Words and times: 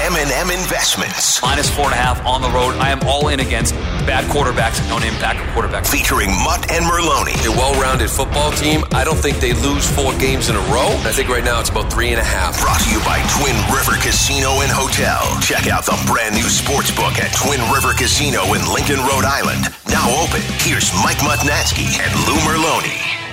M&M 0.00 0.50
Investments. 0.50 1.40
Minus 1.42 1.70
four 1.70 1.86
and 1.86 1.94
a 1.94 1.96
half 1.96 2.18
on 2.26 2.42
the 2.42 2.50
road. 2.50 2.74
I 2.82 2.90
am 2.90 3.00
all 3.06 3.28
in 3.28 3.40
against 3.40 3.74
bad 4.04 4.26
quarterbacks 4.26 4.80
and 4.80 4.88
don't 4.88 5.04
impact 5.04 5.38
quarterbacks. 5.54 5.86
Featuring 5.86 6.30
Mutt 6.42 6.70
and 6.70 6.84
Merloni. 6.84 7.38
A 7.46 7.52
well-rounded 7.54 8.10
football 8.10 8.50
team. 8.52 8.82
I 8.92 9.04
don't 9.04 9.16
think 9.16 9.38
they 9.38 9.52
lose 9.52 9.86
four 9.86 10.12
games 10.18 10.50
in 10.50 10.56
a 10.56 10.64
row. 10.74 10.90
I 11.06 11.12
think 11.14 11.28
right 11.28 11.44
now 11.44 11.60
it's 11.60 11.70
about 11.70 11.92
three 11.92 12.10
and 12.10 12.20
a 12.20 12.26
half. 12.26 12.60
Brought 12.60 12.82
to 12.82 12.90
you 12.90 12.98
by 13.06 13.22
Twin 13.38 13.54
River 13.70 13.94
Casino 14.02 14.60
and 14.60 14.70
Hotel. 14.70 15.22
Check 15.40 15.70
out 15.70 15.86
the 15.86 15.96
brand 16.10 16.34
new 16.34 16.48
sports 16.50 16.90
book 16.90 17.16
at 17.22 17.30
Twin 17.32 17.62
River 17.70 17.94
Casino 17.94 18.42
in 18.52 18.62
Lincoln, 18.74 18.98
Rhode 19.06 19.24
Island. 19.24 19.70
Now 19.86 20.10
open. 20.20 20.42
Here's 20.60 20.90
Mike 21.06 21.22
Mutnansky 21.22 21.86
and 22.02 22.10
Lou 22.26 22.38
Merloni. 22.42 23.23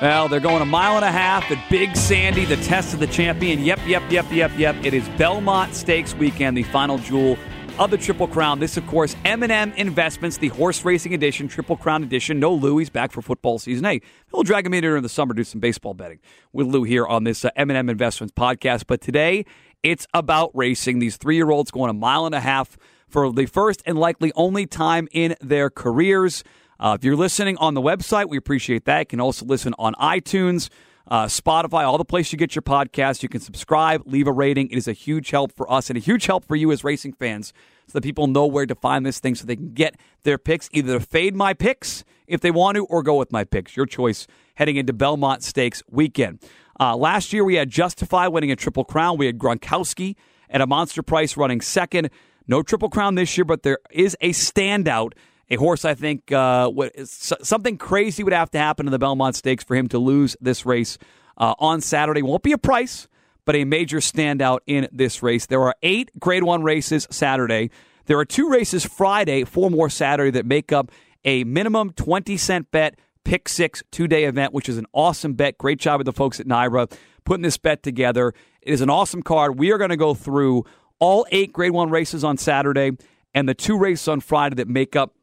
Well, 0.00 0.28
they're 0.28 0.40
going 0.40 0.62
a 0.62 0.66
mile 0.66 0.96
and 0.96 1.04
a 1.04 1.12
half 1.12 1.50
at 1.50 1.58
Big 1.68 1.94
Sandy, 1.94 2.46
the 2.46 2.56
test 2.56 2.94
of 2.94 3.00
the 3.00 3.06
champion. 3.06 3.62
Yep, 3.62 3.80
yep, 3.86 4.02
yep, 4.10 4.24
yep, 4.32 4.50
yep. 4.56 4.74
It 4.82 4.94
is 4.94 5.06
Belmont 5.10 5.74
Stakes 5.74 6.14
weekend, 6.14 6.56
the 6.56 6.62
final 6.62 6.96
jewel 6.96 7.36
of 7.78 7.90
the 7.90 7.98
Triple 7.98 8.26
Crown. 8.26 8.60
This, 8.60 8.78
of 8.78 8.86
course, 8.86 9.14
M&M 9.26 9.72
Investments, 9.72 10.38
the 10.38 10.48
horse 10.48 10.86
racing 10.86 11.12
edition, 11.12 11.48
Triple 11.48 11.76
Crown 11.76 12.02
edition. 12.02 12.40
No 12.40 12.54
Lou, 12.54 12.78
he's 12.78 12.88
back 12.88 13.12
for 13.12 13.20
football 13.20 13.58
season. 13.58 13.84
Hey, 13.84 14.00
we'll 14.32 14.42
drag 14.42 14.64
him 14.64 14.72
in 14.72 14.80
during 14.80 15.02
the 15.02 15.10
summer, 15.10 15.34
do 15.34 15.44
some 15.44 15.60
baseball 15.60 15.92
betting 15.92 16.20
with 16.50 16.66
Lou 16.66 16.84
here 16.84 17.06
on 17.06 17.24
this 17.24 17.44
uh, 17.44 17.50
M&M 17.56 17.90
Investments 17.90 18.32
podcast. 18.32 18.84
But 18.86 19.02
today, 19.02 19.44
it's 19.82 20.06
about 20.14 20.50
racing. 20.54 21.00
These 21.00 21.18
three-year-olds 21.18 21.70
going 21.70 21.90
a 21.90 21.94
mile 21.94 22.24
and 22.24 22.34
a 22.34 22.40
half 22.40 22.78
for 23.06 23.30
the 23.30 23.44
first 23.44 23.82
and 23.84 23.98
likely 23.98 24.32
only 24.34 24.64
time 24.64 25.08
in 25.12 25.36
their 25.42 25.68
careers. 25.68 26.42
Uh, 26.80 26.96
if 26.98 27.04
you're 27.04 27.14
listening 27.14 27.58
on 27.58 27.74
the 27.74 27.82
website, 27.82 28.30
we 28.30 28.38
appreciate 28.38 28.86
that. 28.86 29.00
You 29.00 29.06
can 29.06 29.20
also 29.20 29.44
listen 29.44 29.74
on 29.78 29.92
iTunes, 29.96 30.70
uh, 31.08 31.26
Spotify, 31.26 31.84
all 31.84 31.98
the 31.98 32.06
places 32.06 32.32
you 32.32 32.38
get 32.38 32.54
your 32.54 32.62
podcasts. 32.62 33.22
You 33.22 33.28
can 33.28 33.42
subscribe, 33.42 34.02
leave 34.06 34.26
a 34.26 34.32
rating. 34.32 34.70
It 34.70 34.78
is 34.78 34.88
a 34.88 34.94
huge 34.94 35.30
help 35.30 35.52
for 35.52 35.70
us 35.70 35.90
and 35.90 35.98
a 35.98 36.00
huge 36.00 36.24
help 36.24 36.46
for 36.46 36.56
you 36.56 36.72
as 36.72 36.82
racing 36.82 37.12
fans 37.12 37.52
so 37.86 37.98
that 37.98 38.02
people 38.02 38.28
know 38.28 38.46
where 38.46 38.64
to 38.64 38.74
find 38.74 39.04
this 39.04 39.20
thing 39.20 39.34
so 39.34 39.44
they 39.44 39.56
can 39.56 39.74
get 39.74 39.96
their 40.22 40.38
picks, 40.38 40.70
either 40.72 40.98
fade 41.00 41.34
my 41.34 41.52
picks 41.52 42.02
if 42.26 42.40
they 42.40 42.50
want 42.50 42.76
to 42.76 42.86
or 42.86 43.02
go 43.02 43.16
with 43.16 43.30
my 43.30 43.44
picks. 43.44 43.76
Your 43.76 43.84
choice 43.84 44.26
heading 44.54 44.76
into 44.76 44.94
Belmont 44.94 45.42
Stakes 45.42 45.82
weekend. 45.90 46.38
Uh, 46.78 46.96
last 46.96 47.30
year, 47.34 47.44
we 47.44 47.56
had 47.56 47.68
Justify 47.68 48.26
winning 48.26 48.50
a 48.50 48.56
Triple 48.56 48.86
Crown. 48.86 49.18
We 49.18 49.26
had 49.26 49.36
Gronkowski 49.36 50.16
at 50.48 50.62
a 50.62 50.66
monster 50.66 51.02
price 51.02 51.36
running 51.36 51.60
second. 51.60 52.08
No 52.46 52.62
Triple 52.62 52.88
Crown 52.88 53.16
this 53.16 53.36
year, 53.36 53.44
but 53.44 53.64
there 53.64 53.78
is 53.90 54.16
a 54.22 54.30
standout 54.30 55.12
a 55.50 55.56
horse 55.56 55.84
I 55.84 55.94
think 55.94 56.30
uh, 56.32 56.68
what, 56.68 56.92
something 57.06 57.76
crazy 57.76 58.22
would 58.22 58.32
have 58.32 58.50
to 58.52 58.58
happen 58.58 58.86
in 58.86 58.92
the 58.92 58.98
Belmont 58.98 59.36
Stakes 59.36 59.64
for 59.64 59.74
him 59.74 59.88
to 59.88 59.98
lose 59.98 60.36
this 60.40 60.64
race 60.64 60.96
uh, 61.36 61.54
on 61.58 61.80
Saturday. 61.80 62.22
Won't 62.22 62.42
be 62.42 62.52
a 62.52 62.58
price, 62.58 63.08
but 63.44 63.56
a 63.56 63.64
major 63.64 63.98
standout 63.98 64.60
in 64.66 64.88
this 64.92 65.22
race. 65.22 65.46
There 65.46 65.62
are 65.62 65.74
eight 65.82 66.10
Grade 66.18 66.44
One 66.44 66.62
races 66.62 67.06
Saturday. 67.10 67.70
There 68.06 68.18
are 68.18 68.24
two 68.24 68.48
races 68.48 68.84
Friday, 68.84 69.44
four 69.44 69.70
more 69.70 69.90
Saturday 69.90 70.30
that 70.32 70.46
make 70.46 70.72
up 70.72 70.90
a 71.24 71.44
minimum 71.44 71.92
twenty 71.92 72.36
cent 72.36 72.70
bet. 72.70 72.98
Pick 73.24 73.48
six 73.48 73.82
two 73.90 74.08
day 74.08 74.24
event, 74.24 74.54
which 74.54 74.68
is 74.68 74.78
an 74.78 74.86
awesome 74.92 75.34
bet. 75.34 75.58
Great 75.58 75.78
job 75.78 75.98
with 75.98 76.06
the 76.06 76.12
folks 76.12 76.40
at 76.40 76.46
NYRA 76.46 76.90
putting 77.24 77.42
this 77.42 77.58
bet 77.58 77.82
together. 77.82 78.32
It 78.62 78.72
is 78.72 78.80
an 78.80 78.90
awesome 78.90 79.22
card. 79.22 79.58
We 79.58 79.70
are 79.72 79.78
going 79.78 79.90
to 79.90 79.96
go 79.96 80.14
through 80.14 80.64
all 80.98 81.26
eight 81.30 81.52
Grade 81.52 81.72
One 81.72 81.90
races 81.90 82.24
on 82.24 82.38
Saturday 82.38 82.92
and 83.34 83.48
the 83.48 83.54
two 83.54 83.78
races 83.78 84.08
on 84.08 84.20
Friday 84.20 84.56
that 84.56 84.68
make 84.68 84.96
up 84.96 85.14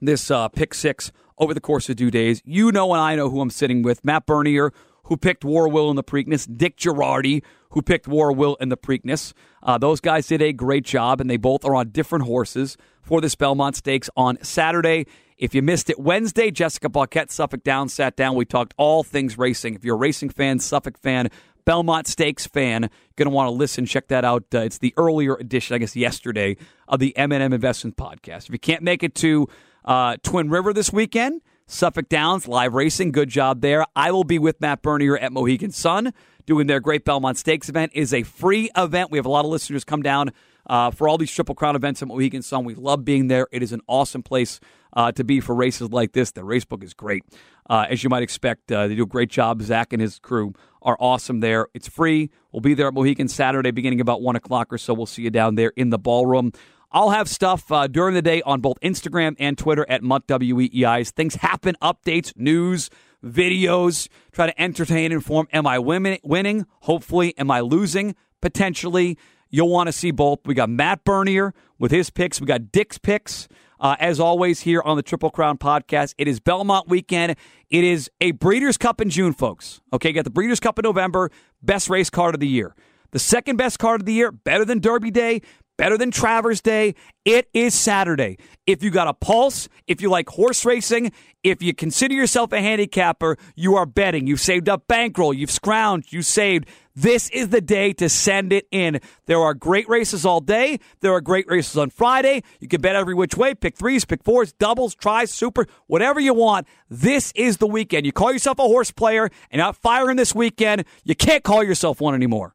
this 0.00 0.30
uh, 0.30 0.48
pick 0.48 0.74
six 0.74 1.12
over 1.38 1.54
the 1.54 1.60
course 1.60 1.88
of 1.88 1.96
two 1.96 2.10
days. 2.10 2.42
You 2.44 2.72
know, 2.72 2.92
and 2.92 3.00
I 3.00 3.14
know 3.16 3.30
who 3.30 3.40
I'm 3.40 3.50
sitting 3.50 3.82
with. 3.82 4.04
Matt 4.04 4.26
Bernier, 4.26 4.72
who 5.04 5.16
picked 5.16 5.44
War 5.44 5.68
Will 5.68 5.90
in 5.90 5.96
the 5.96 6.04
Preakness. 6.04 6.46
Dick 6.56 6.76
Jerardi, 6.76 7.42
who 7.70 7.82
picked 7.82 8.08
War 8.08 8.32
Will 8.32 8.56
in 8.56 8.68
the 8.68 8.76
Preakness. 8.76 9.32
Uh, 9.62 9.78
those 9.78 10.00
guys 10.00 10.26
did 10.26 10.42
a 10.42 10.52
great 10.52 10.84
job, 10.84 11.20
and 11.20 11.28
they 11.28 11.36
both 11.36 11.64
are 11.64 11.74
on 11.74 11.90
different 11.90 12.24
horses 12.24 12.76
for 13.02 13.20
this 13.20 13.34
Belmont 13.34 13.76
Stakes 13.76 14.10
on 14.16 14.42
Saturday. 14.42 15.06
If 15.38 15.54
you 15.54 15.62
missed 15.62 15.90
it 15.90 15.98
Wednesday, 15.98 16.50
Jessica 16.50 16.88
Paquette, 16.88 17.30
Suffolk 17.30 17.62
Down, 17.62 17.88
sat 17.88 18.16
down. 18.16 18.36
We 18.36 18.46
talked 18.46 18.74
all 18.78 19.02
things 19.02 19.36
racing. 19.36 19.74
If 19.74 19.84
you're 19.84 19.96
a 19.96 19.98
racing 19.98 20.30
fan, 20.30 20.58
Suffolk 20.60 20.98
fan, 20.98 21.28
Belmont 21.66 22.06
Stakes 22.06 22.46
fan, 22.46 22.88
going 23.16 23.28
to 23.28 23.34
want 23.34 23.48
to 23.48 23.50
listen. 23.50 23.84
Check 23.84 24.08
that 24.08 24.24
out. 24.24 24.44
Uh, 24.54 24.60
it's 24.60 24.78
the 24.78 24.94
earlier 24.96 25.34
edition, 25.34 25.74
I 25.74 25.78
guess, 25.78 25.94
yesterday 25.94 26.56
of 26.88 27.00
the 27.00 27.14
M&M 27.16 27.52
Investment 27.52 27.96
Podcast. 27.96 28.44
If 28.46 28.50
you 28.50 28.58
can't 28.58 28.82
make 28.82 29.02
it 29.02 29.14
to 29.16 29.48
uh, 29.86 30.16
Twin 30.22 30.50
River 30.50 30.72
this 30.72 30.92
weekend, 30.92 31.42
Suffolk 31.66 32.08
Downs, 32.08 32.48
live 32.48 32.74
racing. 32.74 33.12
Good 33.12 33.28
job 33.28 33.60
there. 33.60 33.84
I 33.94 34.10
will 34.10 34.24
be 34.24 34.38
with 34.38 34.60
Matt 34.60 34.82
Bernier 34.82 35.16
at 35.16 35.32
Mohegan 35.32 35.70
Sun 35.70 36.12
doing 36.46 36.66
their 36.66 36.80
Great 36.80 37.04
Belmont 37.04 37.38
Stakes 37.38 37.68
event. 37.68 37.92
It 37.94 38.00
is 38.00 38.14
a 38.14 38.22
free 38.22 38.70
event. 38.76 39.10
We 39.10 39.18
have 39.18 39.26
a 39.26 39.30
lot 39.30 39.44
of 39.44 39.50
listeners 39.50 39.84
come 39.84 40.02
down 40.02 40.32
uh, 40.68 40.90
for 40.90 41.08
all 41.08 41.18
these 41.18 41.30
Triple 41.30 41.54
Crown 41.54 41.76
events 41.76 42.02
at 42.02 42.08
Mohegan 42.08 42.42
Sun. 42.42 42.64
We 42.64 42.74
love 42.74 43.04
being 43.04 43.28
there. 43.28 43.48
It 43.52 43.62
is 43.62 43.72
an 43.72 43.80
awesome 43.86 44.22
place 44.22 44.60
uh, 44.92 45.12
to 45.12 45.24
be 45.24 45.40
for 45.40 45.54
races 45.54 45.90
like 45.90 46.12
this. 46.12 46.32
The 46.32 46.42
racebook 46.42 46.82
is 46.82 46.94
great. 46.94 47.24
Uh, 47.68 47.86
as 47.90 48.02
you 48.02 48.10
might 48.10 48.22
expect, 48.22 48.70
uh, 48.70 48.86
they 48.86 48.94
do 48.94 49.02
a 49.02 49.06
great 49.06 49.30
job. 49.30 49.60
Zach 49.60 49.92
and 49.92 50.00
his 50.00 50.18
crew 50.18 50.54
are 50.82 50.96
awesome 51.00 51.40
there. 51.40 51.66
It's 51.74 51.88
free. 51.88 52.30
We'll 52.52 52.60
be 52.60 52.74
there 52.74 52.86
at 52.86 52.94
Mohegan 52.94 53.28
Saturday 53.28 53.72
beginning 53.72 54.00
about 54.00 54.22
1 54.22 54.36
o'clock 54.36 54.72
or 54.72 54.78
so. 54.78 54.94
We'll 54.94 55.06
see 55.06 55.22
you 55.22 55.30
down 55.30 55.56
there 55.56 55.72
in 55.76 55.90
the 55.90 55.98
ballroom. 55.98 56.52
I'll 56.92 57.10
have 57.10 57.28
stuff 57.28 57.70
uh, 57.70 57.86
during 57.86 58.14
the 58.14 58.22
day 58.22 58.42
on 58.42 58.60
both 58.60 58.78
Instagram 58.80 59.36
and 59.38 59.58
Twitter 59.58 59.84
at 59.88 60.02
MuttWEEIs. 60.02 61.10
Things 61.10 61.36
happen, 61.36 61.76
updates, 61.82 62.32
news, 62.36 62.90
videos. 63.24 64.08
Try 64.32 64.46
to 64.46 64.60
entertain, 64.60 65.06
and 65.06 65.14
inform. 65.14 65.48
Am 65.52 65.66
I 65.66 65.78
winning? 65.78 66.66
Hopefully. 66.80 67.36
Am 67.38 67.50
I 67.50 67.60
losing? 67.60 68.14
Potentially. 68.40 69.18
You'll 69.50 69.68
want 69.68 69.86
to 69.88 69.92
see 69.92 70.10
both. 70.10 70.40
We 70.44 70.54
got 70.54 70.70
Matt 70.70 71.04
Bernier 71.04 71.54
with 71.78 71.90
his 71.90 72.10
picks. 72.10 72.40
We 72.40 72.46
got 72.46 72.72
Dick's 72.72 72.98
picks. 72.98 73.48
Uh, 73.78 73.94
as 74.00 74.18
always, 74.18 74.60
here 74.60 74.80
on 74.82 74.96
the 74.96 75.02
Triple 75.02 75.30
Crown 75.30 75.58
podcast, 75.58 76.14
it 76.16 76.26
is 76.26 76.40
Belmont 76.40 76.88
weekend. 76.88 77.36
It 77.68 77.84
is 77.84 78.10
a 78.20 78.30
Breeders' 78.32 78.78
Cup 78.78 79.00
in 79.00 79.10
June, 79.10 79.34
folks. 79.34 79.80
Okay, 79.92 80.12
got 80.12 80.24
the 80.24 80.30
Breeders' 80.30 80.60
Cup 80.60 80.78
in 80.78 80.84
November. 80.84 81.30
Best 81.62 81.90
race 81.90 82.08
card 82.08 82.34
of 82.34 82.40
the 82.40 82.48
year. 82.48 82.74
The 83.10 83.18
second 83.18 83.56
best 83.56 83.78
card 83.78 84.00
of 84.00 84.06
the 84.06 84.12
year, 84.12 84.32
better 84.32 84.64
than 84.64 84.80
Derby 84.80 85.10
Day, 85.10 85.42
better 85.76 85.98
than 85.98 86.10
Travers 86.10 86.60
Day. 86.60 86.94
It 87.24 87.48
is 87.52 87.74
Saturday. 87.74 88.38
If 88.66 88.82
you 88.82 88.90
got 88.90 89.08
a 89.08 89.14
pulse, 89.14 89.68
if 89.86 90.00
you 90.00 90.10
like 90.10 90.28
horse 90.28 90.64
racing, 90.64 91.12
if 91.42 91.62
you 91.62 91.74
consider 91.74 92.14
yourself 92.14 92.52
a 92.52 92.60
handicapper, 92.60 93.36
you 93.54 93.76
are 93.76 93.86
betting. 93.86 94.26
You've 94.26 94.40
saved 94.40 94.68
up 94.68 94.86
bankroll, 94.88 95.32
you've 95.32 95.50
scrounged, 95.50 96.12
you 96.12 96.22
saved. 96.22 96.66
This 96.94 97.28
is 97.30 97.50
the 97.50 97.60
day 97.60 97.92
to 97.94 98.08
send 98.08 98.52
it 98.52 98.66
in. 98.70 99.00
There 99.26 99.40
are 99.40 99.54
great 99.54 99.88
races 99.88 100.24
all 100.24 100.40
day. 100.40 100.80
There 101.00 101.12
are 101.12 101.20
great 101.20 101.46
races 101.46 101.76
on 101.76 101.90
Friday. 101.90 102.42
You 102.58 102.68
can 102.68 102.80
bet 102.80 102.96
every 102.96 103.14
which 103.14 103.36
way, 103.36 103.54
pick 103.54 103.76
threes, 103.76 104.04
pick 104.04 104.24
fours, 104.24 104.52
doubles, 104.52 104.94
tries, 104.94 105.30
super, 105.30 105.66
whatever 105.86 106.20
you 106.20 106.32
want. 106.32 106.66
This 106.88 107.32
is 107.36 107.58
the 107.58 107.66
weekend. 107.66 108.06
You 108.06 108.12
call 108.12 108.32
yourself 108.32 108.58
a 108.58 108.62
horse 108.62 108.90
player 108.90 109.30
and 109.50 109.60
out 109.60 109.76
firing 109.76 110.16
this 110.16 110.34
weekend, 110.34 110.84
you 111.04 111.14
can't 111.14 111.44
call 111.44 111.62
yourself 111.62 112.00
one 112.00 112.14
anymore. 112.14 112.54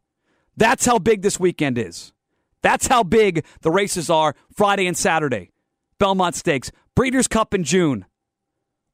That's 0.57 0.85
how 0.85 0.97
big 0.97 1.21
this 1.21 1.39
weekend 1.39 1.77
is. 1.77 2.11
That's 2.61 2.87
how 2.87 3.03
big 3.03 3.45
the 3.61 3.71
races 3.71 4.09
are 4.09 4.35
Friday 4.53 4.87
and 4.87 4.97
Saturday. 4.97 5.51
Belmont 5.99 6.35
Stakes, 6.35 6.71
Breeders' 6.95 7.27
Cup 7.27 7.53
in 7.53 7.63
June. 7.63 8.05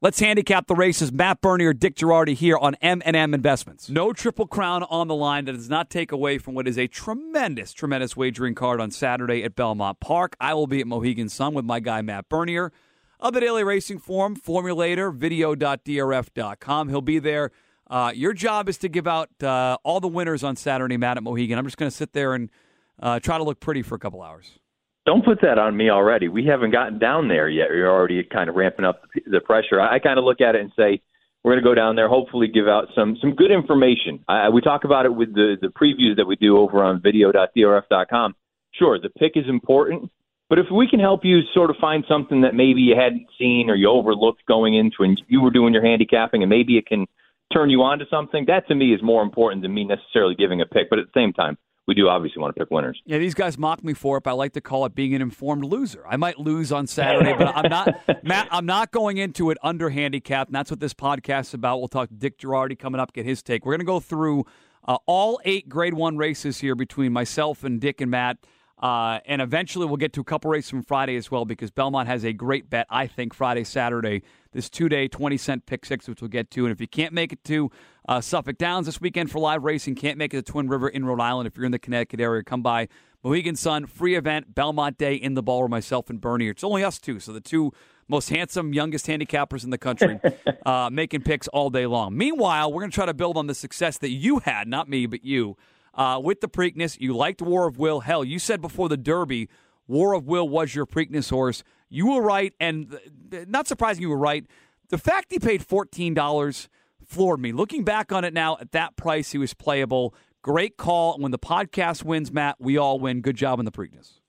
Let's 0.00 0.20
handicap 0.20 0.68
the 0.68 0.76
races. 0.76 1.10
Matt 1.10 1.40
Bernier, 1.40 1.72
Dick 1.72 1.96
Jerardi 1.96 2.34
here 2.34 2.56
on 2.56 2.76
M&M 2.76 3.34
Investments. 3.34 3.90
No 3.90 4.12
Triple 4.12 4.46
Crown 4.46 4.84
on 4.84 5.08
the 5.08 5.14
line. 5.14 5.46
That 5.46 5.54
does 5.54 5.68
not 5.68 5.90
take 5.90 6.12
away 6.12 6.38
from 6.38 6.54
what 6.54 6.68
is 6.68 6.78
a 6.78 6.86
tremendous, 6.86 7.72
tremendous 7.72 8.16
wagering 8.16 8.54
card 8.54 8.80
on 8.80 8.92
Saturday 8.92 9.42
at 9.42 9.56
Belmont 9.56 9.98
Park. 9.98 10.36
I 10.38 10.54
will 10.54 10.68
be 10.68 10.80
at 10.80 10.86
Mohegan 10.86 11.28
Sun 11.28 11.52
with 11.52 11.64
my 11.64 11.80
guy 11.80 12.00
Matt 12.02 12.28
Bernier 12.28 12.70
of 13.18 13.34
the 13.34 13.40
Daily 13.40 13.64
Racing 13.64 13.98
Form, 13.98 14.36
Formulator, 14.36 15.12
video.drf.com. 15.12 16.88
He'll 16.88 17.00
be 17.00 17.18
there. 17.18 17.50
Uh, 17.90 18.12
your 18.14 18.34
job 18.34 18.68
is 18.68 18.78
to 18.78 18.88
give 18.88 19.08
out 19.08 19.30
uh, 19.42 19.78
all 19.82 19.98
the 19.98 20.06
winners 20.06 20.44
on 20.44 20.54
Saturday, 20.54 20.96
Matt, 20.96 21.16
at 21.16 21.24
Mohegan. 21.24 21.58
I'm 21.58 21.64
just 21.64 21.76
going 21.76 21.90
to 21.90 21.96
sit 21.96 22.12
there 22.12 22.34
and– 22.34 22.50
uh, 23.00 23.20
try 23.20 23.38
to 23.38 23.44
look 23.44 23.60
pretty 23.60 23.82
for 23.82 23.94
a 23.94 23.98
couple 23.98 24.22
hours. 24.22 24.58
Don't 25.06 25.24
put 25.24 25.40
that 25.40 25.58
on 25.58 25.76
me 25.76 25.88
already. 25.88 26.28
We 26.28 26.44
haven't 26.44 26.70
gotten 26.70 26.98
down 26.98 27.28
there 27.28 27.48
yet. 27.48 27.68
You're 27.70 27.90
already 27.90 28.22
kind 28.24 28.50
of 28.50 28.56
ramping 28.56 28.84
up 28.84 29.02
the 29.26 29.40
pressure. 29.40 29.80
I, 29.80 29.96
I 29.96 29.98
kind 29.98 30.18
of 30.18 30.24
look 30.24 30.40
at 30.40 30.54
it 30.54 30.60
and 30.60 30.72
say, 30.76 31.00
we're 31.44 31.52
going 31.52 31.62
to 31.62 31.70
go 31.70 31.74
down 31.74 31.96
there, 31.96 32.08
hopefully 32.08 32.48
give 32.48 32.68
out 32.68 32.88
some 32.94 33.16
some 33.20 33.34
good 33.34 33.50
information. 33.50 34.24
I, 34.28 34.48
we 34.48 34.60
talk 34.60 34.84
about 34.84 35.06
it 35.06 35.14
with 35.14 35.34
the 35.34 35.56
the 35.60 35.68
previews 35.68 36.16
that 36.16 36.26
we 36.26 36.36
do 36.36 36.58
over 36.58 36.82
on 36.82 37.00
video.drf.com. 37.00 38.34
Sure, 38.72 38.98
the 39.00 39.08
pick 39.08 39.32
is 39.36 39.48
important, 39.48 40.10
but 40.50 40.58
if 40.58 40.66
we 40.70 40.88
can 40.88 41.00
help 41.00 41.24
you 41.24 41.40
sort 41.54 41.70
of 41.70 41.76
find 41.80 42.04
something 42.08 42.42
that 42.42 42.54
maybe 42.54 42.80
you 42.80 42.94
hadn't 42.96 43.26
seen 43.38 43.70
or 43.70 43.76
you 43.76 43.88
overlooked 43.88 44.44
going 44.46 44.74
into 44.74 45.04
and 45.04 45.20
you 45.28 45.40
were 45.40 45.50
doing 45.50 45.72
your 45.72 45.84
handicapping 45.84 46.42
and 46.42 46.50
maybe 46.50 46.76
it 46.76 46.86
can 46.86 47.06
turn 47.52 47.70
you 47.70 47.82
on 47.82 47.98
to 47.98 48.04
something, 48.10 48.44
that 48.46 48.68
to 48.68 48.74
me 48.74 48.92
is 48.92 49.02
more 49.02 49.22
important 49.22 49.62
than 49.62 49.72
me 49.72 49.84
necessarily 49.84 50.34
giving 50.34 50.60
a 50.60 50.66
pick. 50.66 50.90
But 50.90 50.98
at 50.98 51.06
the 51.06 51.18
same 51.18 51.32
time, 51.32 51.56
we 51.88 51.94
do 51.94 52.08
obviously 52.08 52.40
want 52.40 52.54
to 52.54 52.60
pick 52.60 52.70
winners. 52.70 53.00
Yeah, 53.06 53.18
these 53.18 53.34
guys 53.34 53.58
mock 53.58 53.82
me 53.82 53.94
for 53.94 54.18
it, 54.18 54.22
but 54.22 54.30
I 54.30 54.34
like 54.34 54.52
to 54.52 54.60
call 54.60 54.84
it 54.84 54.94
being 54.94 55.14
an 55.14 55.22
informed 55.22 55.64
loser. 55.64 56.04
I 56.08 56.16
might 56.16 56.38
lose 56.38 56.70
on 56.70 56.86
Saturday, 56.86 57.34
but 57.36 57.48
I'm 57.56 57.68
not 57.68 57.88
Matt. 58.24 58.46
I'm 58.52 58.66
not 58.66 58.92
going 58.92 59.16
into 59.16 59.50
it 59.50 59.58
under 59.64 59.90
handicap, 59.90 60.46
and 60.46 60.54
that's 60.54 60.70
what 60.70 60.78
this 60.78 60.94
podcast 60.94 61.46
is 61.48 61.54
about. 61.54 61.78
We'll 61.78 61.88
talk 61.88 62.10
to 62.10 62.14
Dick 62.14 62.38
Jerardi 62.38 62.78
coming 62.78 63.00
up, 63.00 63.12
get 63.12 63.24
his 63.26 63.42
take. 63.42 63.66
We're 63.66 63.72
going 63.72 63.80
to 63.80 63.84
go 63.86 63.98
through 63.98 64.44
Uh, 64.86 64.98
all 65.06 65.40
eight 65.44 65.68
Grade 65.68 65.94
One 65.94 66.16
races 66.16 66.60
here 66.60 66.74
between 66.76 67.12
myself 67.12 67.64
and 67.64 67.80
Dick 67.80 68.00
and 68.00 68.10
Matt. 68.10 68.36
Uh, 68.80 69.18
and 69.26 69.42
eventually 69.42 69.86
we'll 69.86 69.96
get 69.96 70.12
to 70.12 70.20
a 70.20 70.24
couple 70.24 70.50
races 70.50 70.70
from 70.70 70.82
Friday 70.82 71.16
as 71.16 71.30
well 71.32 71.44
because 71.44 71.70
Belmont 71.72 72.06
has 72.08 72.24
a 72.24 72.32
great 72.32 72.70
bet, 72.70 72.86
I 72.88 73.08
think, 73.08 73.34
Friday, 73.34 73.64
Saturday, 73.64 74.22
this 74.52 74.68
two 74.68 74.88
day, 74.88 75.08
20 75.08 75.36
cent 75.36 75.66
pick 75.66 75.84
six, 75.84 76.08
which 76.08 76.20
we'll 76.20 76.28
get 76.28 76.50
to. 76.52 76.64
And 76.64 76.72
if 76.72 76.80
you 76.80 76.88
can't 76.88 77.12
make 77.12 77.32
it 77.32 77.44
to 77.44 77.70
uh, 78.08 78.20
Suffolk 78.20 78.58
Downs 78.58 78.86
this 78.86 79.00
weekend 79.00 79.30
for 79.30 79.38
live 79.38 79.64
racing, 79.64 79.94
can't 79.94 80.18
make 80.18 80.32
it 80.34 80.44
to 80.44 80.52
Twin 80.52 80.68
River 80.68 80.88
in 80.88 81.04
Rhode 81.04 81.20
Island, 81.20 81.46
if 81.46 81.56
you're 81.56 81.66
in 81.66 81.72
the 81.72 81.78
Connecticut 81.78 82.20
area, 82.20 82.42
come 82.42 82.62
by 82.62 82.88
Mohegan 83.22 83.56
Sun, 83.56 83.86
free 83.86 84.14
event, 84.14 84.54
Belmont 84.54 84.96
Day 84.96 85.14
in 85.14 85.34
the 85.34 85.42
ballroom, 85.42 85.70
myself 85.70 86.08
and 86.08 86.20
Bernie. 86.20 86.48
It's 86.48 86.64
only 86.64 86.84
us 86.84 86.98
two, 86.98 87.20
so 87.20 87.32
the 87.32 87.40
two 87.40 87.72
most 88.06 88.30
handsome, 88.30 88.72
youngest 88.72 89.06
handicappers 89.06 89.64
in 89.64 89.70
the 89.70 89.78
country, 89.78 90.18
uh, 90.66 90.88
making 90.90 91.22
picks 91.22 91.46
all 91.48 91.68
day 91.68 91.86
long. 91.86 92.16
Meanwhile, 92.16 92.72
we're 92.72 92.80
going 92.80 92.90
to 92.90 92.94
try 92.94 93.06
to 93.06 93.14
build 93.14 93.36
on 93.36 93.46
the 93.46 93.54
success 93.54 93.98
that 93.98 94.10
you 94.10 94.38
had, 94.38 94.66
not 94.66 94.88
me, 94.88 95.06
but 95.06 95.24
you 95.24 95.56
uh, 95.98 96.20
with 96.22 96.40
the 96.40 96.48
Preakness. 96.48 96.98
You 96.98 97.14
liked 97.14 97.42
War 97.42 97.66
of 97.66 97.76
Will. 97.76 98.00
Hell, 98.00 98.24
you 98.24 98.38
said 98.38 98.62
before 98.62 98.88
the 98.88 98.96
Derby, 98.96 99.48
War 99.86 100.14
of 100.14 100.26
Will 100.26 100.48
was 100.48 100.74
your 100.74 100.86
Preakness 100.86 101.30
horse. 101.30 101.62
You 101.88 102.12
were 102.12 102.22
right, 102.22 102.52
and 102.60 102.98
not 103.46 103.66
surprising 103.66 104.02
you 104.02 104.10
were 104.10 104.18
right. 104.18 104.44
The 104.90 104.98
fact 104.98 105.30
he 105.30 105.38
paid 105.38 105.62
$14 105.62 106.68
floored 107.04 107.40
me. 107.40 107.52
Looking 107.52 107.84
back 107.84 108.12
on 108.12 108.24
it 108.24 108.34
now, 108.34 108.56
at 108.60 108.72
that 108.72 108.96
price, 108.96 109.32
he 109.32 109.38
was 109.38 109.54
playable. 109.54 110.14
Great 110.42 110.76
call. 110.76 111.18
When 111.18 111.30
the 111.30 111.38
podcast 111.38 112.04
wins, 112.04 112.32
Matt, 112.32 112.56
we 112.58 112.76
all 112.76 112.98
win. 112.98 113.20
Good 113.20 113.36
job 113.36 113.58
in 113.58 113.64
the 113.64 113.72
Preakness. 113.72 114.20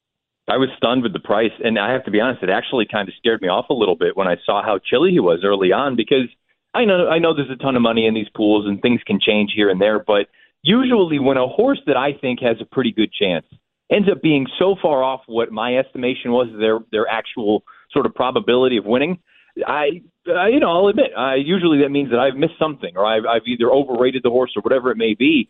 I 0.49 0.57
was 0.57 0.69
stunned 0.77 1.03
with 1.03 1.13
the 1.13 1.19
price, 1.19 1.51
and 1.63 1.77
I 1.77 1.91
have 1.91 2.03
to 2.05 2.11
be 2.11 2.19
honest, 2.19 2.41
it 2.41 2.49
actually 2.49 2.87
kind 2.91 3.07
of 3.07 3.13
scared 3.19 3.41
me 3.41 3.49
off 3.49 3.69
a 3.69 3.73
little 3.73 3.95
bit 3.95 4.17
when 4.17 4.27
I 4.27 4.37
saw 4.45 4.63
how 4.63 4.79
chilly 4.79 5.11
he 5.11 5.19
was 5.19 5.41
early 5.43 5.71
on 5.71 5.95
because 5.95 6.27
I 6.73 6.85
know 6.85 7.07
I 7.07 7.19
know 7.19 7.35
there's 7.35 7.51
a 7.51 7.55
ton 7.55 7.75
of 7.75 7.83
money 7.83 8.07
in 8.07 8.15
these 8.15 8.29
pools 8.35 8.65
and 8.65 8.81
things 8.81 9.01
can 9.05 9.19
change 9.19 9.51
here 9.55 9.69
and 9.69 9.79
there, 9.79 9.99
but 9.99 10.27
usually 10.63 11.19
when 11.19 11.37
a 11.37 11.47
horse 11.47 11.79
that 11.85 11.97
I 11.97 12.13
think 12.13 12.39
has 12.41 12.57
a 12.59 12.65
pretty 12.65 12.91
good 12.91 13.11
chance 13.13 13.45
ends 13.91 14.07
up 14.11 14.21
being 14.21 14.47
so 14.57 14.75
far 14.81 15.03
off 15.03 15.21
what 15.27 15.51
my 15.51 15.77
estimation 15.77 16.31
was 16.31 16.47
their 16.59 16.79
their 16.91 17.07
actual 17.07 17.63
sort 17.91 18.05
of 18.05 18.13
probability 18.13 18.77
of 18.77 18.85
winning, 18.85 19.19
I, 19.65 20.01
I 20.27 20.49
you 20.49 20.59
know 20.59 20.71
I'll 20.71 20.87
admit 20.87 21.11
I 21.17 21.35
usually 21.35 21.81
that 21.81 21.89
means 21.89 22.11
that 22.11 22.19
I've 22.19 22.35
missed 22.35 22.59
something 22.59 22.95
or 22.95 23.05
I've, 23.05 23.25
I've 23.25 23.47
either 23.47 23.69
overrated 23.71 24.23
the 24.23 24.29
horse 24.29 24.51
or 24.55 24.61
whatever 24.61 24.91
it 24.91 24.97
may 24.97 25.13
be. 25.13 25.49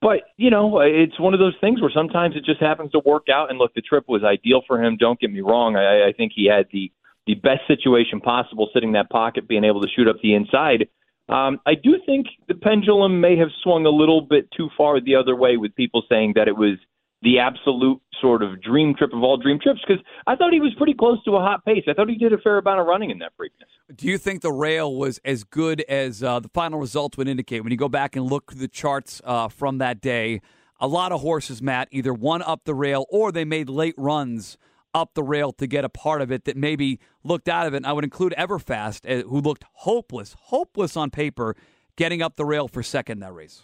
But 0.00 0.20
you 0.36 0.50
know 0.50 0.80
it's 0.80 1.18
one 1.20 1.34
of 1.34 1.40
those 1.40 1.56
things 1.60 1.80
where 1.80 1.90
sometimes 1.94 2.36
it 2.36 2.44
just 2.44 2.60
happens 2.60 2.92
to 2.92 3.00
work 3.04 3.26
out. 3.32 3.50
And 3.50 3.58
look, 3.58 3.74
the 3.74 3.82
trip 3.82 4.04
was 4.08 4.22
ideal 4.24 4.62
for 4.66 4.82
him. 4.82 4.96
Don't 4.96 5.20
get 5.20 5.30
me 5.30 5.40
wrong. 5.40 5.76
I, 5.76 6.08
I 6.08 6.12
think 6.12 6.32
he 6.34 6.46
had 6.46 6.66
the 6.72 6.90
the 7.26 7.34
best 7.34 7.60
situation 7.66 8.20
possible, 8.20 8.70
sitting 8.72 8.92
that 8.92 9.10
pocket, 9.10 9.46
being 9.46 9.64
able 9.64 9.82
to 9.82 9.88
shoot 9.94 10.08
up 10.08 10.16
the 10.22 10.34
inside. 10.34 10.88
Um, 11.28 11.60
I 11.64 11.74
do 11.74 11.96
think 12.04 12.26
the 12.48 12.54
pendulum 12.54 13.20
may 13.20 13.36
have 13.36 13.50
swung 13.62 13.86
a 13.86 13.90
little 13.90 14.20
bit 14.20 14.50
too 14.50 14.68
far 14.76 15.00
the 15.00 15.14
other 15.14 15.36
way 15.36 15.56
with 15.56 15.74
people 15.76 16.02
saying 16.08 16.32
that 16.34 16.48
it 16.48 16.56
was 16.56 16.78
the 17.22 17.38
absolute 17.38 18.00
sort 18.20 18.42
of 18.42 18.60
dream 18.62 18.94
trip 18.94 19.12
of 19.12 19.22
all 19.22 19.36
dream 19.36 19.58
trips 19.62 19.80
because 19.86 20.02
I 20.26 20.36
thought 20.36 20.52
he 20.52 20.60
was 20.60 20.72
pretty 20.76 20.94
close 20.94 21.22
to 21.24 21.36
a 21.36 21.40
hot 21.40 21.64
pace. 21.64 21.84
I 21.88 21.94
thought 21.94 22.08
he 22.08 22.16
did 22.16 22.32
a 22.32 22.38
fair 22.38 22.58
amount 22.58 22.80
of 22.80 22.86
running 22.86 23.10
in 23.10 23.18
that 23.18 23.32
Preakness. 23.38 23.94
Do 23.94 24.06
you 24.06 24.18
think 24.18 24.42
the 24.42 24.52
rail 24.52 24.94
was 24.94 25.20
as 25.24 25.44
good 25.44 25.82
as 25.82 26.22
uh, 26.22 26.40
the 26.40 26.48
final 26.48 26.78
results 26.78 27.18
would 27.18 27.28
indicate? 27.28 27.60
When 27.60 27.72
you 27.72 27.78
go 27.78 27.88
back 27.88 28.16
and 28.16 28.26
look 28.26 28.52
through 28.52 28.60
the 28.60 28.68
charts 28.68 29.20
uh, 29.24 29.48
from 29.48 29.78
that 29.78 30.00
day, 30.00 30.40
a 30.78 30.86
lot 30.86 31.12
of 31.12 31.20
horses, 31.20 31.60
Matt, 31.60 31.88
either 31.90 32.12
won 32.12 32.42
up 32.42 32.64
the 32.64 32.74
rail 32.74 33.06
or 33.10 33.32
they 33.32 33.44
made 33.44 33.68
late 33.68 33.94
runs 33.98 34.56
up 34.94 35.14
the 35.14 35.22
rail 35.22 35.52
to 35.52 35.66
get 35.66 35.84
a 35.84 35.88
part 35.88 36.20
of 36.20 36.32
it 36.32 36.44
that 36.44 36.56
maybe 36.56 36.98
looked 37.22 37.48
out 37.48 37.66
of 37.66 37.74
it. 37.74 37.78
And 37.78 37.86
I 37.86 37.92
would 37.92 38.04
include 38.04 38.34
Everfast, 38.36 39.08
uh, 39.08 39.26
who 39.28 39.40
looked 39.40 39.64
hopeless, 39.72 40.34
hopeless 40.44 40.96
on 40.96 41.10
paper, 41.10 41.54
getting 41.96 42.22
up 42.22 42.36
the 42.36 42.44
rail 42.44 42.66
for 42.66 42.82
second 42.82 43.20
that 43.20 43.32
race. 43.34 43.62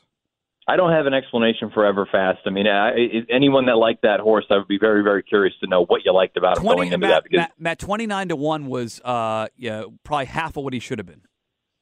I 0.69 0.77
don't 0.77 0.91
have 0.91 1.07
an 1.07 1.15
explanation 1.15 1.71
for 1.73 1.85
Everfast. 1.85 2.39
I 2.45 2.51
mean, 2.51 2.67
I, 2.67 2.93
anyone 3.31 3.67
that 3.67 3.77
liked 3.77 4.03
that 4.03 4.19
horse, 4.19 4.47
I 4.51 4.57
would 4.57 4.67
be 4.67 4.79
very, 4.79 5.03
very 5.03 5.23
curious 5.23 5.55
to 5.61 5.69
know 5.69 5.85
what 5.85 6.05
you 6.05 6.13
liked 6.13 6.37
about 6.37 6.57
20, 6.57 6.69
him 6.69 6.77
going 6.77 6.87
into 6.89 6.99
Matt, 6.99 7.11
that. 7.11 7.23
Because 7.23 7.39
Matt, 7.39 7.53
Matt, 7.59 7.79
twenty 7.79 8.07
nine 8.07 8.29
to 8.29 8.37
one 8.37 8.67
was 8.67 9.01
uh, 9.05 9.47
yeah, 9.57 9.85
probably 10.03 10.27
half 10.27 10.57
of 10.57 10.65
what 10.65 10.73
he 10.73 10.81
should 10.81 10.99
have 10.99 11.07
been. 11.07 11.23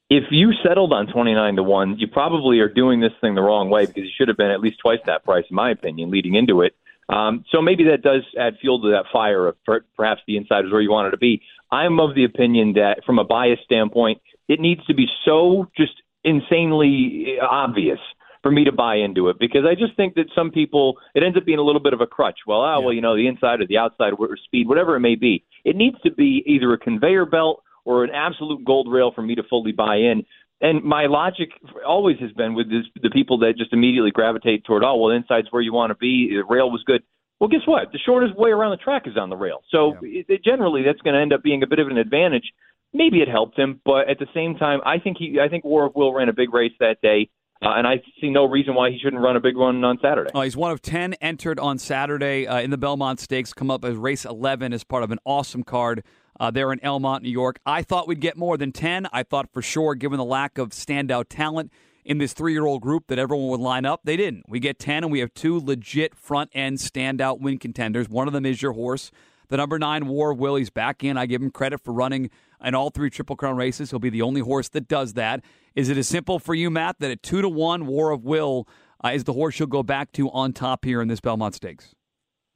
If 0.09 0.25
you 0.29 0.51
settled 0.63 0.93
on 0.93 1.07
twenty 1.07 1.33
nine 1.33 1.55
to 1.55 1.63
one, 1.63 1.97
you 1.97 2.07
probably 2.07 2.59
are 2.59 2.69
doing 2.69 2.99
this 2.99 3.13
thing 3.21 3.33
the 3.33 3.41
wrong 3.41 3.71
way 3.71 3.87
because 3.87 4.03
he 4.03 4.11
should 4.15 4.27
have 4.27 4.37
been 4.37 4.51
at 4.51 4.59
least 4.59 4.77
twice 4.79 4.99
that 5.07 5.23
price, 5.23 5.45
in 5.49 5.55
my 5.55 5.71
opinion, 5.71 6.11
leading 6.11 6.35
into 6.35 6.61
it. 6.61 6.75
Um, 7.09 7.43
so 7.51 7.61
maybe 7.61 7.85
that 7.85 8.03
does 8.03 8.23
add 8.39 8.57
fuel 8.61 8.81
to 8.81 8.89
that 8.91 9.05
fire 9.11 9.47
of 9.47 9.63
per- 9.63 9.85
perhaps 9.95 10.21
the 10.27 10.37
inside 10.37 10.65
is 10.65 10.71
where 10.71 10.81
you 10.81 10.91
wanted 10.91 11.11
to 11.11 11.17
be. 11.17 11.41
I'm 11.71 11.99
of 11.99 12.13
the 12.13 12.23
opinion 12.23 12.73
that 12.73 13.03
from 13.05 13.17
a 13.17 13.23
bias 13.23 13.59
standpoint, 13.63 14.21
it 14.47 14.59
needs 14.59 14.85
to 14.85 14.93
be 14.93 15.07
so 15.23 15.67
just 15.75 15.93
insanely 16.23 17.37
obvious 17.41 17.99
for 18.45 18.51
me 18.51 18.63
to 18.63 18.71
buy 18.71 18.97
into 18.97 19.29
it 19.29 19.37
because 19.39 19.63
I 19.67 19.73
just 19.73 19.97
think 19.97 20.13
that 20.13 20.27
some 20.35 20.51
people 20.51 20.99
it 21.15 21.23
ends 21.23 21.35
up 21.35 21.45
being 21.45 21.57
a 21.57 21.63
little 21.63 21.81
bit 21.81 21.93
of 21.93 22.01
a 22.01 22.05
crutch. 22.05 22.41
Well, 22.45 22.61
oh, 22.61 22.77
yeah. 22.77 22.85
well, 22.85 22.93
you 22.93 23.01
know, 23.01 23.15
the 23.15 23.25
inside 23.25 23.59
or 23.59 23.65
the 23.65 23.79
outside 23.79 24.13
or 24.19 24.37
speed, 24.45 24.67
whatever 24.67 24.95
it 24.95 24.99
may 24.99 25.15
be. 25.15 25.43
It 25.63 25.75
needs 25.75 25.99
to 26.03 26.11
be 26.11 26.43
either 26.45 26.71
a 26.71 26.77
conveyor 26.77 27.25
belt 27.25 27.63
or 27.85 28.03
an 28.03 28.11
absolute 28.13 28.63
gold 28.63 28.87
rail 28.87 29.11
for 29.15 29.23
me 29.23 29.33
to 29.33 29.41
fully 29.49 29.71
buy 29.71 29.95
in. 29.95 30.25
And 30.61 30.83
my 30.83 31.07
logic 31.07 31.49
always 31.87 32.17
has 32.19 32.31
been 32.33 32.53
with 32.53 32.69
this, 32.69 32.85
the 33.01 33.09
people 33.09 33.39
that 33.39 33.53
just 33.57 33.73
immediately 33.73 34.11
gravitate 34.11 34.63
toward, 34.63 34.83
oh, 34.83 34.95
well, 34.95 35.09
inside's 35.09 35.47
where 35.49 35.63
you 35.63 35.73
want 35.73 35.89
to 35.89 35.95
be. 35.95 36.29
The 36.29 36.43
rail 36.47 36.69
was 36.69 36.83
good. 36.85 37.01
Well, 37.39 37.49
guess 37.49 37.65
what? 37.65 37.91
The 37.93 37.99
shortest 38.05 38.37
way 38.37 38.51
around 38.51 38.77
the 38.77 38.83
track 38.83 39.07
is 39.07 39.17
on 39.17 39.31
the 39.31 39.35
rail. 39.35 39.63
So 39.71 39.95
yeah. 40.03 40.19
it, 40.19 40.25
it, 40.29 40.43
generally, 40.43 40.83
that's 40.85 41.01
going 41.01 41.15
to 41.15 41.19
end 41.19 41.33
up 41.33 41.41
being 41.41 41.63
a 41.63 41.67
bit 41.67 41.79
of 41.79 41.87
an 41.87 41.97
advantage. 41.97 42.45
Maybe 42.93 43.23
it 43.23 43.27
helped 43.27 43.57
him, 43.57 43.81
but 43.83 44.07
at 44.07 44.19
the 44.19 44.27
same 44.35 44.55
time, 44.55 44.81
I 44.85 44.99
think 44.99 45.17
he, 45.17 45.39
I 45.43 45.49
think 45.49 45.65
War 45.65 45.87
of 45.87 45.95
Will 45.95 46.13
ran 46.13 46.29
a 46.29 46.33
big 46.33 46.53
race 46.53 46.73
that 46.79 47.01
day. 47.01 47.29
Uh, 47.61 47.69
and 47.77 47.87
I 47.87 48.01
see 48.21 48.29
no 48.29 48.45
reason 48.45 48.75
why 48.75 48.91
he 48.91 48.99
shouldn't 49.01 49.21
run 49.21 49.35
a 49.35 49.39
big 49.39 49.55
one 49.55 49.83
on 49.83 49.97
Saturday. 50.01 50.29
Oh, 50.35 50.41
he's 50.41 50.57
one 50.57 50.71
of 50.71 50.81
10 50.81 51.13
entered 51.15 51.59
on 51.59 51.77
Saturday 51.77 52.45
uh, 52.45 52.59
in 52.59 52.69
the 52.69 52.77
Belmont 52.77 53.19
Stakes, 53.19 53.53
come 53.53 53.71
up 53.71 53.85
as 53.85 53.95
race 53.95 54.25
11 54.25 54.73
as 54.73 54.83
part 54.83 55.03
of 55.03 55.11
an 55.11 55.19
awesome 55.25 55.63
card 55.63 56.03
uh, 56.39 56.51
there 56.51 56.71
in 56.73 56.79
Elmont, 56.79 57.21
New 57.21 57.29
York. 57.29 57.59
I 57.65 57.81
thought 57.81 58.07
we'd 58.07 58.19
get 58.19 58.37
more 58.37 58.57
than 58.57 58.71
10. 58.71 59.07
I 59.13 59.23
thought 59.23 59.51
for 59.53 59.61
sure, 59.61 59.95
given 59.95 60.17
the 60.17 60.25
lack 60.25 60.57
of 60.57 60.69
standout 60.69 61.25
talent 61.29 61.71
in 62.03 62.17
this 62.17 62.33
three 62.33 62.51
year 62.51 62.65
old 62.65 62.81
group, 62.81 63.07
that 63.07 63.17
everyone 63.17 63.47
would 63.49 63.61
line 63.61 63.85
up. 63.85 64.01
They 64.03 64.17
didn't. 64.17 64.43
We 64.49 64.59
get 64.59 64.77
10, 64.77 65.03
and 65.03 65.11
we 65.11 65.19
have 65.19 65.33
two 65.33 65.57
legit 65.57 66.13
front 66.13 66.51
end 66.53 66.77
standout 66.79 67.39
win 67.39 67.57
contenders. 67.57 68.09
One 68.09 68.27
of 68.27 68.33
them 68.33 68.45
is 68.45 68.61
your 68.61 68.73
horse. 68.73 69.11
The 69.47 69.57
number 69.57 69.79
nine 69.79 70.07
War 70.07 70.33
Willie's 70.33 70.69
back 70.69 71.03
in. 71.03 71.17
I 71.17 71.25
give 71.25 71.41
him 71.41 71.51
credit 71.51 71.81
for 71.81 71.93
running 71.93 72.29
in 72.63 72.75
all 72.75 72.89
three 72.89 73.09
Triple 73.09 73.35
Crown 73.35 73.57
races. 73.57 73.91
He'll 73.91 73.99
be 73.99 74.09
the 74.09 74.21
only 74.21 74.41
horse 74.41 74.69
that 74.69 74.87
does 74.87 75.13
that. 75.13 75.43
Is 75.75 75.89
it 75.89 75.97
as 75.97 76.07
simple 76.07 76.39
for 76.39 76.55
you, 76.55 76.69
Matt, 76.69 76.99
that 76.99 77.11
a 77.11 77.15
two 77.15 77.41
to 77.41 77.49
one, 77.49 77.85
War 77.85 78.11
of 78.11 78.23
Will 78.23 78.67
uh, 79.03 79.09
is 79.09 79.25
the 79.25 79.33
horse 79.33 79.59
you'll 79.59 79.67
go 79.67 79.83
back 79.83 80.11
to 80.13 80.29
on 80.31 80.53
top 80.53 80.85
here 80.85 81.01
in 81.01 81.07
this 81.07 81.19
Belmont 81.19 81.55
Stakes? 81.55 81.93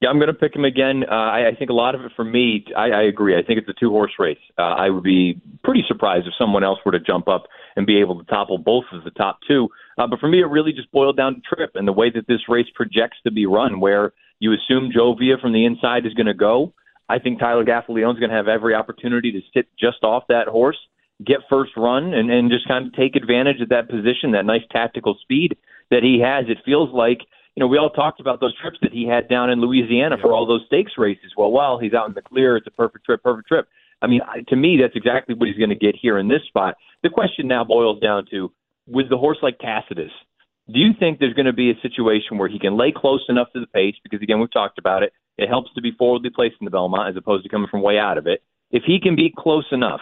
Yeah, 0.02 0.08
I'm 0.08 0.18
going 0.18 0.28
to 0.28 0.34
pick 0.34 0.56
him 0.56 0.64
again. 0.64 1.04
Uh, 1.10 1.14
I, 1.14 1.50
I 1.50 1.56
think 1.56 1.70
a 1.70 1.74
lot 1.74 1.94
of 1.94 2.02
it 2.02 2.14
for 2.16 2.24
me, 2.24 2.66
I, 2.76 2.90
I 2.92 3.02
agree. 3.04 3.38
I 3.38 3.44
think 3.44 3.60
it's 3.60 3.68
a 3.68 3.74
two 3.78 3.90
horse 3.90 4.14
race. 4.18 4.38
Uh, 4.58 4.62
I 4.62 4.90
would 4.90 5.04
be 5.04 5.42
pretty 5.62 5.84
surprised 5.90 6.26
if 6.26 6.34
someone 6.40 6.64
else 6.64 6.80
were 6.86 6.94
to 6.94 7.02
jump 7.02 7.28
up 7.28 7.44
and 7.76 7.86
be 7.86 8.00
able 8.00 8.18
to 8.18 8.24
topple 8.26 8.58
both 8.58 8.86
of 8.94 9.04
the 9.04 9.12
top 9.12 9.40
two. 9.46 9.68
Uh, 9.98 10.08
but 10.08 10.22
for 10.22 10.30
me, 10.30 10.40
it 10.40 10.46
really 10.46 10.72
just 10.72 10.90
boiled 10.94 11.18
down 11.18 11.36
to 11.36 11.42
trip 11.42 11.72
and 11.76 11.86
the 11.86 11.92
way 11.92 12.10
that 12.10 12.28
this 12.28 12.48
race 12.48 12.68
projects 12.74 13.18
to 13.26 13.32
be 13.32 13.46
run, 13.46 13.82
where 13.82 14.14
you 14.40 14.54
assume 14.54 14.90
Joevia 14.90 15.40
from 15.42 15.52
the 15.52 15.66
inside 15.66 16.06
is 16.06 16.14
going 16.14 16.28
to 16.28 16.34
go. 16.34 16.74
I 17.10 17.20
think 17.20 17.40
Tyler 17.40 17.66
Gaffalione 17.66 18.14
is 18.14 18.20
going 18.20 18.30
to 18.30 18.36
have 18.36 18.48
every 18.48 18.76
opportunity 18.76 19.32
to 19.32 19.42
sit 19.54 19.68
just 19.80 20.04
off 20.04 20.24
that 20.30 20.48
horse, 20.48 20.78
get 21.26 21.38
first 21.50 21.72
run, 21.76 22.14
and, 22.14 22.32
and 22.32 22.52
just 22.52 22.68
kind 22.68 22.88
of 22.88 22.94
take 22.94 23.16
advantage 23.16 23.60
of 23.62 23.70
that 23.70 23.90
position, 23.90 24.32
that 24.34 24.46
nice 24.46 24.62
tactical 24.72 25.18
speed 25.22 25.58
that 25.90 26.04
he 26.04 26.22
has. 26.24 26.46
It 26.48 26.60
feels 26.64 26.94
like 26.94 27.20
you 27.56 27.62
know, 27.62 27.68
we 27.68 27.78
all 27.78 27.90
talked 27.90 28.22
about 28.22 28.40
those 28.40 28.56
trips 28.58 28.78
that 28.82 28.94
he 28.94 29.06
had 29.06 29.28
down 29.28 29.50
in 29.50 29.60
Louisiana 29.60 30.16
for 30.22 30.32
all 30.32 30.46
those 30.46 30.62
stakes 30.68 30.94
races. 30.98 31.34
Well, 31.36 31.52
while 31.52 31.78
he's 31.78 31.94
out 31.94 32.08
in 32.08 32.14
the 32.14 32.22
clear, 32.22 32.56
it's 32.56 32.68
a 32.68 32.72
perfect 32.72 33.04
trip, 33.04 33.22
perfect 33.22 33.50
trip. 33.50 33.68
I 34.02 34.08
mean, 34.08 34.22
to 34.48 34.56
me, 34.56 34.80
that's 34.82 34.96
exactly 34.96 35.36
what 35.36 35.50
he's 35.50 35.58
going 35.58 35.72
to 35.72 35.76
get 35.76 35.96
here 36.02 36.18
in 36.18 36.30
this 36.30 36.42
spot. 36.48 36.76
The 37.04 37.10
question 37.10 37.50
now 37.50 37.66
boils 37.66 38.00
down 38.00 38.28
to 38.32 38.54
with 38.88 39.10
the 39.10 39.18
horse 39.18 39.40
like 39.42 39.60
Tacitus, 39.60 40.12
do 40.72 40.80
you 40.80 40.92
think 40.98 41.20
there's 41.20 41.34
going 41.34 41.48
to 41.48 41.54
be 41.54 41.70
a 41.70 41.82
situation 41.82 42.38
where 42.38 42.48
he 42.48 42.60
can 42.60 42.78
lay 42.78 42.94
close 42.96 43.26
enough 43.28 43.52
to 43.54 43.60
the 43.60 43.68
pace? 43.68 43.96
Because 44.04 44.22
again, 44.22 44.40
we've 44.40 44.54
talked 44.54 44.80
about 44.80 45.04
it. 45.04 45.12
It 45.42 45.50
helps 45.50 45.74
to 45.74 45.82
be 45.82 45.92
forwardly 45.98 46.30
placed 46.30 46.56
in 46.60 46.66
the 46.66 46.72
Belmont 46.72 47.10
as 47.10 47.18
opposed 47.18 47.44
to 47.44 47.50
coming 47.50 47.68
from 47.70 47.82
way 47.82 47.98
out 47.98 48.18
of 48.18 48.28
it. 48.28 48.44
If 48.72 48.84
he 48.86 49.00
can 49.00 49.16
be 49.16 49.34
close 49.36 49.66
enough, 49.72 50.02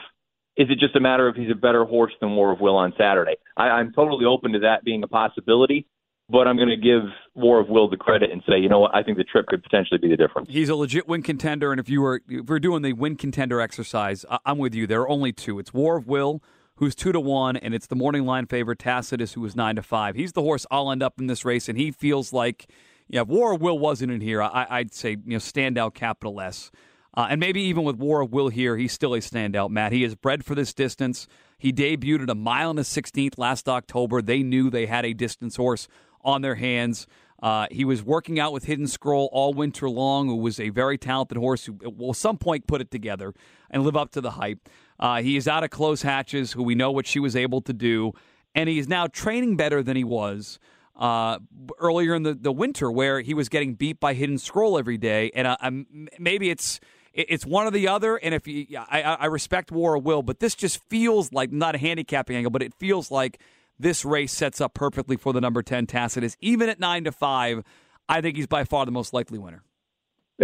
is 0.58 0.68
it 0.70 0.80
just 0.80 0.96
a 0.96 1.00
matter 1.00 1.28
of 1.28 1.36
he's 1.36 1.52
a 1.52 1.56
better 1.56 1.86
horse 1.86 2.14
than 2.20 2.36
War 2.36 2.52
of 2.52 2.60
Will 2.60 2.76
on 2.76 2.94
Saturday? 2.98 3.36
I, 3.56 3.70
I'm 3.70 3.94
totally 3.94 4.26
open 4.26 4.54
to 4.54 4.60
that 4.60 4.84
being 4.84 5.04
a 5.04 5.08
possibility 5.08 5.88
but 6.30 6.48
I'm 6.48 6.58
going 6.58 6.70
to 6.70 6.78
give 6.78 7.04
War 7.36 7.60
of 7.60 7.70
Will 7.70 7.90
the 7.90 7.98
credit 7.98 8.32
and 8.32 8.44
say, 8.48 8.58
you 8.58 8.68
know 8.68 8.80
what, 8.80 8.94
I 8.94 9.02
think 9.04 9.18
the 9.18 9.24
trip 9.24 9.48
could 9.48 9.64
potentially 9.64 9.98
be 9.98 10.10
the 10.10 10.18
difference. 10.18 10.50
He's 10.52 10.70
a 10.70 10.76
legit 10.76 11.08
win 11.08 11.24
contender, 11.24 11.72
and 11.72 11.80
if 11.80 11.90
you 11.90 12.02
were 12.02 12.22
if 12.28 12.48
we're 12.48 12.60
doing 12.60 12.82
the 12.82 12.94
win 12.94 13.16
contender 13.16 13.62
exercise, 13.62 14.26
I'm 14.46 14.58
with 14.58 14.76
you. 14.76 14.88
There 14.88 15.02
are 15.02 15.10
only 15.10 15.32
two. 15.32 15.60
It's 15.60 15.74
War 15.74 15.98
of 15.98 16.08
Will, 16.08 16.44
who's 16.76 16.96
two 16.96 17.12
to 17.12 17.20
one, 17.20 17.56
and 17.56 17.74
it's 17.74 17.88
the 17.88 17.96
morning 17.96 18.26
line 18.26 18.46
favorite 18.46 18.80
Tacitus, 18.80 19.34
who 19.34 19.46
is 19.46 19.56
nine 19.56 19.78
to 19.78 19.82
five. 19.82 20.16
He's 20.16 20.34
the 20.34 20.42
horse 20.42 20.66
I'll 20.70 20.92
end 20.92 21.02
up 21.02 21.20
in 21.20 21.28
this 21.28 21.46
race, 21.46 21.70
and 21.70 21.78
he 21.78 21.92
feels 21.92 22.34
like, 22.34 22.70
yeah, 23.10 23.22
if 23.22 23.28
War 23.28 23.54
of 23.54 23.62
Will 23.62 23.80
wasn't 23.80 24.12
in 24.12 24.22
here, 24.22 24.42
I, 24.42 24.80
would 24.80 24.94
say 24.94 25.12
you 25.12 25.22
know 25.26 25.38
standout 25.38 25.94
capital 25.94 26.42
S. 26.42 26.72
Uh, 27.14 27.28
and 27.32 27.40
maybe 27.40 27.62
even 27.62 27.84
with 27.84 27.96
War 27.96 28.22
of 28.22 28.32
Will 28.32 28.50
here, 28.50 28.78
he's 28.78 28.92
still 28.92 29.16
a 29.16 29.20
standout, 29.20 29.72
Matt. 29.72 29.92
He 29.92 30.04
is 30.04 30.14
bred 30.14 30.46
for 30.46 30.54
this 30.54 30.74
distance. 30.74 31.28
He 31.58 31.74
debuted 31.74 32.24
at 32.24 32.30
a 32.30 32.36
mile 32.36 32.70
and 32.70 32.78
a 32.78 32.84
16th 32.84 33.40
last 33.40 33.68
October. 33.68 34.22
They 34.22 34.44
knew 34.44 34.70
they 34.70 34.86
had 34.86 35.04
a 35.04 35.14
distance 35.14 35.56
horse 35.56 35.88
on 36.22 36.44
their 36.44 36.56
hands. 36.56 37.08
Uh, 37.42 37.68
he 37.72 37.86
was 37.86 38.04
working 38.04 38.40
out 38.40 38.52
with 38.52 38.66
Hidden 38.66 38.88
Scroll 38.88 39.30
all 39.32 39.54
winter 39.54 39.90
long, 39.90 40.28
who 40.28 40.36
was 40.36 40.60
a 40.60 40.70
very 40.70 40.98
talented 40.98 41.38
horse 41.38 41.66
who 41.66 41.78
will 41.96 42.14
some 42.14 42.38
point 42.38 42.68
put 42.68 42.82
it 42.82 42.92
together 42.92 43.34
and 43.70 43.84
live 43.84 43.96
up 43.96 44.12
to 44.12 44.22
the 44.22 44.32
hype. 44.32 44.70
Uh, 45.00 45.22
he 45.22 45.38
is 45.38 45.48
out 45.48 45.64
of 45.64 45.70
close 45.70 46.02
hatches, 46.02 46.54
who 46.54 46.64
we 46.64 46.76
know 46.76 46.92
what 46.92 47.08
she 47.08 47.20
was 47.20 47.36
able 47.36 47.62
to 47.62 47.74
do, 47.74 48.12
and 48.54 48.70
he 48.70 48.80
is 48.80 48.88
now 48.88 49.08
training 49.08 49.56
better 49.56 49.82
than 49.82 49.96
he 49.96 50.04
was 50.04 50.60
uh, 50.98 51.40
earlier 51.80 52.16
in 52.16 52.24
the, 52.24 52.34
the 52.34 52.52
winter, 52.52 52.92
where 52.92 53.22
he 53.22 53.34
was 53.34 53.50
getting 53.50 53.76
beat 53.76 54.00
by 54.00 54.14
Hidden 54.14 54.40
Scroll 54.40 54.78
every 54.78 54.98
day. 54.98 55.32
And 55.36 55.48
uh, 55.48 55.58
maybe 56.20 56.50
it's 56.50 56.80
it's 57.14 57.46
one 57.46 57.66
or 57.66 57.72
the 57.72 57.88
other. 57.88 58.16
And 58.18 58.36
if 58.36 58.48
you, 58.48 58.66
I, 58.78 59.02
I 59.02 59.26
respect 59.26 59.72
War 59.72 59.96
of 59.96 60.06
Will, 60.06 60.22
but 60.22 60.40
this 60.40 60.54
just 60.54 60.84
feels 60.88 61.34
like 61.34 61.52
not 61.52 61.76
a 61.76 61.78
handicapping 61.78 62.36
angle, 62.36 62.52
but 62.52 62.62
it 62.62 62.74
feels 62.76 63.10
like 63.10 63.40
this 63.80 64.06
race 64.06 64.34
sets 64.34 64.62
up 64.62 64.74
perfectly 64.74 65.18
for 65.18 65.34
the 65.34 65.42
number 65.42 65.64
10 65.64 65.88
Tacitus. 65.88 66.38
Even 66.42 66.70
at 66.70 66.80
9 66.80 67.06
to 67.06 67.12
5, 67.12 67.64
I 68.08 68.22
think 68.22 68.38
he's 68.38 68.48
by 68.48 68.64
far 68.64 68.86
the 68.86 68.92
most 68.92 69.14
likely 69.14 69.40
winner. 69.40 69.64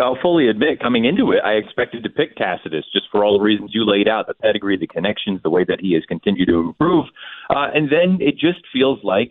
I'll 0.01 0.17
fully 0.19 0.47
admit, 0.47 0.79
coming 0.79 1.05
into 1.05 1.31
it, 1.31 1.41
I 1.45 1.51
expected 1.53 2.03
to 2.03 2.09
pick 2.09 2.35
Tacitus 2.35 2.85
just 2.91 3.05
for 3.11 3.23
all 3.23 3.37
the 3.37 3.43
reasons 3.43 3.71
you 3.73 3.85
laid 3.85 4.07
out 4.07 4.25
the 4.25 4.33
pedigree, 4.33 4.75
the 4.75 4.87
connections, 4.87 5.39
the 5.43 5.51
way 5.51 5.63
that 5.65 5.79
he 5.79 5.93
has 5.93 6.03
continued 6.07 6.47
to 6.47 6.59
improve. 6.59 7.05
Uh, 7.51 7.67
and 7.75 7.91
then 7.91 8.17
it 8.19 8.39
just 8.39 8.59
feels 8.73 8.97
like 9.03 9.29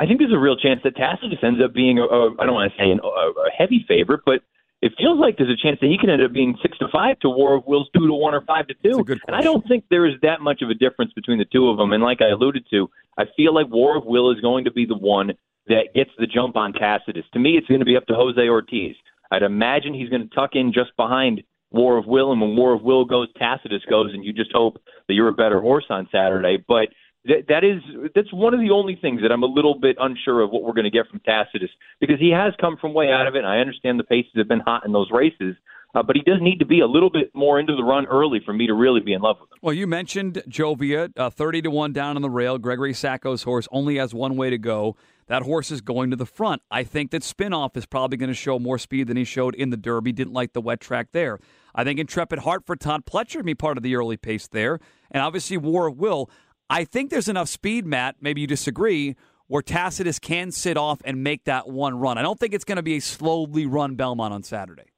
I 0.00 0.06
think 0.06 0.18
there's 0.18 0.32
a 0.32 0.38
real 0.38 0.56
chance 0.56 0.80
that 0.84 0.96
Tacitus 0.96 1.40
ends 1.42 1.60
up 1.62 1.74
being, 1.74 1.98
I 1.98 2.44
don't 2.46 2.54
want 2.54 2.72
to 2.72 2.78
say 2.78 2.90
an, 2.90 3.00
a, 3.04 3.06
a 3.06 3.50
heavy 3.56 3.84
favorite, 3.86 4.22
but 4.24 4.40
it 4.80 4.92
feels 4.96 5.20
like 5.20 5.36
there's 5.36 5.50
a 5.50 5.62
chance 5.62 5.78
that 5.82 5.88
he 5.88 5.98
can 5.98 6.08
end 6.08 6.22
up 6.22 6.32
being 6.32 6.56
six 6.62 6.78
to 6.78 6.88
five 6.90 7.18
to 7.18 7.28
War 7.28 7.54
of 7.56 7.64
Will's 7.66 7.90
two 7.94 8.06
to 8.06 8.14
one 8.14 8.34
or 8.34 8.40
five 8.40 8.66
to 8.68 8.74
two. 8.82 9.04
And 9.26 9.36
I 9.36 9.42
don't 9.42 9.66
think 9.68 9.84
there 9.90 10.06
is 10.06 10.14
that 10.22 10.40
much 10.40 10.62
of 10.62 10.70
a 10.70 10.74
difference 10.74 11.12
between 11.12 11.36
the 11.36 11.44
two 11.44 11.68
of 11.68 11.76
them. 11.76 11.92
And 11.92 12.02
like 12.02 12.22
I 12.22 12.30
alluded 12.30 12.64
to, 12.70 12.88
I 13.18 13.24
feel 13.36 13.54
like 13.54 13.68
War 13.68 13.98
of 13.98 14.06
Will 14.06 14.32
is 14.32 14.40
going 14.40 14.64
to 14.64 14.72
be 14.72 14.86
the 14.86 14.96
one 14.96 15.32
that 15.66 15.92
gets 15.94 16.10
the 16.18 16.26
jump 16.26 16.56
on 16.56 16.72
Tacitus. 16.72 17.26
To 17.34 17.38
me, 17.38 17.58
it's 17.58 17.66
going 17.66 17.80
to 17.80 17.84
be 17.84 17.98
up 17.98 18.06
to 18.06 18.14
Jose 18.14 18.40
Ortiz. 18.40 18.96
I'd 19.30 19.42
imagine 19.42 19.92
he's 19.92 20.08
going 20.08 20.26
to 20.26 20.34
tuck 20.34 20.52
in 20.54 20.72
just 20.72 20.96
behind 20.96 21.42
War 21.72 21.98
of 21.98 22.06
Will, 22.06 22.32
and 22.32 22.40
when 22.40 22.56
War 22.56 22.72
of 22.72 22.82
Will 22.82 23.04
goes, 23.04 23.28
Tacitus 23.38 23.82
goes, 23.88 24.12
and 24.14 24.24
you 24.24 24.32
just 24.32 24.50
hope 24.52 24.82
that 25.06 25.14
you're 25.14 25.28
a 25.28 25.34
better 25.34 25.60
horse 25.60 25.84
on 25.90 26.08
Saturday. 26.10 26.56
But 26.66 26.88
that, 27.24 27.46
that 27.48 27.64
is 27.64 27.82
that's 28.14 28.32
one 28.32 28.54
of 28.54 28.60
the 28.60 28.70
only 28.70 28.96
things 28.96 29.22
that 29.22 29.30
I'm 29.30 29.42
a 29.42 29.46
little 29.46 29.78
bit 29.78 29.96
unsure 30.00 30.40
of 30.40 30.50
what 30.50 30.62
we're 30.62 30.72
going 30.72 30.84
to 30.84 30.90
get 30.90 31.06
from 31.08 31.20
Tacitus 31.20 31.70
because 32.00 32.18
he 32.18 32.30
has 32.30 32.54
come 32.60 32.76
from 32.80 32.94
way 32.94 33.10
out 33.10 33.26
of 33.26 33.34
it. 33.34 33.40
And 33.40 33.46
I 33.46 33.58
understand 33.58 33.98
the 33.98 34.04
paces 34.04 34.32
have 34.36 34.48
been 34.48 34.60
hot 34.60 34.86
in 34.86 34.92
those 34.92 35.10
races, 35.10 35.56
uh, 35.94 36.02
but 36.02 36.16
he 36.16 36.22
does 36.22 36.38
need 36.40 36.58
to 36.60 36.66
be 36.66 36.80
a 36.80 36.86
little 36.86 37.10
bit 37.10 37.30
more 37.34 37.60
into 37.60 37.76
the 37.76 37.84
run 37.84 38.06
early 38.06 38.40
for 38.44 38.52
me 38.52 38.66
to 38.66 38.74
really 38.74 39.00
be 39.00 39.12
in 39.12 39.20
love 39.20 39.36
with 39.40 39.50
him. 39.50 39.58
Well, 39.60 39.74
you 39.74 39.86
mentioned 39.86 40.42
Joevia, 40.48 41.12
uh, 41.16 41.30
thirty 41.30 41.60
to 41.62 41.70
one 41.70 41.92
down 41.92 42.16
on 42.16 42.22
the 42.22 42.30
rail. 42.30 42.58
Gregory 42.58 42.94
Sacco's 42.94 43.42
horse 43.42 43.68
only 43.70 43.96
has 43.96 44.14
one 44.14 44.36
way 44.36 44.50
to 44.50 44.58
go. 44.58 44.96
That 45.26 45.42
horse 45.42 45.70
is 45.70 45.80
going 45.80 46.10
to 46.10 46.16
the 46.16 46.26
front. 46.26 46.62
I 46.72 46.82
think 46.82 47.12
that 47.12 47.22
Spinoff 47.22 47.76
is 47.76 47.86
probably 47.86 48.16
going 48.16 48.30
to 48.30 48.34
show 48.34 48.58
more 48.58 48.78
speed 48.78 49.06
than 49.06 49.16
he 49.16 49.22
showed 49.22 49.54
in 49.54 49.70
the 49.70 49.76
Derby. 49.76 50.10
Didn't 50.10 50.32
like 50.32 50.54
the 50.54 50.60
wet 50.60 50.80
track 50.80 51.08
there. 51.12 51.38
I 51.72 51.84
think 51.84 52.00
Intrepid 52.00 52.40
Heart 52.40 52.66
for 52.66 52.74
Todd 52.74 53.06
Pletcher 53.06 53.44
be 53.44 53.54
part 53.54 53.76
of 53.76 53.84
the 53.84 53.94
early 53.94 54.16
pace 54.16 54.48
there, 54.48 54.80
and 55.10 55.22
obviously 55.22 55.56
War 55.56 55.86
of 55.86 55.98
Will. 55.98 56.28
I 56.70 56.84
think 56.84 57.10
there's 57.10 57.28
enough 57.28 57.48
speed, 57.48 57.84
Matt. 57.84 58.16
Maybe 58.20 58.40
you 58.40 58.46
disagree. 58.46 59.16
Where 59.48 59.62
Tacitus 59.62 60.20
can 60.20 60.52
sit 60.52 60.76
off 60.76 61.02
and 61.04 61.24
make 61.24 61.42
that 61.44 61.68
one 61.68 61.98
run. 61.98 62.16
I 62.16 62.22
don't 62.22 62.38
think 62.38 62.54
it's 62.54 62.64
going 62.64 62.76
to 62.76 62.84
be 62.84 62.96
a 62.96 63.00
slowly 63.00 63.66
run 63.66 63.96
Belmont 63.96 64.32
on 64.32 64.44
Saturday. 64.44 64.92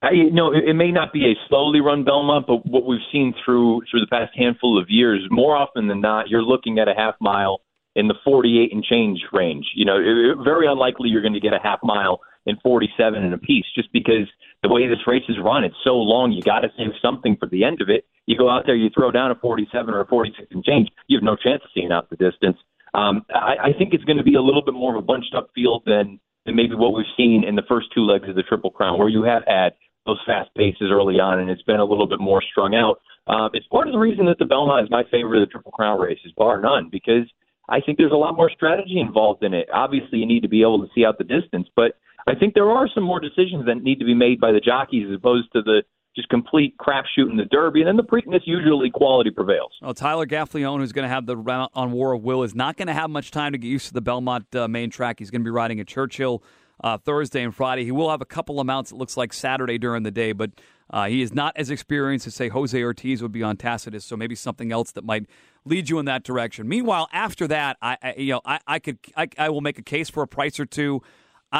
Uh, 0.00 0.06
I, 0.06 0.10
no, 0.30 0.52
it, 0.52 0.68
it 0.68 0.74
may 0.74 0.92
not 0.92 1.12
be 1.12 1.24
a 1.24 1.34
slowly 1.48 1.80
run 1.80 2.04
Belmont, 2.04 2.46
but 2.46 2.64
what 2.66 2.86
we've 2.86 3.00
seen 3.10 3.34
through 3.44 3.82
through 3.90 4.00
the 4.00 4.06
past 4.06 4.32
handful 4.36 4.80
of 4.80 4.86
years, 4.88 5.26
more 5.28 5.56
often 5.56 5.88
than 5.88 6.00
not, 6.00 6.28
you're 6.28 6.44
looking 6.44 6.78
at 6.78 6.86
a 6.86 6.94
half 6.96 7.16
mile 7.20 7.62
in 7.96 8.06
the 8.06 8.14
48 8.24 8.72
and 8.72 8.84
change 8.84 9.20
range. 9.32 9.66
You 9.74 9.86
know, 9.86 9.96
it, 9.96 10.44
very 10.44 10.68
unlikely 10.68 11.08
you're 11.08 11.22
going 11.22 11.34
to 11.34 11.40
get 11.40 11.52
a 11.52 11.60
half 11.60 11.80
mile 11.82 12.20
in 12.46 12.56
47 12.62 13.22
and 13.22 13.34
a 13.34 13.38
piece, 13.38 13.64
just 13.74 13.92
because 13.92 14.28
the 14.62 14.68
way 14.68 14.86
this 14.86 15.06
race 15.06 15.24
is 15.28 15.36
run, 15.42 15.64
it's 15.64 15.76
so 15.84 15.96
long. 15.96 16.32
You 16.32 16.42
got 16.42 16.60
to 16.60 16.68
save 16.76 16.92
something 17.00 17.36
for 17.38 17.48
the 17.48 17.64
end 17.64 17.80
of 17.80 17.88
it. 17.88 18.06
You 18.26 18.36
go 18.36 18.50
out 18.50 18.64
there, 18.66 18.76
you 18.76 18.90
throw 18.90 19.10
down 19.10 19.30
a 19.30 19.34
47 19.34 19.92
or 19.94 20.00
a 20.00 20.06
46 20.06 20.48
and 20.50 20.64
change, 20.64 20.88
you 21.06 21.16
have 21.16 21.24
no 21.24 21.36
chance 21.36 21.62
of 21.64 21.70
seeing 21.74 21.92
out 21.92 22.10
the 22.10 22.16
distance. 22.16 22.56
Um, 22.94 23.26
I, 23.34 23.70
I 23.70 23.72
think 23.76 23.92
it's 23.92 24.04
going 24.04 24.18
to 24.18 24.24
be 24.24 24.34
a 24.34 24.42
little 24.42 24.62
bit 24.62 24.74
more 24.74 24.96
of 24.96 25.02
a 25.02 25.06
bunched 25.06 25.34
up 25.34 25.50
field 25.54 25.82
than, 25.84 26.20
than 26.46 26.56
maybe 26.56 26.74
what 26.74 26.94
we've 26.94 27.06
seen 27.16 27.44
in 27.44 27.56
the 27.56 27.64
first 27.68 27.88
two 27.94 28.02
legs 28.02 28.28
of 28.28 28.36
the 28.36 28.42
Triple 28.42 28.70
Crown, 28.70 28.98
where 28.98 29.08
you 29.08 29.24
have 29.24 29.42
had 29.46 29.74
those 30.06 30.20
fast 30.26 30.50
paces 30.54 30.88
early 30.90 31.18
on, 31.18 31.40
and 31.40 31.50
it's 31.50 31.62
been 31.62 31.80
a 31.80 31.84
little 31.84 32.06
bit 32.06 32.20
more 32.20 32.42
strung 32.42 32.74
out. 32.74 33.00
Um, 33.26 33.50
it's 33.54 33.66
part 33.66 33.88
of 33.88 33.92
the 33.92 33.98
reason 33.98 34.26
that 34.26 34.38
the 34.38 34.44
Belmont 34.44 34.84
is 34.84 34.90
my 34.90 35.02
favorite 35.10 35.42
of 35.42 35.48
the 35.48 35.52
Triple 35.52 35.72
Crown 35.72 35.98
races, 35.98 36.32
bar 36.36 36.60
none, 36.60 36.88
because 36.90 37.24
I 37.68 37.80
think 37.80 37.98
there's 37.98 38.12
a 38.12 38.16
lot 38.16 38.36
more 38.36 38.50
strategy 38.50 39.00
involved 39.00 39.42
in 39.42 39.54
it. 39.54 39.68
Obviously, 39.72 40.18
you 40.18 40.26
need 40.26 40.42
to 40.42 40.48
be 40.48 40.62
able 40.62 40.80
to 40.80 40.92
see 40.94 41.04
out 41.04 41.18
the 41.18 41.24
distance, 41.24 41.68
but 41.74 41.96
I 42.26 42.34
think 42.34 42.54
there 42.54 42.70
are 42.70 42.88
some 42.94 43.04
more 43.04 43.20
decisions 43.20 43.66
that 43.66 43.82
need 43.82 43.98
to 43.98 44.04
be 44.04 44.14
made 44.14 44.40
by 44.40 44.52
the 44.52 44.60
jockeys 44.60 45.06
as 45.08 45.16
opposed 45.16 45.52
to 45.52 45.62
the 45.62 45.82
just 46.16 46.28
complete 46.28 46.76
crapshoot 46.78 47.28
in 47.28 47.36
the 47.36 47.44
Derby, 47.44 47.80
and 47.80 47.88
then 47.88 47.96
the 47.96 48.04
Preakness 48.04 48.42
usually 48.44 48.88
quality 48.88 49.30
prevails. 49.30 49.72
Well, 49.82 49.94
Tyler 49.94 50.26
Gaffalione, 50.26 50.78
who's 50.78 50.92
going 50.92 51.02
to 51.02 51.08
have 51.08 51.26
the 51.26 51.36
round 51.36 51.70
on 51.74 51.90
War 51.90 52.12
of 52.12 52.22
Will, 52.22 52.44
is 52.44 52.54
not 52.54 52.76
going 52.76 52.86
to 52.86 52.94
have 52.94 53.10
much 53.10 53.32
time 53.32 53.50
to 53.52 53.58
get 53.58 53.66
used 53.66 53.88
to 53.88 53.94
the 53.94 54.00
Belmont 54.00 54.54
uh, 54.54 54.68
main 54.68 54.90
track. 54.90 55.18
He's 55.18 55.30
going 55.30 55.40
to 55.40 55.44
be 55.44 55.50
riding 55.50 55.80
at 55.80 55.88
Churchill 55.88 56.42
uh, 56.82 56.98
Thursday 56.98 57.42
and 57.42 57.54
Friday. 57.54 57.84
He 57.84 57.90
will 57.90 58.10
have 58.10 58.20
a 58.20 58.26
couple 58.26 58.60
of 58.60 58.66
mounts. 58.66 58.92
It 58.92 58.96
looks 58.96 59.16
like 59.16 59.32
Saturday 59.32 59.78
during 59.78 60.04
the 60.04 60.10
day, 60.10 60.32
but 60.32 60.52
uh, 60.90 61.06
he 61.06 61.22
is 61.22 61.32
not 61.32 61.56
as 61.56 61.70
experienced 61.70 62.26
as 62.26 62.34
say 62.34 62.48
Jose 62.48 62.80
Ortiz 62.80 63.22
would 63.22 63.32
be 63.32 63.42
on 63.42 63.56
Tacitus. 63.56 64.04
So 64.04 64.16
maybe 64.16 64.34
something 64.34 64.70
else 64.70 64.92
that 64.92 65.04
might 65.04 65.26
lead 65.64 65.88
you 65.88 65.98
in 65.98 66.04
that 66.06 66.22
direction. 66.22 66.68
Meanwhile, 66.68 67.08
after 67.12 67.48
that, 67.48 67.76
I, 67.82 67.96
I 68.02 68.14
you 68.16 68.34
know 68.34 68.40
I, 68.44 68.60
I 68.66 68.78
could 68.78 68.98
I, 69.16 69.28
I 69.38 69.48
will 69.48 69.62
make 69.62 69.78
a 69.78 69.82
case 69.82 70.10
for 70.10 70.22
a 70.22 70.28
price 70.28 70.60
or 70.60 70.66
two. 70.66 71.02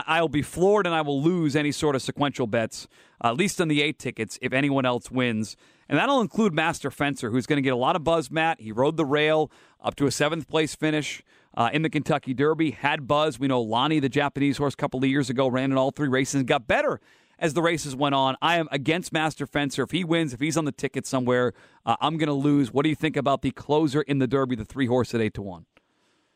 I, 0.07 0.21
will 0.21 0.29
be 0.29 0.43
floored 0.43 0.87
and 0.87 0.95
I 0.95 1.03
will 1.03 1.23
lose 1.23 1.55
any 1.55 1.71
sort 1.71 1.95
of 1.95 2.03
sequential 2.03 2.47
bets, 2.47 2.89
uh, 3.23 3.29
at 3.29 3.37
least 3.37 3.61
on 3.61 3.69
the 3.69 3.81
eight 3.81 3.99
tickets, 3.99 4.39
if 4.43 4.53
anyone 4.53 4.85
else 4.85 5.11
wins. 5.11 5.57
And 5.89 5.99
that'll 5.99 6.21
include 6.21 6.53
Master 6.53 6.91
Fencer, 6.91 7.31
who's 7.31 7.47
going 7.47 7.59
to 7.59 7.63
get 7.63 7.73
a 7.73 7.77
lot 7.77 7.95
of 7.95 8.03
buzz, 8.03 8.31
Matt. 8.31 8.61
He 8.61 8.73
rode 8.73 8.97
the 8.97 9.05
rail 9.05 9.51
up 9.83 9.95
to 9.97 10.07
a 10.07 10.11
seventh 10.11 10.49
place 10.49 10.75
finish 10.75 11.23
uh, 11.57 11.71
in 11.73 11.83
the 11.83 11.91
Kentucky 11.91 12.35
Derby, 12.35 12.73
had 12.73 13.07
buzz. 13.07 13.39
We 13.39 13.47
know 13.47 13.61
Lani, 13.61 14.01
the 14.01 14.09
Japanese 14.09 14.57
horse, 14.57 14.75
a 14.75 14.77
couple 14.77 14.99
of 14.99 15.09
years 15.09 15.31
ago, 15.31 15.47
ran 15.47 15.71
in 15.71 15.79
all 15.79 15.91
three 15.91 16.09
races 16.09 16.37
and 16.37 16.47
got 16.47 16.67
better 16.67 17.01
as 17.39 17.55
the 17.55 17.63
races 17.63 17.95
went 17.95 18.15
on. 18.15 18.37
I 18.41 18.57
am 18.57 18.69
against 18.73 19.13
Master 19.13 19.47
Fencer. 19.47 19.83
If 19.83 19.91
he 19.91 20.05
wins, 20.05 20.33
if 20.33 20.41
he's 20.41 20.57
on 20.57 20.65
the 20.65 20.73
ticket 20.73 21.07
somewhere, 21.07 21.53
uh, 21.85 21.97
I'm 22.01 22.17
going 22.17 22.29
to 22.29 22.33
lose. 22.33 22.73
What 22.73 22.83
do 22.83 22.89
you 22.89 22.97
think 22.97 23.17
about 23.17 23.43
the 23.43 23.51
closer 23.51 24.03
in 24.03 24.19
the 24.19 24.27
Derby, 24.27 24.57
the 24.57 24.65
three 24.65 24.87
horse 24.87 25.15
at 25.15 25.21
8 25.21 25.35
to 25.35 25.43
1? 25.43 25.67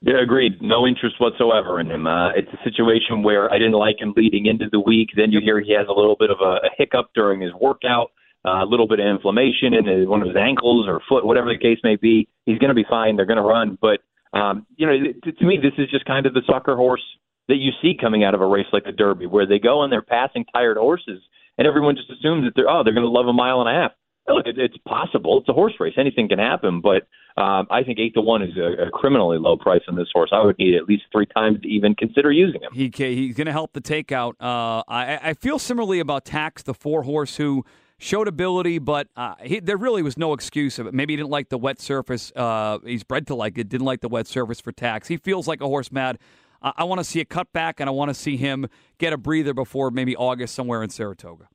Yeah, 0.00 0.23
agreed. 0.23 0.62
No 0.62 0.87
interest 0.87 1.17
whatsoever 1.19 1.81
in 1.81 1.90
him. 1.90 2.07
Uh, 2.07 2.31
it's 2.31 2.49
a 2.52 2.62
situation 2.62 3.23
where 3.23 3.52
I 3.52 3.59
didn't 3.59 3.73
like 3.73 3.97
him 4.00 4.14
leading 4.17 4.47
into 4.47 4.67
the 4.71 4.78
week. 4.78 5.09
Then 5.17 5.33
you 5.33 5.40
hear 5.40 5.61
he 5.61 5.73
has 5.73 5.87
a 5.88 5.93
little 5.93 6.17
bit 6.19 6.31
of 6.31 6.38
a, 6.40 6.67
a 6.67 6.71
hiccup 6.76 7.11
during 7.14 7.40
his 7.40 7.52
workout, 7.61 8.12
uh, 8.47 8.62
a 8.62 8.64
little 8.64 8.87
bit 8.87 9.00
of 9.00 9.07
inflammation 9.07 9.75
in 9.75 9.87
his, 9.87 10.07
one 10.07 10.23
of 10.23 10.28
his 10.28 10.37
ankles 10.37 10.87
or 10.87 11.00
foot, 11.09 11.26
whatever 11.26 11.49
the 11.49 11.59
case 11.59 11.78
may 11.83 11.97
be. 11.97 12.28
He's 12.47 12.59
going 12.59 12.69
to 12.69 12.75
be 12.75 12.87
fine. 12.88 13.17
They're 13.17 13.26
going 13.26 13.38
to 13.38 13.43
run. 13.43 13.76
But, 13.81 14.00
um, 14.38 14.67
you 14.76 14.87
know, 14.87 15.12
to, 15.25 15.33
to 15.33 15.45
me, 15.45 15.59
this 15.61 15.75
is 15.78 15.90
just 15.90 16.05
kind 16.05 16.26
of 16.26 16.35
the 16.35 16.43
sucker 16.47 16.76
horse 16.76 17.02
that 17.49 17.57
you 17.57 17.73
see 17.83 17.97
coming 18.00 18.23
out 18.23 18.35
of 18.35 18.40
a 18.40 18.47
race 18.47 18.67
like 18.73 18.85
the 18.85 18.93
Derby, 18.93 19.26
where 19.26 19.47
they 19.47 19.59
go 19.59 19.83
and 19.83 19.93
they're 19.93 20.02
passing 20.02 20.45
tired 20.55 20.76
horses, 20.76 21.21
and 21.57 21.67
everyone 21.67 21.97
just 21.97 22.11
assumes 22.11 22.45
that 22.45 22.52
they're, 22.55 22.71
oh, 22.71 22.85
they're 22.85 22.95
going 22.95 23.07
to 23.07 23.11
love 23.11 23.26
a 23.26 23.33
mile 23.33 23.61
and 23.61 23.69
a 23.69 23.73
half. 23.73 23.93
Look, 24.28 24.47
it, 24.47 24.58
it's 24.58 24.76
possible. 24.87 25.38
It's 25.38 25.49
a 25.49 25.52
horse 25.52 25.75
race. 25.80 25.94
Anything 25.97 26.28
can 26.28 26.38
happen, 26.38 26.80
but 26.80 27.08
um, 27.40 27.66
I 27.70 27.82
think 27.85 27.99
eight 27.99 28.14
to 28.14 28.20
one 28.20 28.42
is 28.42 28.56
a, 28.56 28.87
a, 28.87 28.90
criminally 28.90 29.38
low 29.38 29.56
price 29.56 29.82
on 29.88 29.94
this 29.94 30.08
horse. 30.12 30.30
I 30.32 30.44
would 30.44 30.58
need 30.58 30.75
at 30.75 30.85
least 30.85 31.04
three 31.12 31.26
times 31.26 31.61
to 31.62 31.68
even 31.68 31.94
consider 31.94 32.32
using 32.32 32.61
him. 32.62 32.70
He 32.73 32.90
he's 32.94 33.37
going 33.37 33.47
to 33.47 33.52
help 33.52 33.73
the 33.75 33.80
takeout. 33.80 34.32
Uh, 34.40 34.82
I, 34.88 35.20
I 35.23 35.35
feel 35.35 35.58
similarly 35.58 36.00
about 36.00 36.25
Tax, 36.25 36.62
the 36.62 36.75
four 36.75 37.04
horse 37.04 37.37
who 37.37 37.64
showed 37.99 38.26
ability, 38.26 38.78
but 38.78 39.08
uh, 39.16 39.35
he, 39.40 39.61
there 39.61 39.76
really 39.76 40.02
was 40.02 40.16
no 40.16 40.32
excuse 40.32 40.78
of 40.78 40.88
it. 40.88 40.94
Maybe 40.94 41.12
he 41.12 41.16
didn't 41.16 41.30
like 41.30 41.49
the 41.49 41.58
wet 41.58 41.80
surface. 41.80 42.32
Uh, 42.35 42.78
he's 42.85 43.04
bred 43.04 43.26
to 43.28 43.37
like 43.37 43.56
it. 43.56 43.68
Didn't 43.68 43.87
like 43.87 44.00
the 44.00 44.08
wet 44.08 44.26
surface 44.26 44.61
for 44.61 44.73
Tax. 44.73 45.06
He 45.06 45.16
feels 45.16 45.47
like 45.47 45.61
a 45.61 45.66
horse 45.66 45.92
mad. 45.92 46.18
I 46.61 46.85
want 46.85 46.99
to 46.99 47.04
see 47.04 47.20
a 47.20 47.25
cutback, 47.25 47.75
and 47.78 47.88
I 47.88 47.92
want 47.92 48.08
to 48.08 48.14
see 48.14 48.37
him 48.37 48.66
get 48.99 49.12
a 49.12 49.16
breather 49.16 49.54
before 49.54 49.92
maybe 49.92 50.16
August 50.16 50.56
somewhere 50.56 50.82
in 50.82 50.90
Saratoga. 50.90 51.49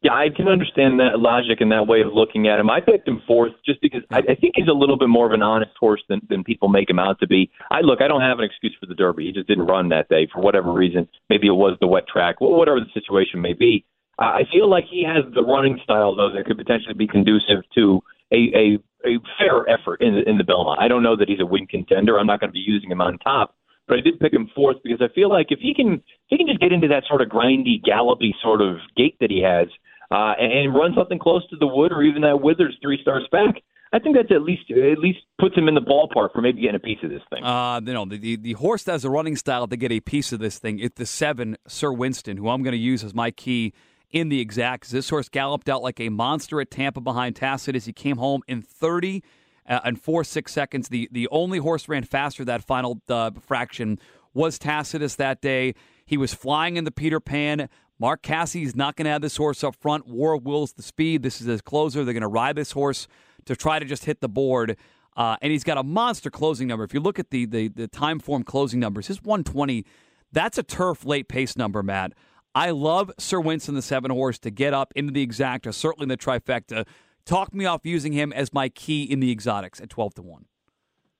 Yeah, 0.00 0.12
I 0.12 0.28
can 0.34 0.46
understand 0.46 1.00
that 1.00 1.18
logic 1.18 1.60
and 1.60 1.72
that 1.72 1.88
way 1.88 2.02
of 2.02 2.12
looking 2.12 2.46
at 2.46 2.60
him. 2.60 2.70
I 2.70 2.80
picked 2.80 3.08
him 3.08 3.20
fourth 3.26 3.52
just 3.66 3.80
because 3.80 4.02
I, 4.12 4.18
I 4.18 4.34
think 4.36 4.54
he's 4.54 4.68
a 4.68 4.72
little 4.72 4.96
bit 4.96 5.08
more 5.08 5.26
of 5.26 5.32
an 5.32 5.42
honest 5.42 5.72
horse 5.78 6.02
than, 6.08 6.20
than 6.28 6.44
people 6.44 6.68
make 6.68 6.88
him 6.88 7.00
out 7.00 7.18
to 7.18 7.26
be. 7.26 7.50
I 7.72 7.80
look, 7.80 8.00
I 8.00 8.06
don't 8.06 8.20
have 8.20 8.38
an 8.38 8.44
excuse 8.44 8.76
for 8.78 8.86
the 8.86 8.94
Derby. 8.94 9.26
He 9.26 9.32
just 9.32 9.48
didn't 9.48 9.66
run 9.66 9.88
that 9.88 10.08
day 10.08 10.28
for 10.32 10.40
whatever 10.40 10.72
reason. 10.72 11.08
Maybe 11.28 11.48
it 11.48 11.52
was 11.52 11.76
the 11.80 11.88
wet 11.88 12.06
track, 12.06 12.40
whatever 12.40 12.78
the 12.78 12.86
situation 12.94 13.40
may 13.40 13.54
be. 13.54 13.84
I 14.20 14.42
feel 14.52 14.68
like 14.68 14.84
he 14.88 15.04
has 15.04 15.24
the 15.34 15.42
running 15.42 15.80
style 15.82 16.14
though 16.14 16.30
that 16.32 16.46
could 16.46 16.58
potentially 16.58 16.94
be 16.94 17.06
conducive 17.06 17.62
to 17.74 18.00
a 18.32 18.36
a, 18.54 18.78
a 19.04 19.18
fair 19.38 19.68
effort 19.68 20.00
in 20.00 20.14
the, 20.14 20.28
in 20.28 20.38
the 20.38 20.44
Belmont. 20.44 20.80
I 20.80 20.88
don't 20.88 21.02
know 21.02 21.16
that 21.16 21.28
he's 21.28 21.40
a 21.40 21.46
win 21.46 21.66
contender. 21.66 22.18
I'm 22.18 22.26
not 22.26 22.40
going 22.40 22.50
to 22.50 22.54
be 22.54 22.64
using 22.64 22.90
him 22.90 23.00
on 23.00 23.18
top, 23.18 23.54
but 23.88 23.98
I 23.98 24.00
did 24.02 24.20
pick 24.20 24.32
him 24.32 24.50
fourth 24.54 24.76
because 24.84 25.00
I 25.00 25.12
feel 25.14 25.30
like 25.30 25.46
if 25.50 25.58
he 25.60 25.74
can 25.74 25.94
if 25.94 26.28
he 26.28 26.36
can 26.36 26.46
just 26.46 26.60
get 26.60 26.72
into 26.72 26.88
that 26.88 27.04
sort 27.08 27.22
of 27.22 27.28
grindy, 27.28 27.82
gallopy 27.82 28.34
sort 28.42 28.60
of 28.60 28.76
gait 28.96 29.16
that 29.20 29.30
he 29.30 29.42
has, 29.42 29.68
uh, 30.10 30.34
and, 30.38 30.52
and 30.52 30.74
run 30.74 30.92
something 30.96 31.18
close 31.18 31.48
to 31.50 31.56
the 31.56 31.66
Wood 31.66 31.92
or 31.92 32.02
even 32.02 32.22
that 32.22 32.40
Withers 32.40 32.76
three 32.82 32.98
star 33.00 33.20
spec, 33.24 33.62
I 33.92 33.98
think 33.98 34.16
that's 34.16 34.30
at 34.30 34.42
least 34.42 34.70
at 34.70 34.98
least 34.98 35.20
puts 35.38 35.56
him 35.56 35.68
in 35.68 35.74
the 35.74 35.80
ballpark 35.80 36.32
for 36.32 36.42
maybe 36.42 36.60
getting 36.60 36.76
a 36.76 36.80
piece 36.80 36.98
of 37.02 37.10
this 37.10 37.22
thing. 37.30 37.42
Uh, 37.42 37.80
you 37.84 37.92
know, 37.92 38.04
the, 38.04 38.18
the, 38.18 38.36
the 38.36 38.52
horse 38.54 38.82
that 38.84 38.92
has 38.92 39.04
a 39.04 39.10
running 39.10 39.36
style 39.36 39.66
to 39.66 39.76
get 39.76 39.90
a 39.90 40.00
piece 40.00 40.32
of 40.32 40.40
this 40.40 40.58
thing. 40.58 40.78
It's 40.78 40.96
the 40.96 41.06
seven 41.06 41.56
Sir 41.66 41.92
Winston, 41.92 42.36
who 42.36 42.48
I'm 42.48 42.62
going 42.62 42.72
to 42.72 42.78
use 42.78 43.02
as 43.02 43.14
my 43.14 43.30
key 43.30 43.72
in 44.10 44.28
the 44.28 44.40
exacts. 44.40 44.90
This 44.90 45.08
horse 45.08 45.28
galloped 45.28 45.68
out 45.68 45.82
like 45.82 46.00
a 46.00 46.10
monster 46.10 46.60
at 46.60 46.70
Tampa 46.70 47.00
behind 47.00 47.36
Tacitus. 47.36 47.86
He 47.86 47.92
came 47.92 48.18
home 48.18 48.42
in 48.46 48.62
30 48.62 49.22
uh, 49.68 49.80
and 49.84 50.00
four 50.00 50.24
six 50.24 50.52
seconds. 50.52 50.88
The 50.88 51.08
the 51.12 51.28
only 51.30 51.58
horse 51.58 51.88
ran 51.88 52.04
faster 52.04 52.44
that 52.44 52.64
final 52.64 53.00
uh, 53.08 53.30
fraction 53.40 53.98
was 54.34 54.58
Tacitus 54.58 55.16
that 55.16 55.40
day. 55.40 55.74
He 56.06 56.16
was 56.16 56.34
flying 56.34 56.76
in 56.76 56.84
the 56.84 56.90
Peter 56.90 57.20
Pan. 57.20 57.68
Mark 57.98 58.22
Casse 58.22 58.56
is 58.56 58.76
not 58.76 58.96
going 58.96 59.06
to 59.06 59.10
have 59.10 59.22
this 59.22 59.36
horse 59.36 59.64
up 59.64 59.74
front. 59.74 60.06
War 60.06 60.36
Will's 60.36 60.72
the 60.72 60.82
speed. 60.82 61.22
This 61.22 61.40
is 61.40 61.46
his 61.46 61.60
closer. 61.60 62.04
They're 62.04 62.14
going 62.14 62.22
to 62.22 62.28
ride 62.28 62.56
this 62.56 62.72
horse 62.72 63.08
to 63.44 63.56
try 63.56 63.78
to 63.78 63.84
just 63.84 64.04
hit 64.04 64.20
the 64.20 64.28
board. 64.28 64.76
Uh, 65.16 65.36
and 65.42 65.50
he's 65.50 65.64
got 65.64 65.76
a 65.76 65.82
monster 65.82 66.30
closing 66.30 66.68
number. 66.68 66.84
If 66.84 66.94
you 66.94 67.00
look 67.00 67.18
at 67.18 67.30
the, 67.30 67.44
the 67.44 67.68
the 67.68 67.88
Timeform 67.88 68.44
closing 68.44 68.78
numbers, 68.78 69.08
his 69.08 69.22
120, 69.22 69.84
that's 70.30 70.58
a 70.58 70.62
turf 70.62 71.04
late 71.04 71.28
pace 71.28 71.56
number, 71.56 71.82
Matt. 71.82 72.12
I 72.54 72.70
love 72.70 73.10
Sir 73.18 73.40
Winston, 73.40 73.74
the 73.74 73.82
seven 73.82 74.10
horse, 74.10 74.38
to 74.40 74.50
get 74.50 74.74
up 74.74 74.92
into 74.96 75.12
the 75.12 75.26
exacta, 75.26 75.74
certainly 75.74 76.06
the 76.06 76.16
trifecta. 76.16 76.86
Talk 77.28 77.52
me 77.52 77.66
off 77.66 77.82
using 77.84 78.14
him 78.14 78.32
as 78.32 78.54
my 78.54 78.70
key 78.70 79.02
in 79.02 79.20
the 79.20 79.30
exotics 79.30 79.82
at 79.82 79.90
12 79.90 80.14
to 80.14 80.22
1. 80.22 80.46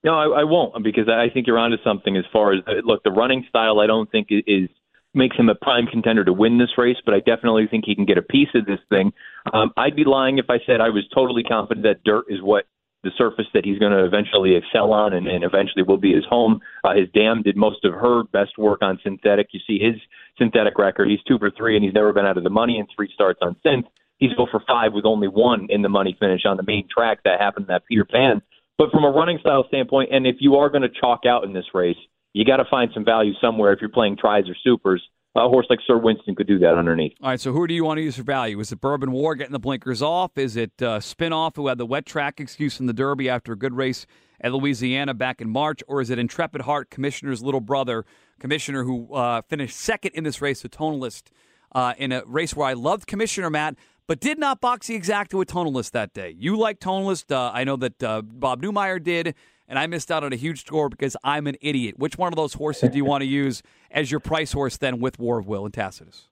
No, 0.03 0.15
I, 0.15 0.41
I 0.41 0.43
won't 0.43 0.83
because 0.83 1.07
I 1.07 1.29
think 1.31 1.45
you're 1.45 1.59
onto 1.59 1.77
something 1.83 2.17
as 2.17 2.23
far 2.33 2.51
as 2.51 2.61
look 2.83 3.03
the 3.03 3.11
running 3.11 3.45
style. 3.47 3.79
I 3.79 3.85
don't 3.85 4.09
think 4.11 4.29
is 4.31 4.69
makes 5.13 5.37
him 5.37 5.49
a 5.49 5.55
prime 5.55 5.85
contender 5.85 6.23
to 6.23 6.33
win 6.33 6.57
this 6.57 6.77
race, 6.79 6.97
but 7.05 7.13
I 7.13 7.19
definitely 7.19 7.67
think 7.67 7.85
he 7.85 7.93
can 7.93 8.05
get 8.05 8.17
a 8.17 8.23
piece 8.23 8.49
of 8.55 8.65
this 8.65 8.79
thing. 8.89 9.13
Um, 9.53 9.71
I'd 9.77 9.95
be 9.95 10.03
lying 10.03 10.39
if 10.39 10.49
I 10.49 10.57
said 10.65 10.81
I 10.81 10.89
was 10.89 11.03
totally 11.13 11.43
confident 11.43 11.83
that 11.83 12.03
dirt 12.03 12.25
is 12.27 12.41
what 12.41 12.65
the 13.03 13.11
surface 13.15 13.45
that 13.53 13.63
he's 13.63 13.77
going 13.77 13.91
to 13.91 14.03
eventually 14.03 14.55
excel 14.55 14.91
on 14.91 15.13
and, 15.13 15.27
and 15.27 15.43
eventually 15.43 15.83
will 15.83 15.97
be 15.97 16.13
his 16.13 16.25
home. 16.25 16.59
Uh, 16.83 16.95
his 16.95 17.07
dam 17.13 17.43
did 17.43 17.55
most 17.55 17.85
of 17.85 17.93
her 17.93 18.23
best 18.23 18.57
work 18.57 18.81
on 18.81 18.99
synthetic. 19.03 19.49
You 19.51 19.59
see 19.67 19.77
his 19.79 19.95
synthetic 20.39 20.77
record. 20.79 21.07
He's 21.07 21.21
two 21.27 21.37
for 21.37 21.51
three, 21.51 21.75
and 21.75 21.83
he's 21.83 21.93
never 21.93 22.13
been 22.13 22.25
out 22.25 22.37
of 22.37 22.43
the 22.43 22.49
money 22.49 22.79
in 22.79 22.87
three 22.95 23.09
starts 23.13 23.39
on 23.41 23.55
synth. 23.65 23.85
He's 24.19 24.33
go 24.33 24.47
for 24.51 24.61
five 24.67 24.93
with 24.93 25.05
only 25.05 25.27
one 25.27 25.67
in 25.69 25.81
the 25.81 25.89
money 25.89 26.15
finish 26.19 26.41
on 26.45 26.57
the 26.57 26.63
main 26.63 26.87
track 26.93 27.19
that 27.23 27.39
happened 27.39 27.65
in 27.65 27.73
that 27.73 27.85
Peter 27.87 28.05
Pan. 28.05 28.41
But 28.77 28.91
from 28.91 29.03
a 29.03 29.09
running 29.09 29.39
style 29.39 29.65
standpoint, 29.67 30.09
and 30.11 30.27
if 30.27 30.37
you 30.39 30.55
are 30.55 30.69
going 30.69 30.83
to 30.83 30.89
chalk 30.89 31.21
out 31.25 31.43
in 31.43 31.53
this 31.53 31.65
race, 31.73 31.97
you 32.33 32.45
got 32.45 32.57
to 32.57 32.65
find 32.69 32.91
some 32.93 33.03
value 33.03 33.33
somewhere 33.41 33.73
if 33.73 33.79
you're 33.81 33.89
playing 33.89 34.17
tries 34.17 34.47
or 34.47 34.55
supers. 34.63 35.01
A 35.35 35.47
horse 35.47 35.67
like 35.69 35.79
Sir 35.85 35.97
Winston 35.97 36.35
could 36.35 36.47
do 36.47 36.59
that 36.59 36.75
underneath. 36.75 37.13
All 37.21 37.29
right, 37.29 37.39
so 37.39 37.53
who 37.53 37.67
do 37.67 37.73
you 37.73 37.85
want 37.85 37.97
to 37.97 38.01
use 38.01 38.17
for 38.17 38.23
value? 38.23 38.59
Is 38.59 38.71
it 38.71 38.81
Bourbon 38.81 39.11
War 39.11 39.35
getting 39.35 39.53
the 39.53 39.59
blinkers 39.59 40.01
off? 40.01 40.37
Is 40.37 40.55
it 40.55 40.71
uh, 40.81 40.99
Spinoff 40.99 41.55
who 41.55 41.67
had 41.67 41.77
the 41.77 41.85
wet 41.85 42.05
track 42.05 42.39
excuse 42.39 42.79
in 42.79 42.87
the 42.87 42.93
Derby 42.93 43.29
after 43.29 43.53
a 43.53 43.55
good 43.55 43.73
race 43.73 44.07
at 44.41 44.51
Louisiana 44.51 45.13
back 45.13 45.39
in 45.39 45.49
March? 45.49 45.83
Or 45.87 46.01
is 46.01 46.09
it 46.09 46.17
Intrepid 46.17 46.61
Heart, 46.61 46.89
Commissioner's 46.89 47.43
little 47.43 47.61
brother, 47.61 48.05
Commissioner 48.39 48.83
who 48.83 49.13
uh, 49.13 49.43
finished 49.43 49.77
second 49.77 50.11
in 50.15 50.23
this 50.23 50.41
race, 50.41 50.61
the 50.61 50.69
Tonalist, 50.69 51.29
uh, 51.73 51.93
in 51.97 52.11
a 52.11 52.23
race 52.25 52.55
where 52.55 52.67
I 52.67 52.73
loved 52.73 53.05
Commissioner 53.05 53.51
Matt, 53.51 53.75
but 54.09 54.19
did 54.19 54.39
not 54.39 54.59
box 54.59 54.87
the 54.87 54.99
exacta 54.99 55.35
with 55.35 55.49
Tonalist 55.49 55.91
that 55.91 56.13
day. 56.13 56.33
You 56.35 56.57
like 56.57 56.79
Tonalist. 56.79 57.31
Uh, 57.31 57.51
I 57.53 57.63
know 57.63 57.75
that 57.75 58.01
uh, 58.01 58.23
Bob 58.23 58.59
Neumeier 58.59 59.01
did 59.01 59.35
and 59.67 59.77
I 59.77 59.85
missed 59.85 60.09
out 60.09 60.23
on 60.23 60.33
a 60.33 60.35
huge 60.35 60.65
score 60.65 60.89
because 60.89 61.15
I'm 61.23 61.45
an 61.45 61.57
idiot. 61.61 61.99
Which 61.99 62.17
one 62.17 62.33
of 62.33 62.35
those 62.35 62.55
horses 62.55 62.89
do 62.89 62.97
you 62.97 63.05
want 63.05 63.21
to 63.21 63.27
use 63.43 63.61
as 63.91 64.09
your 64.09 64.19
price 64.19 64.51
horse 64.51 64.77
then 64.77 64.99
with 64.99 65.19
War 65.19 65.37
of 65.37 65.45
Will 65.45 65.63
and 65.63 65.71
Tacitus? 65.71 66.25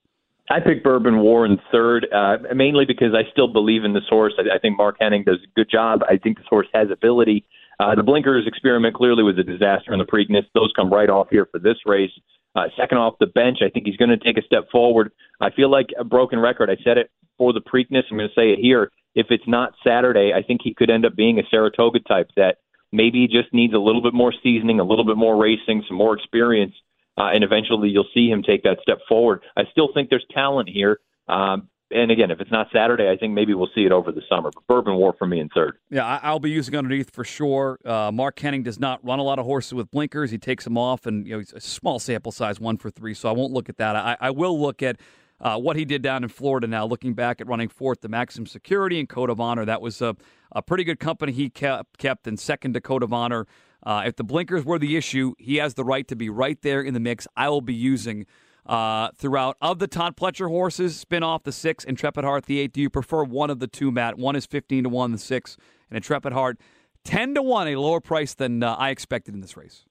I 0.50 0.60
picked 0.60 0.84
Bourbon 0.84 1.20
War 1.20 1.46
in 1.46 1.60
third, 1.72 2.08
uh, 2.12 2.38
mainly 2.56 2.86
because 2.86 3.14
I 3.14 3.30
still 3.32 3.48
believe 3.48 3.84
in 3.84 3.94
this 3.94 4.06
horse. 4.10 4.34
I, 4.40 4.56
I 4.56 4.58
think 4.58 4.76
Mark 4.76 4.98
Hennig 5.00 5.26
does 5.26 5.38
a 5.44 5.48
good 5.56 5.70
job. 5.70 6.00
I 6.10 6.18
think 6.18 6.38
this 6.38 6.48
horse 6.50 6.68
has 6.74 6.90
ability. 6.90 7.46
Uh, 7.80 7.94
the 7.94 8.02
blinkers 8.02 8.48
experiment 8.48 8.96
clearly 8.96 9.22
was 9.22 9.38
a 9.38 9.44
disaster 9.44 9.94
in 9.94 10.00
the 10.00 10.06
Preakness. 10.06 10.48
Those 10.56 10.74
come 10.76 10.92
right 10.92 11.12
off 11.12 11.28
here 11.30 11.48
for 11.52 11.60
this 11.60 11.78
race. 11.86 12.10
Uh, 12.58 12.70
second 12.76 12.98
off 12.98 13.14
the 13.20 13.28
bench, 13.28 13.60
I 13.62 13.70
think 13.70 13.86
he's 13.86 13.98
going 13.98 14.10
to 14.10 14.18
take 14.18 14.40
a 14.40 14.42
step 14.42 14.72
forward. 14.72 15.12
I 15.40 15.52
feel 15.52 15.70
like 15.70 15.90
a 16.00 16.04
broken 16.04 16.40
record. 16.40 16.72
I 16.72 16.78
said 16.84 16.98
it 16.98 17.12
for 17.38 17.54
the 17.54 17.62
Preakness. 17.62 18.06
I'm 18.10 18.18
going 18.18 18.30
to 18.30 18.34
say 18.34 18.50
it 18.50 18.58
here. 18.60 18.92
If 19.14 19.28
it's 19.30 19.48
not 19.48 19.74
Saturday, 19.86 20.32
I 20.36 20.42
think 20.42 20.62
he 20.64 20.74
could 20.74 20.90
end 20.90 21.06
up 21.06 21.16
being 21.16 21.38
a 21.38 21.44
Saratoga 21.52 22.00
type 22.00 22.32
that 22.36 22.58
maybe 22.92 23.28
just 23.28 23.54
needs 23.54 23.76
a 23.76 23.78
little 23.78 24.02
bit 24.02 24.16
more 24.16 24.34
seasoning, 24.42 24.80
a 24.80 24.84
little 24.84 25.06
bit 25.06 25.18
more 25.18 25.38
racing, 25.38 25.84
some 25.88 25.98
more 25.98 26.18
experience, 26.18 26.74
uh, 27.16 27.30
and 27.32 27.44
eventually 27.44 27.90
you'll 27.90 28.10
see 28.12 28.28
him 28.28 28.42
take 28.42 28.64
that 28.64 28.80
step 28.82 29.00
forward. 29.08 29.44
I 29.56 29.66
still 29.72 29.90
think 29.94 30.10
there's 30.10 30.26
talent 30.34 30.68
here. 30.68 31.00
Um, 31.28 31.70
and 31.92 32.12
again, 32.12 32.32
if 32.32 32.40
it's 32.40 32.52
not 32.52 32.68
Saturday, 32.74 33.10
I 33.10 33.18
think 33.18 33.34
maybe 33.34 33.54
we'll 33.54 33.70
see 33.74 33.86
it 33.86 33.92
over 33.92 34.12
the 34.12 34.22
summer. 34.30 34.52
But 34.54 34.68
Bourbon 34.68 34.96
War 34.96 35.16
for 35.18 35.26
me 35.26 35.40
in 35.40 35.50
third. 35.50 35.78
Yeah, 35.90 36.20
I'll 36.22 36.40
be 36.40 36.50
using 36.50 36.76
underneath 36.76 37.12
for 37.12 37.24
sure. 37.24 37.80
Uh, 37.86 38.12
Mark 38.12 38.38
Hennig 38.38 38.64
does 38.64 38.80
not 38.80 39.04
run 39.06 39.20
a 39.20 39.24
lot 39.24 39.40
of 39.40 39.46
horses 39.46 39.74
with 39.74 39.90
blinkers. 39.92 40.32
He 40.32 40.38
takes 40.38 40.64
them 40.64 40.78
off, 40.78 41.06
and 41.06 41.26
you 41.26 41.34
know, 41.34 41.40
he's 41.40 41.54
a 41.54 41.62
small 41.62 42.00
sample 42.00 42.32
size, 42.32 42.60
one 42.60 42.78
for 42.78 42.90
three. 42.90 43.14
So 43.14 43.30
I 43.30 43.32
won't 43.32 43.54
look 43.54 43.70
at 43.70 43.78
that. 43.78 43.96
I, 43.96 44.18
I 44.20 44.32
will 44.32 44.60
look 44.60 44.84
at 44.84 44.98
uh, 45.40 45.58
what 45.58 45.76
he 45.76 45.86
did 45.86 46.02
down 46.02 46.24
in 46.24 46.30
Florida 46.30 46.68
now, 46.68 46.86
looking 46.86 47.14
back 47.14 47.40
at 47.40 47.48
running 47.48 47.70
fourth 47.70 48.02
to 48.02 48.10
Maxim 48.10 48.46
Security 48.46 49.00
and 49.00 49.08
Code 49.08 49.30
of 49.30 49.40
Honor. 49.40 49.66
That 49.66 49.82
was 49.82 50.02
a, 50.02 50.16
a 50.52 50.62
pretty 50.62 50.84
good 50.84 51.00
company 51.00 51.32
he 51.32 51.50
kept, 51.50 51.98
kept 51.98 52.28
in 52.28 52.38
second 52.38 52.74
to 52.74 52.82
Code 52.82 53.04
of 53.04 53.14
Honor. 53.14 53.46
Uh, 53.84 54.04
if 54.06 54.16
the 54.16 54.24
blinkers 54.24 54.66
were 54.66 54.80
the 54.80 54.98
issue, 54.98 55.34
he 55.38 55.58
has 55.58 55.76
the 55.76 55.84
right 55.84 56.08
to 56.08 56.16
be 56.16 56.30
right 56.30 56.62
there 56.64 56.82
in 56.82 56.94
the 56.94 57.00
mix. 57.00 57.28
I 57.38 57.50
will 57.50 57.62
be 57.62 57.76
using 57.76 58.26
uh, 58.68 59.10
throughout. 59.16 59.58
Of 59.62 59.80
the 59.80 59.88
Todd 59.88 60.16
Pletcher 60.16 60.50
horses, 60.50 61.04
Spinoff 61.04 61.44
the 61.44 61.52
six, 61.52 61.84
Intrepid 61.84 62.24
Heart 62.24 62.46
the 62.46 62.60
eight. 62.60 62.74
Do 62.74 62.82
you 62.82 62.90
prefer 62.90 63.24
one 63.24 63.50
of 63.50 63.60
the 63.60 63.68
two, 63.68 63.92
Matt? 63.92 64.18
One 64.18 64.36
is 64.36 64.46
15 64.46 64.84
to 64.84 64.90
1, 64.90 65.12
the 65.12 65.18
six, 65.18 65.58
and 65.90 65.98
Intrepid 65.98 66.34
Heart 66.34 66.60
10 67.06 67.36
to 67.36 67.42
1, 67.42 67.70
a 67.70 67.76
lower 67.78 68.02
price 68.02 68.34
than 68.34 68.62
uh, 68.62 68.76
I 68.76 68.90
expected 68.90 69.34
in 69.34 69.42
this 69.42 69.56
race. 69.56 69.86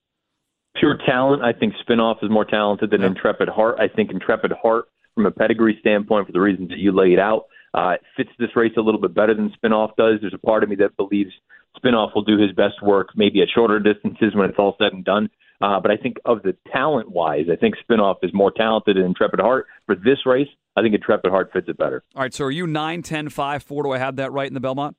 Pure 0.79 0.99
talent. 1.07 1.43
I 1.43 1.53
think 1.53 1.73
Spinoff 1.87 2.23
is 2.23 2.31
more 2.31 2.45
talented 2.45 2.91
than 2.91 3.01
yeah. 3.01 3.09
Intrepid 3.09 3.49
Heart. 3.49 3.79
I 3.81 3.89
think 3.89 4.11
Intrepid 4.11 4.53
Heart 4.53 4.87
from 5.15 5.25
a 5.25 5.31
pedigree 5.31 5.79
standpoint 5.81 6.27
for 6.27 6.33
the 6.33 6.41
reasons 6.41 6.69
that 6.69 6.79
you 6.79 6.93
laid 6.93 7.19
out. 7.19 7.47
Uh, 7.73 7.95
fits 8.17 8.31
this 8.39 8.55
race 8.55 8.73
a 8.77 8.81
little 8.81 9.01
bit 9.01 9.15
better 9.15 9.35
than 9.35 9.51
Spinoff 9.51 9.97
does. 9.97 10.21
There's 10.21 10.35
a 10.35 10.39
part 10.39 10.63
of 10.63 10.69
me 10.69 10.77
that 10.77 10.97
believes 10.97 11.33
Spinoff 11.79 12.15
will 12.15 12.23
do 12.23 12.39
his 12.39 12.53
best 12.53 12.83
work 12.83 13.11
maybe 13.17 13.43
at 13.43 13.49
shorter 13.55 13.79
distances 13.79 14.35
when 14.35 14.49
it's 14.49 14.59
all 14.59 14.77
said 14.79 14.93
and 14.93 15.05
done. 15.05 15.29
Uh, 15.61 15.81
but 15.81 15.91
I 15.91 15.97
think 15.97 16.17
of 16.25 16.43
the 16.43 16.55
talent 16.71 17.11
wise, 17.11 17.47
I 17.51 17.57
think 17.57 17.77
Spinoff 17.89 18.17
is 18.23 18.33
more 18.35 18.51
talented 18.51 18.97
than 18.97 19.05
Intrepid 19.05 19.41
Heart. 19.41 19.67
For 19.87 19.95
this 19.95 20.27
race, 20.27 20.49
I 20.77 20.83
think 20.83 20.95
Intrepid 20.95 21.31
Heart 21.31 21.51
fits 21.53 21.69
it 21.69 21.79
better. 21.79 22.03
All 22.15 22.23
right, 22.23 22.35
so 22.35 22.45
are 22.45 22.51
you 22.51 22.67
9, 22.67 23.03
10, 23.03 23.29
5, 23.31 23.63
4? 23.63 23.83
Do 23.85 23.93
I 23.93 23.99
have 23.99 24.17
that 24.17 24.33
right 24.33 24.49
in 24.49 24.55
the 24.55 24.61
Belmont? 24.61 24.97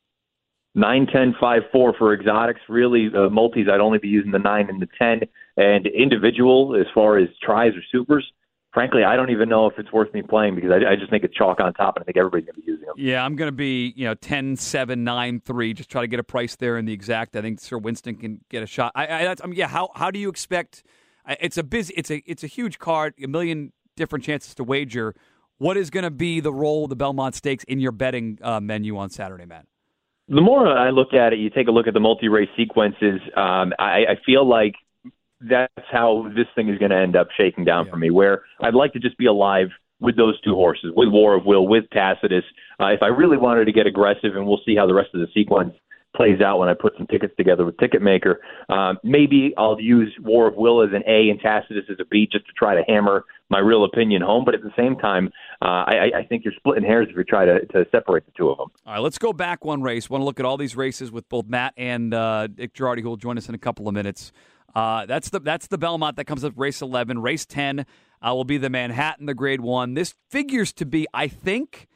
9, 0.73 1.07
10, 1.11 1.35
5, 1.39 1.61
4 1.71 1.93
for 1.97 2.13
exotics. 2.13 2.61
Really, 2.69 3.09
uh, 3.15 3.29
multis, 3.29 3.67
I'd 3.71 3.79
only 3.79 3.99
be 3.99 4.07
using 4.07 4.31
the 4.31 4.39
9 4.39 4.69
and 4.69 4.81
the 4.81 4.87
10. 4.97 5.21
And 5.57 5.87
individual, 5.87 6.75
as 6.75 6.85
far 6.93 7.17
as 7.17 7.29
tries 7.41 7.73
or 7.73 7.81
supers, 7.91 8.31
frankly, 8.77 9.03
I 9.03 9.15
don't 9.15 9.31
even 9.31 9.49
know 9.49 9.65
if 9.65 9.79
it's 9.79 9.91
worth 9.91 10.13
me 10.13 10.21
playing 10.21 10.53
because 10.53 10.69
I, 10.69 10.91
I 10.91 10.95
just 10.95 11.09
think 11.09 11.23
it's 11.23 11.33
chalk 11.33 11.59
on 11.59 11.73
top, 11.73 11.95
and 11.95 12.03
I 12.03 12.05
think 12.05 12.15
everybody's 12.15 12.45
going 12.45 12.57
to 12.57 12.61
be 12.61 12.71
using 12.71 12.85
them. 12.85 12.93
Yeah, 12.95 13.25
I'm 13.25 13.35
going 13.35 13.47
to 13.47 13.55
be 13.55 13.91
you 13.95 14.05
know 14.05 14.13
10, 14.13 14.55
7, 14.55 15.03
9, 15.03 15.41
3. 15.43 15.73
Just 15.73 15.89
try 15.89 16.01
to 16.01 16.07
get 16.07 16.19
a 16.19 16.23
price 16.23 16.55
there 16.55 16.77
in 16.77 16.85
the 16.85 16.93
exact. 16.93 17.35
I 17.35 17.41
think 17.41 17.59
Sir 17.59 17.79
Winston 17.79 18.17
can 18.17 18.41
get 18.51 18.61
a 18.61 18.67
shot. 18.67 18.91
I, 18.93 19.05
I, 19.05 19.23
that's, 19.23 19.41
I 19.43 19.47
mean, 19.47 19.57
yeah. 19.57 19.67
How 19.67 19.89
how 19.95 20.11
do 20.11 20.19
you 20.19 20.29
expect? 20.29 20.83
It's 21.27 21.57
a 21.57 21.63
busy. 21.63 21.91
It's 21.97 22.11
a 22.11 22.21
it's 22.27 22.43
a 22.43 22.47
huge 22.47 22.77
card. 22.77 23.15
A 23.23 23.27
million 23.27 23.73
different 23.95 24.23
chances 24.23 24.53
to 24.53 24.63
wager. 24.63 25.15
What 25.57 25.75
is 25.75 25.89
going 25.89 26.03
to 26.03 26.11
be 26.11 26.39
the 26.39 26.53
role 26.53 26.83
of 26.83 26.89
the 26.91 26.95
Belmont 26.95 27.33
Stakes 27.33 27.63
in 27.63 27.79
your 27.79 27.91
betting 27.91 28.37
uh, 28.43 28.59
menu 28.59 28.95
on 28.97 29.09
Saturday, 29.09 29.45
Matt? 29.45 29.65
The 30.29 30.41
more 30.41 30.67
I 30.67 30.91
look 30.91 31.15
at 31.15 31.33
it, 31.33 31.39
you 31.39 31.49
take 31.49 31.67
a 31.67 31.71
look 31.71 31.87
at 31.87 31.95
the 31.95 31.99
multi-race 31.99 32.49
sequences. 32.55 33.21
Um, 33.35 33.73
I, 33.79 34.05
I 34.09 34.15
feel 34.23 34.47
like 34.47 34.75
that's 35.41 35.87
how 35.91 36.29
this 36.35 36.47
thing 36.55 36.69
is 36.69 36.77
going 36.77 36.91
to 36.91 36.97
end 36.97 37.15
up 37.15 37.27
shaking 37.37 37.65
down 37.65 37.85
yeah. 37.85 37.91
for 37.91 37.97
me. 37.97 38.09
Where 38.09 38.43
I'd 38.61 38.73
like 38.73 38.93
to 38.93 38.99
just 38.99 39.17
be 39.17 39.25
alive 39.25 39.67
with 39.99 40.15
those 40.15 40.39
two 40.41 40.53
horses, 40.53 40.91
with 40.95 41.09
War 41.09 41.35
of 41.35 41.45
Will, 41.45 41.67
with 41.67 41.85
Tacitus. 41.91 42.43
Uh, 42.79 42.87
if 42.87 43.01
I 43.01 43.07
really 43.07 43.37
wanted 43.37 43.65
to 43.65 43.71
get 43.71 43.87
aggressive, 43.87 44.35
and 44.35 44.45
we'll 44.45 44.61
see 44.65 44.75
how 44.75 44.85
the 44.85 44.93
rest 44.93 45.09
of 45.13 45.21
the 45.21 45.27
sequence 45.33 45.73
plays 46.15 46.41
out 46.41 46.57
when 46.57 46.69
I 46.69 46.73
put 46.73 46.93
some 46.97 47.05
tickets 47.07 47.33
together 47.37 47.65
with 47.65 47.77
Ticketmaker, 47.77 48.35
um, 48.69 48.97
maybe 49.03 49.53
I'll 49.57 49.79
use 49.79 50.13
War 50.21 50.47
of 50.47 50.55
Will 50.55 50.81
as 50.81 50.89
an 50.93 51.03
A 51.07 51.29
and 51.29 51.39
Tacitus 51.39 51.85
as 51.91 51.97
a 51.99 52.05
B 52.05 52.27
just 52.31 52.45
to 52.47 52.53
try 52.53 52.75
to 52.75 52.81
hammer 52.87 53.23
my 53.49 53.59
real 53.59 53.85
opinion 53.85 54.21
home. 54.21 54.43
But 54.43 54.55
at 54.55 54.61
the 54.61 54.71
same 54.75 54.95
time, 54.95 55.29
uh, 55.61 55.85
I, 55.85 56.11
I 56.17 56.23
think 56.27 56.43
you're 56.43 56.53
splitting 56.57 56.83
hairs 56.83 57.07
if 57.09 57.15
you 57.15 57.23
try 57.23 57.45
to, 57.45 57.65
to 57.67 57.85
separate 57.91 58.25
the 58.25 58.31
two 58.35 58.49
of 58.49 58.57
them. 58.57 58.69
All 58.85 58.93
right, 58.93 58.99
let's 58.99 59.17
go 59.17 59.31
back 59.31 59.63
one 59.63 59.81
race. 59.81 60.09
Want 60.09 60.21
to 60.21 60.25
look 60.25 60.39
at 60.39 60.45
all 60.45 60.57
these 60.57 60.75
races 60.75 61.11
with 61.11 61.27
both 61.29 61.45
Matt 61.45 61.73
and 61.77 62.13
uh, 62.13 62.47
Dick 62.47 62.73
Jerardi, 62.73 63.01
who 63.01 63.09
will 63.09 63.17
join 63.17 63.37
us 63.37 63.47
in 63.47 63.55
a 63.55 63.59
couple 63.59 63.87
of 63.87 63.93
minutes. 63.93 64.31
Uh, 64.77 65.07
that's 65.07 65.29
the 65.29 65.39
that's 65.39 65.65
the 65.65 65.77
Belmont 65.79 66.17
that 66.17 66.25
comes 66.25 66.43
up 66.43 66.53
race 66.55 66.83
eleven. 66.83 67.19
Race 67.19 67.47
ten 67.47 67.83
uh, 68.21 68.31
will 68.35 68.43
be 68.43 68.59
the 68.59 68.69
Manhattan, 68.69 69.25
the 69.25 69.33
Grade 69.33 69.61
One. 69.61 69.95
This 69.95 70.13
figures 70.29 70.71
to 70.73 70.85
be, 70.85 71.07
I 71.15 71.27
think, 71.27 71.87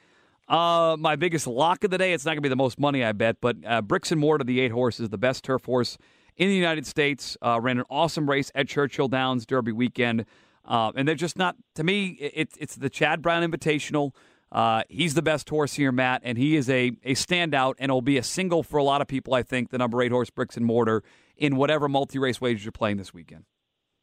uh, 0.48 0.98
my 0.98 1.15
biggest 1.15 1.46
lock 1.46 1.84
of 1.84 1.91
the 1.91 2.00
day. 2.00 2.12
It's 2.12 2.26
not 2.26 2.32
going 2.32 2.38
to 2.38 2.41
be 2.41 2.50
the 2.50 2.56
most 2.56 2.80
money, 2.80 3.04
I 3.04 3.12
bet, 3.12 3.38
but 3.39 3.58
uh, 3.67 3.84
Bricks 3.84 4.12
and 4.12 4.20
Mortar, 4.20 4.46
the 4.46 4.60
eight 4.60 4.72
horses, 4.72 5.10
the 5.10 5.20
best 5.20 5.44
turf 5.44 5.65
horse 5.65 6.00
in 6.38 6.50
the 6.50 6.56
United 6.56 6.88
States, 6.88 7.38
uh, 7.44 7.60
ran 7.62 7.78
an 7.78 7.86
awesome 7.88 8.28
race 8.28 8.52
at 8.56 8.67
Churchill 8.67 9.08
Downs 9.08 9.46
Derby 9.46 9.72
weekend, 9.72 10.26
uh, 10.65 10.91
and 10.96 11.08
they're 11.08 11.13
just 11.13 11.38
not 11.38 11.58
to 11.76 11.84
me. 11.84 12.17
It's 12.20 12.58
it's 12.60 12.78
the 12.78 12.89
Chad 12.89 13.22
Brown 13.22 13.44
Invitational. 13.48 14.15
Uh, 14.51 14.83
he's 14.89 15.13
the 15.13 15.21
best 15.21 15.49
horse 15.49 15.75
here, 15.75 15.91
Matt, 15.91 16.21
and 16.25 16.37
he 16.37 16.55
is 16.55 16.69
a, 16.69 16.91
a 17.03 17.15
standout 17.15 17.75
and 17.79 17.91
will 17.91 18.01
be 18.01 18.17
a 18.17 18.23
single 18.23 18.63
for 18.63 18.77
a 18.77 18.83
lot 18.83 19.01
of 19.01 19.07
people, 19.07 19.33
I 19.33 19.43
think, 19.43 19.69
the 19.69 19.77
number 19.77 20.01
eight 20.01 20.11
horse 20.11 20.29
Bricks 20.29 20.57
and 20.57 20.65
Mortar 20.65 21.03
in 21.37 21.55
whatever 21.55 21.87
multi 21.87 22.19
race 22.19 22.41
wages 22.41 22.65
you're 22.65 22.71
playing 22.71 22.97
this 22.97 23.13
weekend. 23.13 23.45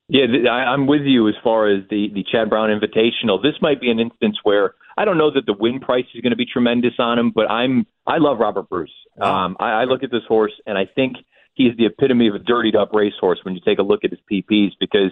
Yeah, 0.09 0.25
I, 0.51 0.73
I'm 0.73 0.87
with 0.87 1.03
you 1.03 1.29
as 1.29 1.35
far 1.45 1.69
as 1.69 1.83
the, 1.91 2.09
the 2.15 2.25
Chad 2.33 2.49
Brown 2.49 2.71
Invitational. 2.71 3.43
This 3.43 3.55
might 3.61 3.79
be 3.79 3.91
an 3.91 4.01
instance 4.01 4.39
where 4.43 4.75
I 4.97 5.05
don't 5.05 5.19
know 5.19 5.31
that 5.31 5.45
the 5.45 5.53
win 5.53 5.81
price 5.81 6.07
is 6.15 6.23
going 6.23 6.31
to 6.31 6.37
be 6.37 6.47
tremendous 6.47 6.95
on 6.99 7.19
him, 7.19 7.31
but 7.35 7.51
I'm 7.51 7.87
I 8.07 8.17
love 8.17 8.39
Robert 8.39 8.71
Bruce. 8.71 8.91
Um, 9.21 9.57
I, 9.61 9.83
I 9.83 9.85
look 9.85 10.03
at 10.03 10.11
this 10.11 10.23
horse 10.27 10.53
and 10.67 10.79
I 10.79 10.87
think 10.87 11.17
he's 11.55 11.77
the 11.77 11.87
epitome 11.87 12.29
of 12.29 12.37
a 12.37 12.39
dirtied 12.39 12.75
up 12.75 12.93
racehorse 12.95 13.41
when 13.43 13.55
you 13.55 13.61
take 13.65 13.79
a 13.79 13.83
look 13.83 14.01
at 14.03 14.11
his 14.11 14.21
PPs 14.33 14.71
because 14.81 15.11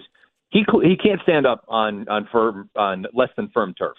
he 0.49 0.65
he 0.81 0.97
can't 0.97 1.21
stand 1.21 1.45
up 1.45 1.63
on 1.67 2.07
on 2.09 2.27
firm 2.31 2.69
on 2.75 3.05
less 3.13 3.29
than 3.37 3.49
firm 3.53 3.75
turf. 3.75 3.97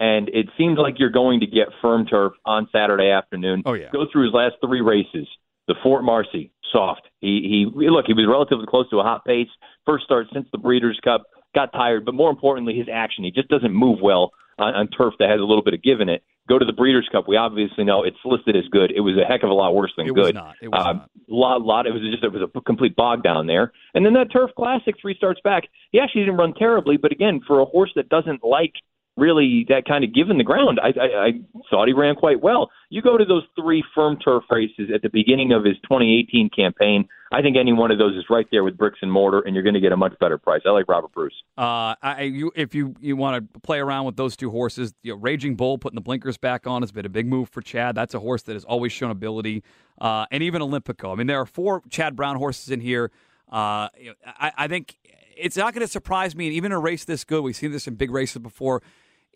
And 0.00 0.28
it 0.28 0.46
seems 0.56 0.78
like 0.78 0.94
you're 0.98 1.10
going 1.10 1.40
to 1.40 1.46
get 1.46 1.68
firm 1.82 2.06
turf 2.06 2.32
on 2.44 2.68
Saturday 2.70 3.10
afternoon. 3.10 3.62
Oh 3.66 3.74
yeah. 3.74 3.88
Go 3.92 4.06
through 4.10 4.24
his 4.26 4.32
last 4.34 4.54
three 4.64 4.80
races. 4.80 5.26
The 5.66 5.74
Fort 5.82 6.02
Marcy, 6.02 6.50
soft. 6.72 7.02
He 7.20 7.66
he 7.76 7.88
look, 7.90 8.06
he 8.06 8.14
was 8.14 8.26
relatively 8.28 8.66
close 8.66 8.88
to 8.90 9.00
a 9.00 9.02
hot 9.02 9.24
pace. 9.24 9.48
First 9.84 10.04
start 10.04 10.26
since 10.32 10.46
the 10.50 10.58
Breeders' 10.58 10.98
Cup. 11.04 11.24
Got 11.54 11.72
tired, 11.72 12.04
but 12.04 12.14
more 12.14 12.30
importantly, 12.30 12.74
his 12.74 12.86
action. 12.92 13.24
He 13.24 13.30
just 13.30 13.48
doesn't 13.48 13.72
move 13.72 13.98
well 14.02 14.32
on, 14.58 14.74
on 14.74 14.88
turf 14.88 15.14
that 15.18 15.28
has 15.28 15.40
a 15.40 15.44
little 15.44 15.62
bit 15.62 15.74
of 15.74 15.82
give 15.82 16.00
in 16.00 16.08
it. 16.08 16.22
Go 16.48 16.58
to 16.58 16.64
the 16.64 16.72
Breeders' 16.72 17.08
Cup. 17.12 17.28
We 17.28 17.36
obviously 17.36 17.84
know 17.84 18.02
it's 18.02 18.16
listed 18.24 18.56
as 18.56 18.64
good. 18.70 18.90
It 18.90 19.00
was 19.00 19.14
a 19.18 19.26
heck 19.30 19.42
of 19.42 19.50
a 19.50 19.54
lot 19.54 19.74
worse 19.74 19.92
than 19.96 20.06
It 20.06 20.14
good. 20.14 20.34
was 20.34 20.34
not. 20.34 20.54
It 20.62 20.68
was 20.68 20.86
um, 20.86 20.96
not. 20.98 21.10
lot, 21.28 21.62
lot. 21.62 21.86
It 21.86 21.92
was 21.92 22.02
just 22.10 22.24
it 22.24 22.32
was 22.32 22.48
a 22.54 22.60
complete 22.62 22.96
bog 22.96 23.22
down 23.22 23.46
there. 23.46 23.72
And 23.92 24.06
then 24.06 24.14
that 24.14 24.32
Turf 24.32 24.50
Classic, 24.56 24.94
three 25.00 25.14
starts 25.16 25.40
back, 25.42 25.64
he 25.90 26.00
actually 26.00 26.22
didn't 26.22 26.38
run 26.38 26.54
terribly. 26.54 26.96
But 26.96 27.12
again, 27.12 27.40
for 27.46 27.60
a 27.60 27.66
horse 27.66 27.90
that 27.96 28.08
doesn't 28.08 28.42
like 28.42 28.72
really 29.18 29.66
that 29.68 29.84
kind 29.86 30.04
of 30.04 30.14
given 30.14 30.38
the 30.38 30.44
ground, 30.44 30.80
I, 30.82 30.88
I, 30.88 31.26
I 31.26 31.30
thought 31.70 31.88
he 31.88 31.94
ran 31.94 32.14
quite 32.14 32.40
well. 32.40 32.70
You 32.88 33.02
go 33.02 33.18
to 33.18 33.24
those 33.24 33.42
three 33.60 33.84
firm 33.94 34.18
turf 34.18 34.44
races 34.50 34.90
at 34.94 35.02
the 35.02 35.10
beginning 35.10 35.52
of 35.52 35.64
his 35.64 35.76
2018 35.82 36.50
campaign. 36.50 37.08
I 37.30 37.42
think 37.42 37.56
any 37.58 37.72
one 37.72 37.90
of 37.90 37.98
those 37.98 38.16
is 38.16 38.24
right 38.30 38.46
there 38.50 38.64
with 38.64 38.78
bricks 38.78 39.00
and 39.02 39.12
mortar, 39.12 39.40
and 39.40 39.54
you're 39.54 39.62
going 39.62 39.74
to 39.74 39.80
get 39.80 39.92
a 39.92 39.96
much 39.96 40.18
better 40.18 40.38
price. 40.38 40.62
I 40.64 40.70
like 40.70 40.88
Robert 40.88 41.12
Bruce. 41.12 41.34
Uh, 41.58 41.94
I, 42.02 42.22
you, 42.22 42.50
if 42.54 42.74
you, 42.74 42.94
you 43.00 43.16
want 43.16 43.52
to 43.52 43.60
play 43.60 43.80
around 43.80 44.06
with 44.06 44.16
those 44.16 44.36
two 44.36 44.50
horses, 44.50 44.94
you 45.02 45.12
know, 45.12 45.18
Raging 45.18 45.54
Bull 45.54 45.76
putting 45.76 45.96
the 45.96 46.00
blinkers 46.00 46.38
back 46.38 46.66
on 46.66 46.80
has 46.80 46.92
been 46.92 47.04
a 47.04 47.10
big 47.10 47.26
move 47.26 47.50
for 47.50 47.60
Chad. 47.60 47.94
That's 47.94 48.14
a 48.14 48.20
horse 48.20 48.42
that 48.42 48.54
has 48.54 48.64
always 48.64 48.92
shown 48.92 49.10
ability, 49.10 49.62
uh, 50.00 50.24
and 50.30 50.42
even 50.42 50.62
Olympico. 50.62 51.12
I 51.12 51.16
mean, 51.16 51.26
there 51.26 51.40
are 51.40 51.46
four 51.46 51.82
Chad 51.90 52.16
Brown 52.16 52.36
horses 52.36 52.70
in 52.70 52.80
here. 52.80 53.10
Uh, 53.50 53.88
I, 54.26 54.52
I 54.56 54.68
think 54.68 54.96
it's 55.36 55.56
not 55.56 55.74
going 55.74 55.86
to 55.86 55.90
surprise 55.90 56.34
me, 56.34 56.46
and 56.46 56.54
even 56.54 56.72
a 56.72 56.78
race 56.78 57.04
this 57.04 57.24
good, 57.24 57.42
we've 57.42 57.56
seen 57.56 57.72
this 57.72 57.86
in 57.86 57.94
big 57.94 58.10
races 58.10 58.38
before. 58.38 58.82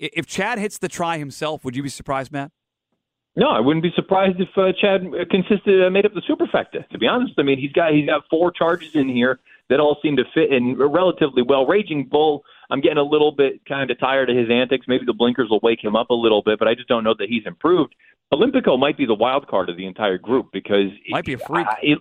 If 0.02 0.26
Chad 0.26 0.58
hits 0.58 0.78
the 0.78 0.88
try 0.88 1.18
himself, 1.18 1.64
would 1.64 1.76
you 1.76 1.82
be 1.82 1.88
surprised, 1.88 2.32
Matt? 2.32 2.50
No, 3.36 3.48
I 3.48 3.60
wouldn't 3.60 3.84
be 3.84 3.92
surprised 3.94 4.40
if 4.40 4.48
uh, 4.56 4.72
Chad 4.78 5.06
uh, 5.06 5.24
consisted 5.30 5.86
uh, 5.86 5.90
made 5.90 6.04
up 6.04 6.12
the 6.12 6.22
superfecta. 6.22 6.86
To 6.88 6.98
be 6.98 7.06
honest, 7.06 7.34
I 7.38 7.42
mean 7.42 7.58
he's 7.58 7.72
got 7.72 7.92
he's 7.92 8.06
got 8.06 8.24
four 8.28 8.50
charges 8.50 8.94
in 8.94 9.08
here 9.08 9.38
that 9.70 9.80
all 9.80 9.96
seem 10.02 10.16
to 10.16 10.24
fit 10.34 10.52
in 10.52 10.76
relatively 10.76 11.42
well. 11.42 11.64
Raging 11.64 12.08
Bull, 12.10 12.42
I'm 12.68 12.80
getting 12.80 12.98
a 12.98 13.02
little 13.02 13.32
bit 13.32 13.64
kind 13.66 13.90
of 13.90 13.98
tired 13.98 14.28
of 14.28 14.36
his 14.36 14.50
antics. 14.50 14.86
Maybe 14.86 15.06
the 15.06 15.14
blinkers 15.14 15.48
will 15.48 15.60
wake 15.62 15.82
him 15.82 15.96
up 15.96 16.10
a 16.10 16.14
little 16.14 16.42
bit, 16.42 16.58
but 16.58 16.68
I 16.68 16.74
just 16.74 16.88
don't 16.88 17.04
know 17.04 17.14
that 17.18 17.28
he's 17.28 17.46
improved. 17.46 17.94
Olympico 18.34 18.78
might 18.78 18.98
be 18.98 19.06
the 19.06 19.14
wild 19.14 19.46
card 19.46 19.70
of 19.70 19.76
the 19.76 19.86
entire 19.86 20.18
group 20.18 20.48
because 20.52 20.90
Might 21.08 21.24
be 21.24 21.34
a 21.34 21.38
freak. 21.38 21.66
It, 21.82 21.98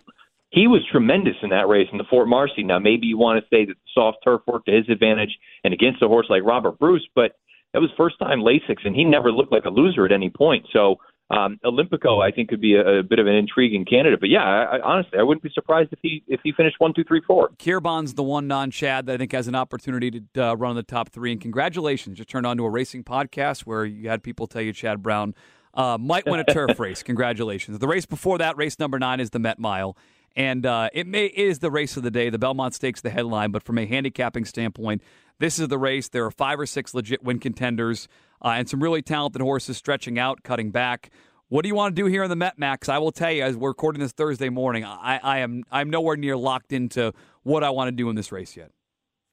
he 0.49 0.67
was 0.67 0.81
tremendous 0.91 1.35
in 1.43 1.49
that 1.51 1.69
race 1.69 1.87
in 1.93 1.97
the 1.97 2.03
Fort 2.09 2.27
Marcy. 2.27 2.63
Now 2.63 2.79
maybe 2.79 3.07
you 3.07 3.17
want 3.17 3.41
to 3.41 3.47
say 3.55 3.63
that 3.65 3.75
the 3.75 3.89
soft 3.93 4.17
turf 4.23 4.41
worked 4.47 4.65
to 4.65 4.73
his 4.73 4.89
advantage 4.89 5.37
and 5.63 5.73
against 5.73 6.01
a 6.01 6.07
horse 6.07 6.25
like 6.29 6.43
Robert 6.43 6.77
Bruce, 6.77 7.07
but 7.15 7.37
that 7.73 7.79
was 7.79 7.89
first 7.97 8.19
time 8.19 8.39
Lasix, 8.39 8.85
and 8.85 8.95
he 8.95 9.03
never 9.03 9.31
looked 9.31 9.51
like 9.51 9.65
a 9.65 9.69
loser 9.69 10.05
at 10.05 10.11
any 10.11 10.29
point. 10.29 10.65
So 10.73 10.97
um, 11.31 11.59
Olympico, 11.63 12.21
I 12.21 12.31
think, 12.31 12.49
could 12.49 12.59
be 12.59 12.75
a, 12.75 12.99
a 12.99 13.03
bit 13.03 13.19
of 13.19 13.25
an 13.25 13.35
intriguing 13.35 13.85
candidate. 13.85 14.19
But 14.19 14.29
yeah, 14.29 14.43
I, 14.43 14.77
I, 14.77 14.81
honestly, 14.81 15.17
I 15.17 15.23
wouldn't 15.23 15.43
be 15.43 15.51
surprised 15.53 15.93
if 15.93 15.99
he 16.01 16.23
if 16.27 16.41
he 16.43 16.51
finished 16.51 16.75
one, 16.79 16.93
two, 16.93 17.05
three, 17.05 17.21
four. 17.25 17.49
Qurbaan's 17.57 18.15
the 18.15 18.23
one 18.23 18.47
non-Chad 18.47 19.05
that 19.05 19.13
I 19.13 19.17
think 19.17 19.31
has 19.31 19.47
an 19.47 19.55
opportunity 19.55 20.21
to 20.33 20.49
uh, 20.49 20.53
run 20.55 20.71
in 20.71 20.75
the 20.75 20.83
top 20.83 21.09
three. 21.09 21.31
And 21.31 21.39
congratulations, 21.39 22.19
you 22.19 22.25
turned 22.25 22.45
on 22.45 22.57
to 22.57 22.65
a 22.65 22.69
racing 22.69 23.05
podcast 23.05 23.61
where 23.61 23.85
you 23.85 24.09
had 24.09 24.23
people 24.23 24.45
tell 24.45 24.61
you 24.61 24.73
Chad 24.73 25.01
Brown 25.01 25.33
uh, 25.73 25.97
might 25.97 26.25
win 26.25 26.41
a 26.41 26.43
turf 26.43 26.77
race. 26.79 27.01
Congratulations. 27.01 27.79
The 27.79 27.87
race 27.87 28.05
before 28.05 28.37
that, 28.39 28.57
race 28.57 28.77
number 28.77 28.99
nine, 28.99 29.21
is 29.21 29.29
the 29.29 29.39
Met 29.39 29.57
Mile. 29.57 29.95
And 30.35 30.65
uh, 30.65 30.89
it 30.93 31.07
may 31.07 31.25
it 31.25 31.37
is 31.37 31.59
the 31.59 31.71
race 31.71 31.97
of 31.97 32.03
the 32.03 32.11
day. 32.11 32.29
The 32.29 32.39
Belmont 32.39 32.73
Stakes, 32.73 33.01
the 33.01 33.09
headline, 33.09 33.51
but 33.51 33.63
from 33.63 33.77
a 33.77 33.85
handicapping 33.85 34.45
standpoint, 34.45 35.01
this 35.39 35.59
is 35.59 35.67
the 35.67 35.77
race. 35.77 36.07
There 36.07 36.25
are 36.25 36.31
five 36.31 36.59
or 36.59 36.65
six 36.65 36.93
legit 36.93 37.23
win 37.23 37.39
contenders 37.39 38.07
uh, 38.43 38.49
and 38.49 38.69
some 38.69 38.81
really 38.81 39.01
talented 39.01 39.41
horses 39.41 39.77
stretching 39.77 40.17
out, 40.17 40.43
cutting 40.43 40.71
back. 40.71 41.11
What 41.49 41.63
do 41.63 41.67
you 41.67 41.75
want 41.75 41.95
to 41.95 42.01
do 42.01 42.07
here 42.07 42.23
in 42.23 42.29
the 42.29 42.35
Met 42.37 42.57
Max? 42.57 42.87
I 42.87 42.97
will 42.97 43.11
tell 43.11 43.31
you, 43.31 43.43
as 43.43 43.57
we're 43.57 43.69
recording 43.69 43.99
this 43.99 44.13
Thursday 44.13 44.47
morning, 44.47 44.85
I, 44.85 45.19
I 45.21 45.39
am 45.39 45.63
I'm 45.69 45.89
nowhere 45.89 46.15
near 46.15 46.37
locked 46.37 46.71
into 46.71 47.13
what 47.43 47.63
I 47.63 47.71
want 47.71 47.89
to 47.89 47.91
do 47.91 48.09
in 48.09 48.15
this 48.15 48.31
race 48.31 48.55
yet. 48.55 48.71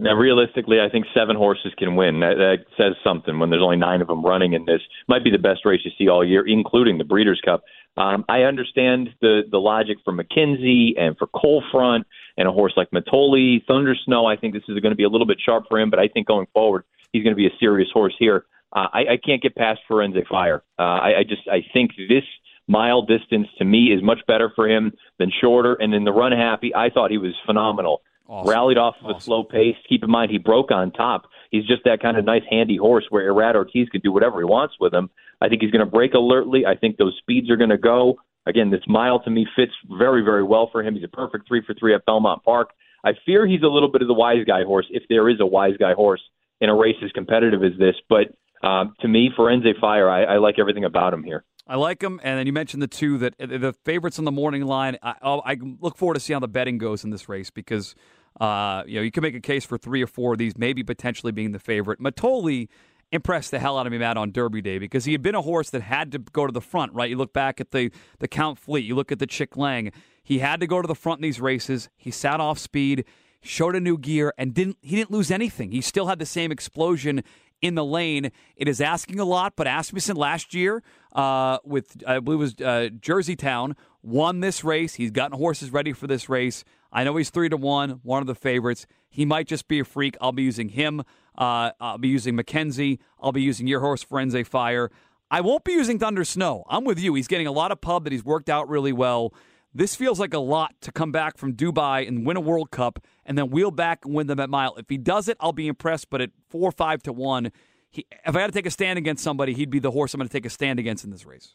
Now, 0.00 0.14
realistically, 0.14 0.78
I 0.80 0.88
think 0.88 1.06
seven 1.12 1.34
horses 1.34 1.72
can 1.76 1.96
win. 1.96 2.20
That, 2.20 2.34
that 2.36 2.58
says 2.76 2.94
something 3.02 3.38
when 3.38 3.50
there's 3.50 3.62
only 3.62 3.76
nine 3.76 4.00
of 4.00 4.06
them 4.06 4.24
running 4.24 4.52
in 4.52 4.64
this. 4.64 4.80
Might 5.08 5.24
be 5.24 5.30
the 5.30 5.38
best 5.38 5.64
race 5.64 5.80
you 5.84 5.90
see 5.98 6.08
all 6.08 6.24
year, 6.24 6.46
including 6.46 6.98
the 6.98 7.04
Breeders' 7.04 7.40
Cup. 7.44 7.64
Um, 7.98 8.24
I 8.28 8.42
understand 8.42 9.10
the 9.20 9.42
the 9.50 9.58
logic 9.58 9.98
for 10.04 10.12
McKinzie 10.12 10.98
and 10.98 11.18
for 11.18 11.26
Coal 11.26 11.64
Front 11.72 12.06
and 12.36 12.46
a 12.46 12.52
horse 12.52 12.72
like 12.76 12.90
Mitole, 12.92 13.60
Thunder 13.66 13.96
Snow. 14.04 14.24
I 14.24 14.36
think 14.36 14.54
this 14.54 14.62
is 14.68 14.78
going 14.78 14.92
to 14.92 14.96
be 14.96 15.02
a 15.02 15.08
little 15.08 15.26
bit 15.26 15.38
sharp 15.44 15.64
for 15.68 15.80
him, 15.80 15.90
but 15.90 15.98
I 15.98 16.06
think 16.06 16.28
going 16.28 16.46
forward, 16.54 16.84
he's 17.12 17.24
going 17.24 17.34
to 17.34 17.36
be 17.36 17.46
a 17.46 17.56
serious 17.58 17.88
horse 17.92 18.14
here. 18.16 18.44
Uh, 18.72 18.86
I, 18.92 19.00
I 19.00 19.16
can't 19.16 19.42
get 19.42 19.56
past 19.56 19.80
Firenze 19.90 20.26
Fire. 20.28 20.62
Uh, 20.78 20.82
I, 20.82 21.18
I 21.18 21.22
just 21.24 21.42
I 21.48 21.64
think 21.72 21.92
this 22.08 22.24
mile 22.68 23.02
distance 23.02 23.48
to 23.58 23.64
me 23.64 23.86
is 23.86 24.02
much 24.02 24.20
better 24.28 24.52
for 24.54 24.68
him 24.68 24.92
than 25.18 25.32
shorter. 25.40 25.74
And 25.74 25.92
in 25.92 26.04
the 26.04 26.12
run 26.12 26.32
happy, 26.32 26.72
I 26.74 26.90
thought 26.90 27.10
he 27.10 27.18
was 27.18 27.34
phenomenal. 27.46 28.02
Awesome. 28.28 28.50
Rallied 28.50 28.76
off 28.76 28.94
of 29.02 29.16
a 29.16 29.20
slow 29.20 29.42
pace. 29.42 29.76
Keep 29.88 30.04
in 30.04 30.10
mind 30.10 30.30
he 30.30 30.36
broke 30.36 30.70
on 30.70 30.92
top. 30.92 31.22
He's 31.50 31.64
just 31.64 31.84
that 31.86 32.02
kind 32.02 32.18
of 32.18 32.26
nice, 32.26 32.42
handy 32.48 32.76
horse 32.76 33.06
where 33.08 33.32
Irad 33.32 33.54
Ortiz 33.54 33.88
can 33.88 34.02
do 34.02 34.12
whatever 34.12 34.38
he 34.38 34.44
wants 34.44 34.74
with 34.78 34.92
him. 34.92 35.08
I 35.40 35.48
think 35.48 35.62
he's 35.62 35.70
going 35.70 35.84
to 35.84 35.90
break 35.90 36.14
alertly. 36.14 36.66
I 36.66 36.76
think 36.76 36.96
those 36.96 37.16
speeds 37.18 37.50
are 37.50 37.56
going 37.56 37.70
to 37.70 37.78
go. 37.78 38.16
Again, 38.46 38.70
this 38.70 38.80
mile 38.88 39.20
to 39.20 39.30
me 39.30 39.46
fits 39.54 39.72
very, 39.98 40.22
very 40.22 40.42
well 40.42 40.68
for 40.72 40.82
him. 40.82 40.94
He's 40.94 41.04
a 41.04 41.08
perfect 41.08 41.46
three 41.46 41.62
for 41.66 41.74
three 41.74 41.94
at 41.94 42.04
Belmont 42.06 42.42
Park. 42.44 42.70
I 43.04 43.12
fear 43.24 43.46
he's 43.46 43.62
a 43.62 43.68
little 43.68 43.90
bit 43.90 44.02
of 44.02 44.08
the 44.08 44.14
wise 44.14 44.44
guy 44.46 44.64
horse, 44.64 44.86
if 44.90 45.02
there 45.08 45.28
is 45.28 45.36
a 45.40 45.46
wise 45.46 45.76
guy 45.78 45.94
horse 45.94 46.22
in 46.60 46.68
a 46.68 46.74
race 46.74 46.96
as 47.04 47.12
competitive 47.12 47.62
as 47.62 47.78
this. 47.78 47.94
But 48.08 48.34
um, 48.66 48.94
to 49.00 49.08
me, 49.08 49.30
Firenze 49.36 49.78
Fire, 49.80 50.08
I, 50.08 50.24
I 50.24 50.38
like 50.38 50.56
everything 50.58 50.84
about 50.84 51.14
him 51.14 51.22
here. 51.22 51.44
I 51.66 51.76
like 51.76 52.00
them, 52.00 52.18
and 52.24 52.38
then 52.38 52.46
you 52.46 52.52
mentioned 52.52 52.82
the 52.82 52.88
two 52.88 53.18
that 53.18 53.36
the 53.38 53.74
favorites 53.84 54.18
on 54.18 54.24
the 54.24 54.32
morning 54.32 54.64
line. 54.64 54.96
I, 55.02 55.14
I 55.22 55.56
look 55.80 55.98
forward 55.98 56.14
to 56.14 56.20
see 56.20 56.32
how 56.32 56.40
the 56.40 56.48
betting 56.48 56.78
goes 56.78 57.04
in 57.04 57.10
this 57.10 57.28
race 57.28 57.50
because 57.50 57.94
uh, 58.40 58.84
you 58.86 58.96
know 58.96 59.02
you 59.02 59.10
can 59.10 59.22
make 59.22 59.34
a 59.34 59.40
case 59.40 59.66
for 59.66 59.76
three 59.76 60.02
or 60.02 60.06
four 60.06 60.32
of 60.32 60.38
these, 60.38 60.56
maybe 60.56 60.82
potentially 60.82 61.30
being 61.30 61.52
the 61.52 61.58
favorite. 61.58 62.00
Mitole 62.00 62.68
impressed 63.12 63.50
the 63.50 63.58
hell 63.58 63.78
out 63.78 63.86
of 63.86 63.92
me, 63.92 63.98
Matt, 63.98 64.16
on 64.16 64.30
Derby 64.32 64.60
Day 64.60 64.78
because 64.78 65.04
he 65.04 65.12
had 65.12 65.22
been 65.22 65.34
a 65.34 65.42
horse 65.42 65.70
that 65.70 65.82
had 65.82 66.12
to 66.12 66.18
go 66.18 66.46
to 66.46 66.52
the 66.52 66.60
front. 66.60 66.92
Right? 66.92 67.10
You 67.10 67.16
look 67.16 67.32
back 67.32 67.60
at 67.60 67.70
the 67.70 67.90
the 68.18 68.28
Count 68.28 68.58
Fleet, 68.58 68.84
you 68.84 68.94
look 68.94 69.12
at 69.12 69.18
the 69.18 69.26
Chick 69.26 69.56
Lang. 69.56 69.92
He 70.22 70.40
had 70.40 70.60
to 70.60 70.66
go 70.66 70.82
to 70.82 70.88
the 70.88 70.94
front 70.94 71.18
in 71.18 71.22
these 71.22 71.40
races. 71.40 71.88
He 71.96 72.10
sat 72.10 72.40
off 72.40 72.58
speed, 72.58 73.04
showed 73.40 73.74
a 73.74 73.80
new 73.80 73.96
gear, 73.96 74.34
and 74.36 74.52
didn't 74.52 74.78
he 74.82 74.96
didn't 74.96 75.10
lose 75.10 75.30
anything. 75.30 75.72
He 75.72 75.80
still 75.80 76.06
had 76.06 76.18
the 76.18 76.26
same 76.26 76.52
explosion 76.52 77.22
in 77.60 77.74
the 77.74 77.84
lane. 77.84 78.30
It 78.56 78.68
is 78.68 78.80
asking 78.80 79.18
a 79.18 79.24
lot, 79.24 79.54
but 79.56 79.66
Asmussen 79.66 80.16
last 80.16 80.54
year 80.54 80.82
uh, 81.12 81.58
with 81.64 82.02
I 82.06 82.20
believe 82.20 82.40
it 82.40 82.42
was 82.42 82.60
uh, 82.60 82.88
Jersey 83.00 83.36
Town 83.36 83.76
won 84.02 84.40
this 84.40 84.64
race. 84.64 84.94
He's 84.94 85.10
gotten 85.10 85.36
horses 85.36 85.72
ready 85.72 85.92
for 85.92 86.06
this 86.06 86.28
race. 86.28 86.64
I 86.90 87.04
know 87.04 87.16
he's 87.16 87.30
three 87.30 87.48
to 87.48 87.56
one, 87.56 88.00
one 88.02 88.22
of 88.22 88.26
the 88.26 88.34
favorites. 88.34 88.86
He 89.10 89.24
might 89.24 89.46
just 89.46 89.68
be 89.68 89.80
a 89.80 89.84
freak. 89.84 90.16
I'll 90.20 90.32
be 90.32 90.42
using 90.42 90.70
him. 90.70 91.02
Uh, 91.38 91.70
I'll 91.80 91.98
be 91.98 92.08
using 92.08 92.36
McKinzie. 92.36 92.98
I'll 93.20 93.32
be 93.32 93.42
using 93.42 93.66
your 93.66 93.80
horse 93.80 94.04
Firenze 94.04 94.46
Fire. 94.46 94.90
I 95.30 95.40
won't 95.40 95.64
be 95.64 95.72
using 95.72 95.98
Thunder 95.98 96.24
Snow. 96.24 96.64
I'm 96.68 96.84
with 96.84 96.98
you. 96.98 97.14
He's 97.14 97.28
getting 97.28 97.46
a 97.46 97.52
lot 97.52 97.70
of 97.70 97.80
pub 97.80 98.04
that 98.04 98.12
he's 98.12 98.24
worked 98.24 98.50
out 98.50 98.68
really 98.68 98.92
well. 98.92 99.32
This 99.74 99.94
feels 99.94 100.18
like 100.18 100.34
a 100.34 100.38
lot 100.38 100.74
to 100.80 100.90
come 100.90 101.12
back 101.12 101.38
from 101.38 101.52
Dubai 101.52 102.08
and 102.08 102.26
win 102.26 102.36
a 102.36 102.40
World 102.40 102.70
Cup 102.70 102.98
and 103.24 103.38
then 103.38 103.50
wheel 103.50 103.70
back 103.70 104.04
and 104.04 104.14
win 104.14 104.26
them 104.26 104.40
at 104.40 104.50
mile. 104.50 104.74
If 104.76 104.86
he 104.88 104.98
does 104.98 105.28
it, 105.28 105.36
I'll 105.38 105.52
be 105.52 105.68
impressed. 105.68 106.10
But 106.10 106.22
at 106.22 106.30
four, 106.48 106.72
five 106.72 107.02
to 107.04 107.12
one, 107.12 107.52
he, 107.90 108.06
if 108.26 108.34
I 108.34 108.40
had 108.40 108.46
to 108.46 108.52
take 108.52 108.66
a 108.66 108.70
stand 108.70 108.98
against 108.98 109.22
somebody, 109.22 109.54
he'd 109.54 109.70
be 109.70 109.78
the 109.78 109.90
horse 109.90 110.14
I'm 110.14 110.18
going 110.18 110.28
to 110.28 110.32
take 110.32 110.46
a 110.46 110.50
stand 110.50 110.78
against 110.78 111.04
in 111.04 111.10
this 111.10 111.24
race. 111.24 111.54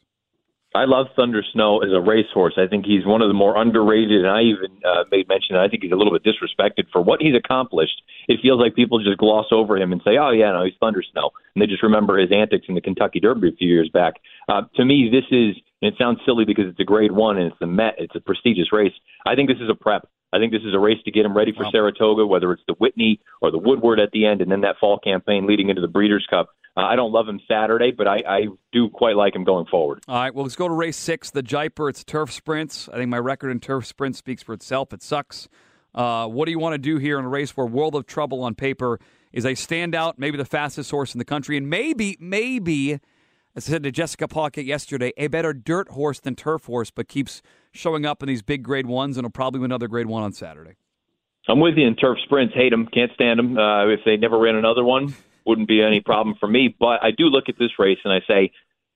I 0.75 0.85
love 0.85 1.07
Thunder 1.15 1.43
Snow 1.53 1.79
as 1.79 1.91
a 1.93 2.01
racehorse. 2.01 2.55
I 2.57 2.65
think 2.67 2.85
he's 2.85 3.05
one 3.05 3.21
of 3.21 3.27
the 3.27 3.33
more 3.33 3.55
underrated, 3.55 4.25
and 4.25 4.27
I 4.27 4.41
even 4.41 4.71
uh, 4.83 5.03
made 5.11 5.27
mention 5.27 5.55
I 5.55 5.67
think 5.67 5.83
he's 5.83 5.91
a 5.91 5.95
little 5.95 6.11
bit 6.11 6.23
disrespected 6.23 6.85
for 6.91 6.99
what 6.99 7.21
he's 7.21 7.35
accomplished. 7.35 8.01
It 8.27 8.39
feels 8.41 8.59
like 8.59 8.75
people 8.75 8.97
just 9.03 9.19
gloss 9.19 9.45
over 9.51 9.77
him 9.77 9.91
and 9.91 10.01
say, 10.03 10.17
"Oh 10.17 10.31
yeah, 10.31 10.51
no, 10.51 10.65
he's 10.65 10.73
Thunder 10.79 11.03
Snow," 11.11 11.29
and 11.53 11.61
they 11.61 11.67
just 11.67 11.83
remember 11.83 12.17
his 12.17 12.31
antics 12.31 12.65
in 12.67 12.75
the 12.75 12.81
Kentucky 12.81 13.19
Derby 13.19 13.49
a 13.49 13.51
few 13.51 13.69
years 13.69 13.89
back. 13.93 14.15
Uh, 14.49 14.63
to 14.75 14.83
me, 14.83 15.09
this 15.11 15.25
is, 15.29 15.55
and 15.81 15.93
it 15.93 15.95
sounds 15.99 16.19
silly 16.25 16.43
because 16.43 16.65
it's 16.67 16.79
a 16.79 16.85
Grade 16.85 17.11
One 17.11 17.37
and 17.37 17.51
it's 17.51 17.59
the 17.59 17.67
Met. 17.67 17.93
It's 17.99 18.15
a 18.15 18.21
prestigious 18.21 18.73
race. 18.73 18.93
I 19.27 19.35
think 19.35 19.49
this 19.49 19.61
is 19.61 19.69
a 19.69 19.75
prep. 19.75 20.09
I 20.33 20.39
think 20.39 20.51
this 20.51 20.63
is 20.63 20.73
a 20.73 20.79
race 20.79 20.97
to 21.05 21.11
get 21.11 21.25
him 21.25 21.37
ready 21.37 21.53
for 21.55 21.65
Saratoga, 21.71 22.25
whether 22.25 22.51
it's 22.51 22.63
the 22.67 22.73
Whitney 22.79 23.21
or 23.39 23.51
the 23.51 23.59
Woodward 23.59 23.99
at 23.99 24.09
the 24.11 24.25
end, 24.25 24.41
and 24.41 24.51
then 24.51 24.61
that 24.61 24.77
fall 24.79 24.97
campaign 24.97 25.45
leading 25.45 25.69
into 25.69 25.81
the 25.81 25.87
Breeders' 25.87 26.25
Cup. 26.27 26.49
Uh, 26.75 26.81
I 26.81 26.95
don't 26.95 27.11
love 27.11 27.29
him 27.29 27.39
Saturday, 27.47 27.91
but 27.91 28.07
I, 28.07 28.23
I 28.27 28.41
do 28.71 28.89
quite 28.89 29.15
like 29.15 29.35
him 29.35 29.43
going 29.43 29.67
forward. 29.67 30.03
All 30.07 30.15
right, 30.15 30.33
well, 30.33 30.43
let's 30.43 30.55
go 30.55 30.67
to 30.67 30.73
race 30.73 30.97
six, 30.97 31.29
the 31.29 31.43
Jaipur. 31.43 31.87
It's 31.87 32.03
turf 32.03 32.31
sprints. 32.31 32.89
I 32.89 32.97
think 32.97 33.09
my 33.09 33.19
record 33.19 33.51
in 33.51 33.59
turf 33.59 33.85
sprints 33.85 34.17
speaks 34.17 34.41
for 34.41 34.53
itself. 34.53 34.91
It 34.91 35.03
sucks. 35.03 35.47
Uh, 35.93 36.27
what 36.27 36.45
do 36.45 36.51
you 36.51 36.57
want 36.57 36.73
to 36.73 36.79
do 36.79 36.97
here 36.97 37.19
in 37.19 37.25
a 37.25 37.29
race 37.29 37.55
where 37.55 37.67
World 37.67 37.93
of 37.93 38.07
Trouble 38.07 38.41
on 38.41 38.55
paper 38.55 38.99
is 39.31 39.45
a 39.45 39.51
standout, 39.51 40.15
maybe 40.17 40.37
the 40.37 40.45
fastest 40.45 40.89
horse 40.89 41.13
in 41.13 41.19
the 41.19 41.25
country, 41.25 41.57
and 41.57 41.69
maybe, 41.69 42.17
maybe, 42.19 42.99
as 43.55 43.69
I 43.69 43.73
said 43.73 43.83
to 43.83 43.91
Jessica 43.91 44.27
Paquette 44.27 44.65
yesterday, 44.65 45.13
a 45.17 45.27
better 45.27 45.53
dirt 45.53 45.89
horse 45.89 46.19
than 46.19 46.35
turf 46.35 46.65
horse, 46.65 46.89
but 46.89 47.07
keeps 47.07 47.41
showing 47.71 48.05
up 48.05 48.23
in 48.23 48.27
these 48.27 48.41
big 48.41 48.63
grade 48.63 48.87
ones 48.87 49.17
and 49.17 49.25
will 49.25 49.31
probably 49.31 49.59
win 49.59 49.71
another 49.71 49.87
grade 49.87 50.07
one 50.07 50.23
on 50.23 50.33
Saturday. 50.33 50.75
I'm 51.47 51.59
with 51.59 51.75
you 51.75 51.85
in 51.85 51.95
turf 51.95 52.17
sprints. 52.23 52.55
Hate 52.55 52.71
them, 52.71 52.87
can't 52.87 53.11
stand 53.13 53.37
them. 53.37 53.57
Uh, 53.57 53.87
if 53.87 53.99
they 54.05 54.17
never 54.17 54.39
ran 54.39 54.55
another 54.55 54.83
one, 54.83 55.13
wouldn't 55.45 55.67
be 55.67 55.81
any 55.81 55.99
problem 55.99 56.35
for 56.39 56.47
me. 56.47 56.73
But 56.79 57.03
I 57.03 57.11
do 57.11 57.25
look 57.25 57.49
at 57.49 57.59
this 57.59 57.71
race 57.77 57.99
and 58.03 58.13
I 58.13 58.21
say, 58.27 58.51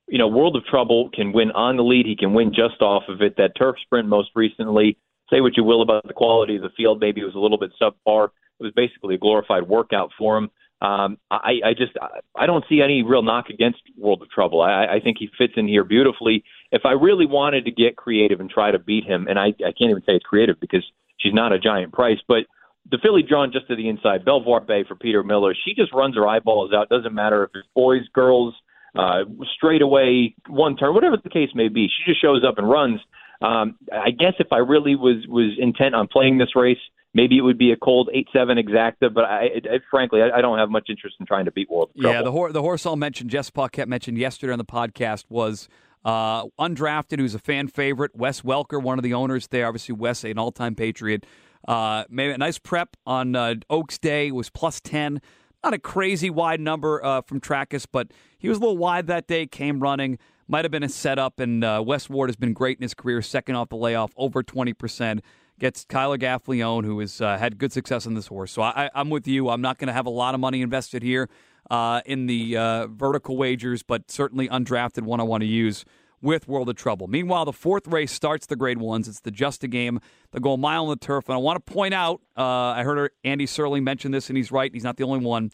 you 0.07 0.17
know, 0.17 0.27
World 0.27 0.55
of 0.55 0.65
Trouble 0.65 1.09
can 1.13 1.33
win 1.33 1.51
on 1.51 1.75
the 1.75 1.83
lead. 1.83 2.05
He 2.05 2.15
can 2.15 2.33
win 2.33 2.53
just 2.53 2.81
off 2.81 3.03
of 3.09 3.21
it. 3.21 3.35
That 3.37 3.51
turf 3.57 3.75
sprint 3.83 4.07
most 4.07 4.29
recently, 4.35 4.97
say 5.29 5.41
what 5.41 5.57
you 5.57 5.65
will 5.65 5.81
about 5.81 6.07
the 6.07 6.13
quality 6.13 6.55
of 6.55 6.61
the 6.61 6.69
field. 6.77 7.01
Maybe 7.01 7.21
it 7.21 7.25
was 7.25 7.35
a 7.35 7.39
little 7.39 7.57
bit 7.57 7.73
subpar. 7.79 8.29
It 8.59 8.63
was 8.63 8.71
basically 8.73 9.15
a 9.15 9.19
glorified 9.19 9.67
workout 9.67 10.11
for 10.17 10.37
him. 10.37 10.49
Um, 10.79 11.17
I, 11.31 11.59
I 11.65 11.73
just 11.75 11.93
I 12.35 12.45
don't 12.45 12.63
see 12.69 12.81
any 12.81 13.01
real 13.01 13.23
knock 13.23 13.49
against 13.49 13.79
World 13.97 14.21
of 14.21 14.29
Trouble. 14.29 14.61
I, 14.61 14.85
I 14.85 14.99
think 15.03 15.17
he 15.19 15.29
fits 15.37 15.53
in 15.57 15.67
here 15.67 15.83
beautifully. 15.83 16.43
If 16.71 16.83
I 16.85 16.91
really 16.91 17.25
wanted 17.25 17.65
to 17.65 17.71
get 17.71 17.95
creative 17.95 18.39
and 18.39 18.49
try 18.49 18.69
to 18.69 18.77
beat 18.77 19.03
him, 19.03 19.27
and 19.27 19.39
I, 19.39 19.47
I 19.47 19.73
can't 19.77 19.89
even 19.89 20.03
say 20.05 20.13
it's 20.13 20.25
creative 20.25 20.59
because 20.59 20.85
she's 21.17 21.33
not 21.33 21.51
a 21.51 21.57
giant 21.59 21.93
price, 21.93 22.19
but 22.27 22.45
the 22.89 22.99
filly 23.01 23.23
drawn 23.23 23.51
just 23.51 23.67
to 23.67 23.75
the 23.75 23.89
inside, 23.89 24.23
Belvoir 24.23 24.61
Bay 24.61 24.83
for 24.87 24.95
Peter 24.95 25.23
Miller. 25.23 25.55
She 25.65 25.73
just 25.73 25.91
runs 25.93 26.15
her 26.15 26.27
eyeballs 26.27 26.71
out. 26.73 26.89
Doesn't 26.89 27.13
matter 27.13 27.43
if 27.43 27.51
it's 27.55 27.67
boys, 27.75 28.03
girls, 28.13 28.53
uh, 28.95 29.23
straight 29.55 29.81
away, 29.81 30.35
one 30.47 30.77
turn, 30.77 30.93
whatever 30.93 31.17
the 31.17 31.29
case 31.29 31.49
may 31.53 31.67
be. 31.67 31.87
She 31.87 32.11
just 32.11 32.21
shows 32.21 32.43
up 32.47 32.57
and 32.57 32.69
runs. 32.69 32.99
Um, 33.41 33.77
I 33.91 34.11
guess 34.11 34.33
if 34.39 34.47
I 34.51 34.57
really 34.57 34.95
was 34.95 35.25
was 35.27 35.55
intent 35.59 35.95
on 35.95 36.07
playing 36.07 36.37
this 36.37 36.55
race, 36.55 36.79
maybe 37.13 37.37
it 37.37 37.41
would 37.41 37.57
be 37.57 37.71
a 37.71 37.77
cold 37.77 38.09
eight 38.13 38.27
seven 38.33 38.57
exacta. 38.57 39.13
But 39.13 39.25
I, 39.25 39.45
I 39.45 39.79
frankly, 39.89 40.21
I, 40.21 40.37
I, 40.37 40.41
don't 40.41 40.57
have 40.57 40.69
much 40.69 40.87
interest 40.89 41.15
in 41.19 41.25
trying 41.25 41.45
to 41.45 41.51
beat 41.51 41.69
World. 41.69 41.91
Yeah, 41.95 42.21
the, 42.21 42.31
hor- 42.31 42.51
the 42.51 42.61
horse 42.61 42.85
I'll 42.85 42.95
mention, 42.95 43.29
Jess 43.29 43.49
Paquette 43.49 43.87
mentioned 43.87 44.17
yesterday 44.17 44.53
on 44.53 44.59
the 44.59 44.65
podcast 44.65 45.25
was 45.29 45.67
uh, 46.05 46.45
undrafted, 46.59 47.19
who's 47.19 47.35
a 47.35 47.39
fan 47.39 47.67
favorite. 47.67 48.15
Wes 48.15 48.41
Welker, 48.41 48.81
one 48.81 48.97
of 48.97 49.03
the 49.03 49.13
owners 49.13 49.47
there. 49.47 49.67
Obviously, 49.67 49.93
Wes, 49.93 50.23
an 50.23 50.37
all 50.37 50.51
time 50.51 50.75
Patriot. 50.75 51.25
Uh, 51.67 52.05
maybe 52.09 52.31
a 52.31 52.37
nice 52.37 52.57
prep 52.57 52.95
on 53.05 53.35
uh, 53.35 53.55
Oaks 53.69 53.97
Day 53.97 54.31
was 54.31 54.49
plus 54.49 54.79
10. 54.79 55.21
Not 55.63 55.73
a 55.73 55.79
crazy 55.79 56.29
wide 56.29 56.61
number 56.61 57.03
uh, 57.03 57.21
from 57.21 57.41
Trakus, 57.41 57.85
but 57.91 58.11
he 58.37 58.47
was 58.47 58.57
a 58.57 58.61
little 58.61 58.77
wide 58.77 59.07
that 59.07 59.27
day, 59.27 59.47
came 59.47 59.81
running. 59.81 60.17
Might 60.47 60.63
have 60.63 60.71
been 60.71 60.83
a 60.83 60.89
setup, 60.89 61.41
and 61.41 61.63
uh, 61.63 61.83
Wes 61.85 62.09
Ward 62.09 62.29
has 62.29 62.37
been 62.37 62.53
great 62.53 62.77
in 62.77 62.83
his 62.83 62.93
career, 62.93 63.21
second 63.21 63.55
off 63.55 63.67
the 63.67 63.75
layoff, 63.75 64.13
over 64.15 64.43
20%. 64.43 65.19
Gets 65.59 65.85
Tyler 65.85 66.17
Gaffalione, 66.17 66.85
who 66.85 66.99
has 66.99 67.19
uh, 67.19 67.37
had 67.37 67.57
good 67.57 67.73
success 67.73 68.05
on 68.05 68.13
this 68.13 68.27
horse. 68.27 68.51
So 68.51 68.61
I, 68.61 68.89
am 68.93 69.09
with 69.09 69.27
you. 69.27 69.49
I'm 69.49 69.61
not 69.61 69.79
going 69.79 69.87
to 69.87 69.93
have 69.93 70.05
a 70.05 70.11
lot 70.11 70.35
of 70.35 70.39
money 70.39 70.61
invested 70.61 71.01
here 71.01 71.29
uh, 71.71 72.01
in 72.05 72.27
the 72.27 72.55
uh, 72.55 72.87
vertical 72.87 73.37
wagers, 73.37 73.81
but 73.81 74.11
certainly 74.11 74.47
undrafted 74.49 75.01
one 75.03 75.19
I 75.19 75.23
want 75.23 75.41
to 75.41 75.47
use 75.47 75.83
with 76.21 76.47
World 76.47 76.69
of 76.69 76.75
Trouble. 76.75 77.07
Meanwhile, 77.07 77.45
the 77.45 77.53
fourth 77.53 77.87
race 77.87 78.11
starts 78.11 78.45
the 78.45 78.55
grade 78.55 78.79
ones. 78.79 79.07
It's 79.07 79.19
the 79.19 79.31
Just 79.31 79.63
a 79.63 79.67
Game. 79.67 79.99
They 80.31 80.39
go 80.39 80.53
a 80.53 80.57
mile 80.57 80.83
on 80.83 80.89
the 80.89 80.95
turf. 80.95 81.25
And 81.27 81.35
I 81.35 81.37
want 81.37 81.63
to 81.63 81.71
point 81.71 81.93
out, 81.93 82.21
uh, 82.35 82.43
I 82.43 82.83
heard 82.83 83.11
Andy 83.23 83.45
Serling 83.45 83.83
mention 83.83 84.11
this, 84.11 84.29
and 84.29 84.37
he's 84.37 84.51
right. 84.51 84.71
He's 84.73 84.83
not 84.83 84.97
the 84.97 85.03
only 85.03 85.25
one. 85.25 85.51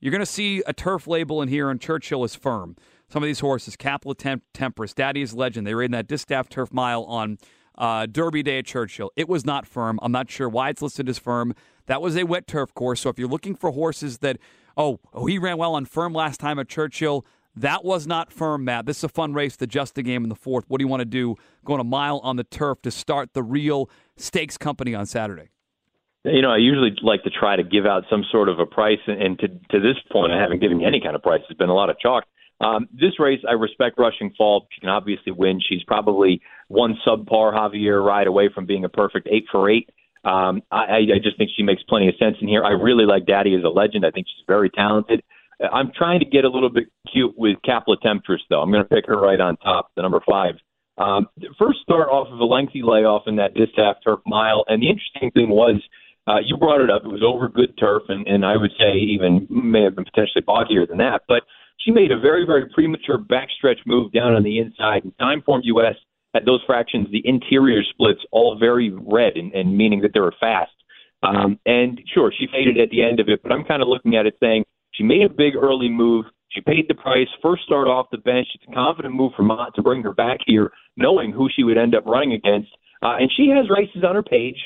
You're 0.00 0.12
going 0.12 0.20
to 0.20 0.26
see 0.26 0.62
a 0.66 0.72
turf 0.72 1.06
label 1.06 1.42
in 1.42 1.48
here, 1.48 1.70
and 1.70 1.80
Churchill 1.80 2.24
is 2.24 2.34
firm. 2.34 2.76
Some 3.08 3.22
of 3.22 3.26
these 3.26 3.40
horses, 3.40 3.76
Capital 3.76 4.14
Temp- 4.14 4.42
Temperance, 4.52 4.92
Daddy 4.92 5.22
is 5.22 5.32
Legend, 5.32 5.66
they 5.66 5.72
in 5.72 5.92
that 5.92 6.08
Distaff 6.08 6.48
Turf 6.48 6.72
Mile 6.72 7.04
on 7.04 7.38
uh, 7.78 8.06
Derby 8.06 8.42
Day 8.42 8.58
at 8.58 8.66
Churchill. 8.66 9.10
It 9.16 9.28
was 9.28 9.44
not 9.44 9.66
firm. 9.66 9.98
I'm 10.02 10.12
not 10.12 10.30
sure 10.30 10.48
why 10.48 10.70
it's 10.70 10.82
listed 10.82 11.08
as 11.08 11.18
firm. 11.18 11.54
That 11.86 12.02
was 12.02 12.16
a 12.16 12.24
wet 12.24 12.46
turf 12.46 12.74
course. 12.74 13.00
So 13.00 13.10
if 13.10 13.18
you're 13.18 13.28
looking 13.28 13.54
for 13.54 13.70
horses 13.70 14.18
that, 14.18 14.38
oh, 14.76 15.00
oh, 15.12 15.26
he 15.26 15.38
ran 15.38 15.58
well 15.58 15.74
on 15.74 15.84
firm 15.84 16.12
last 16.12 16.40
time 16.40 16.58
at 16.58 16.68
Churchill, 16.68 17.24
that 17.54 17.84
was 17.84 18.06
not 18.06 18.32
firm, 18.32 18.64
Matt. 18.64 18.86
This 18.86 18.98
is 18.98 19.04
a 19.04 19.08
fun 19.08 19.32
race 19.32 19.56
to 19.58 19.66
just 19.66 19.96
a 19.96 20.02
game 20.02 20.24
in 20.24 20.28
the 20.28 20.34
fourth. 20.34 20.64
What 20.68 20.78
do 20.78 20.84
you 20.84 20.88
want 20.88 21.00
to 21.00 21.06
do 21.06 21.36
going 21.64 21.80
a 21.80 21.84
mile 21.84 22.20
on 22.22 22.36
the 22.36 22.44
turf 22.44 22.82
to 22.82 22.90
start 22.90 23.32
the 23.32 23.42
real 23.42 23.88
stakes 24.16 24.58
company 24.58 24.94
on 24.94 25.06
Saturday? 25.06 25.48
You 26.24 26.42
know, 26.42 26.50
I 26.50 26.56
usually 26.56 26.94
like 27.02 27.22
to 27.22 27.30
try 27.30 27.56
to 27.56 27.62
give 27.62 27.86
out 27.86 28.04
some 28.10 28.24
sort 28.30 28.48
of 28.48 28.58
a 28.58 28.66
price, 28.66 28.98
and 29.06 29.38
to 29.38 29.48
to 29.48 29.80
this 29.80 29.96
point, 30.10 30.32
I 30.32 30.40
haven't 30.40 30.60
given 30.60 30.80
you 30.80 30.86
any 30.86 31.00
kind 31.00 31.14
of 31.14 31.22
price. 31.22 31.40
It's 31.48 31.56
been 31.56 31.68
a 31.68 31.74
lot 31.74 31.88
of 31.88 31.98
chalk. 32.00 32.24
Um, 32.60 32.88
this 32.92 33.18
race, 33.18 33.40
I 33.48 33.52
respect 33.52 33.98
Rushing 33.98 34.32
Fall. 34.36 34.66
She 34.72 34.80
can 34.80 34.88
obviously 34.88 35.32
win. 35.32 35.60
She's 35.66 35.82
probably 35.84 36.40
one 36.68 36.96
subpar 37.06 37.52
Javier 37.52 38.04
ride 38.04 38.26
away 38.26 38.48
from 38.54 38.66
being 38.66 38.84
a 38.84 38.88
perfect 38.88 39.28
eight 39.30 39.44
for 39.50 39.70
eight. 39.70 39.90
Um, 40.24 40.62
I, 40.72 40.96
I 41.14 41.18
just 41.22 41.38
think 41.38 41.50
she 41.56 41.62
makes 41.62 41.82
plenty 41.84 42.08
of 42.08 42.16
sense 42.18 42.36
in 42.40 42.48
here. 42.48 42.64
I 42.64 42.70
really 42.70 43.04
like 43.04 43.26
Daddy 43.26 43.54
as 43.54 43.62
a 43.62 43.68
legend. 43.68 44.04
I 44.04 44.10
think 44.10 44.26
she's 44.26 44.44
very 44.46 44.70
talented. 44.70 45.22
I'm 45.72 45.92
trying 45.96 46.20
to 46.20 46.26
get 46.26 46.44
a 46.44 46.48
little 46.48 46.68
bit 46.68 46.84
cute 47.10 47.34
with 47.36 47.56
Capla 47.64 47.96
Temptress, 48.02 48.42
though. 48.50 48.60
I'm 48.60 48.70
going 48.70 48.82
to 48.82 48.88
pick 48.88 49.06
her 49.06 49.18
right 49.18 49.40
on 49.40 49.56
top, 49.58 49.90
the 49.96 50.02
number 50.02 50.20
five. 50.28 50.54
Um, 50.98 51.28
first 51.58 51.80
start 51.82 52.08
off 52.08 52.28
of 52.30 52.38
a 52.40 52.44
lengthy 52.44 52.82
layoff 52.82 53.22
in 53.26 53.36
that 53.36 53.54
distaff 53.54 53.96
turf 54.02 54.20
mile, 54.26 54.64
and 54.66 54.82
the 54.82 54.88
interesting 54.88 55.30
thing 55.30 55.50
was 55.50 55.80
uh, 56.26 56.38
you 56.44 56.56
brought 56.56 56.80
it 56.80 56.90
up. 56.90 57.02
It 57.04 57.08
was 57.08 57.22
over 57.24 57.48
good 57.48 57.76
turf, 57.78 58.04
and, 58.08 58.26
and 58.26 58.44
I 58.44 58.56
would 58.56 58.72
say 58.78 58.96
even 58.96 59.46
may 59.48 59.82
have 59.82 59.94
been 59.94 60.04
potentially 60.04 60.42
boggier 60.42 60.86
than 60.86 60.98
that. 60.98 61.22
But 61.28 61.44
she 61.78 61.90
made 61.90 62.10
a 62.10 62.18
very, 62.18 62.44
very 62.44 62.68
premature 62.68 63.18
backstretch 63.18 63.78
move 63.86 64.12
down 64.12 64.34
on 64.34 64.42
the 64.42 64.58
inside. 64.58 65.04
And 65.04 65.16
Timeform 65.18 65.60
US 65.64 65.96
at 66.34 66.44
those 66.44 66.60
fractions, 66.66 67.08
the 67.10 67.22
interior 67.24 67.82
splits, 67.82 68.20
all 68.30 68.58
very 68.58 68.90
red, 68.90 69.36
and, 69.36 69.52
and 69.54 69.76
meaning 69.76 70.02
that 70.02 70.12
they 70.12 70.20
were 70.20 70.34
fast. 70.38 70.72
Um, 71.22 71.58
and 71.64 72.00
sure, 72.12 72.32
she 72.38 72.46
faded 72.52 72.78
at 72.78 72.90
the 72.90 73.02
end 73.02 73.20
of 73.20 73.28
it, 73.28 73.42
but 73.42 73.52
I'm 73.52 73.64
kind 73.64 73.82
of 73.82 73.88
looking 73.88 74.16
at 74.16 74.26
it 74.26 74.36
saying 74.40 74.64
she 74.92 75.02
made 75.02 75.22
a 75.22 75.28
big 75.28 75.56
early 75.56 75.88
move. 75.88 76.26
She 76.50 76.60
paid 76.60 76.86
the 76.88 76.94
price. 76.94 77.28
First 77.42 77.64
start 77.64 77.88
off 77.88 78.06
the 78.12 78.18
bench. 78.18 78.48
It's 78.54 78.64
a 78.70 78.74
confident 78.74 79.14
move 79.14 79.32
for 79.36 79.42
Mott 79.42 79.74
to 79.74 79.82
bring 79.82 80.02
her 80.02 80.12
back 80.12 80.38
here, 80.46 80.70
knowing 80.96 81.32
who 81.32 81.48
she 81.54 81.64
would 81.64 81.78
end 81.78 81.94
up 81.94 82.06
running 82.06 82.32
against. 82.32 82.68
Uh, 83.02 83.16
and 83.18 83.30
she 83.36 83.48
has 83.48 83.68
races 83.70 84.04
on 84.04 84.14
her 84.14 84.22
page. 84.22 84.56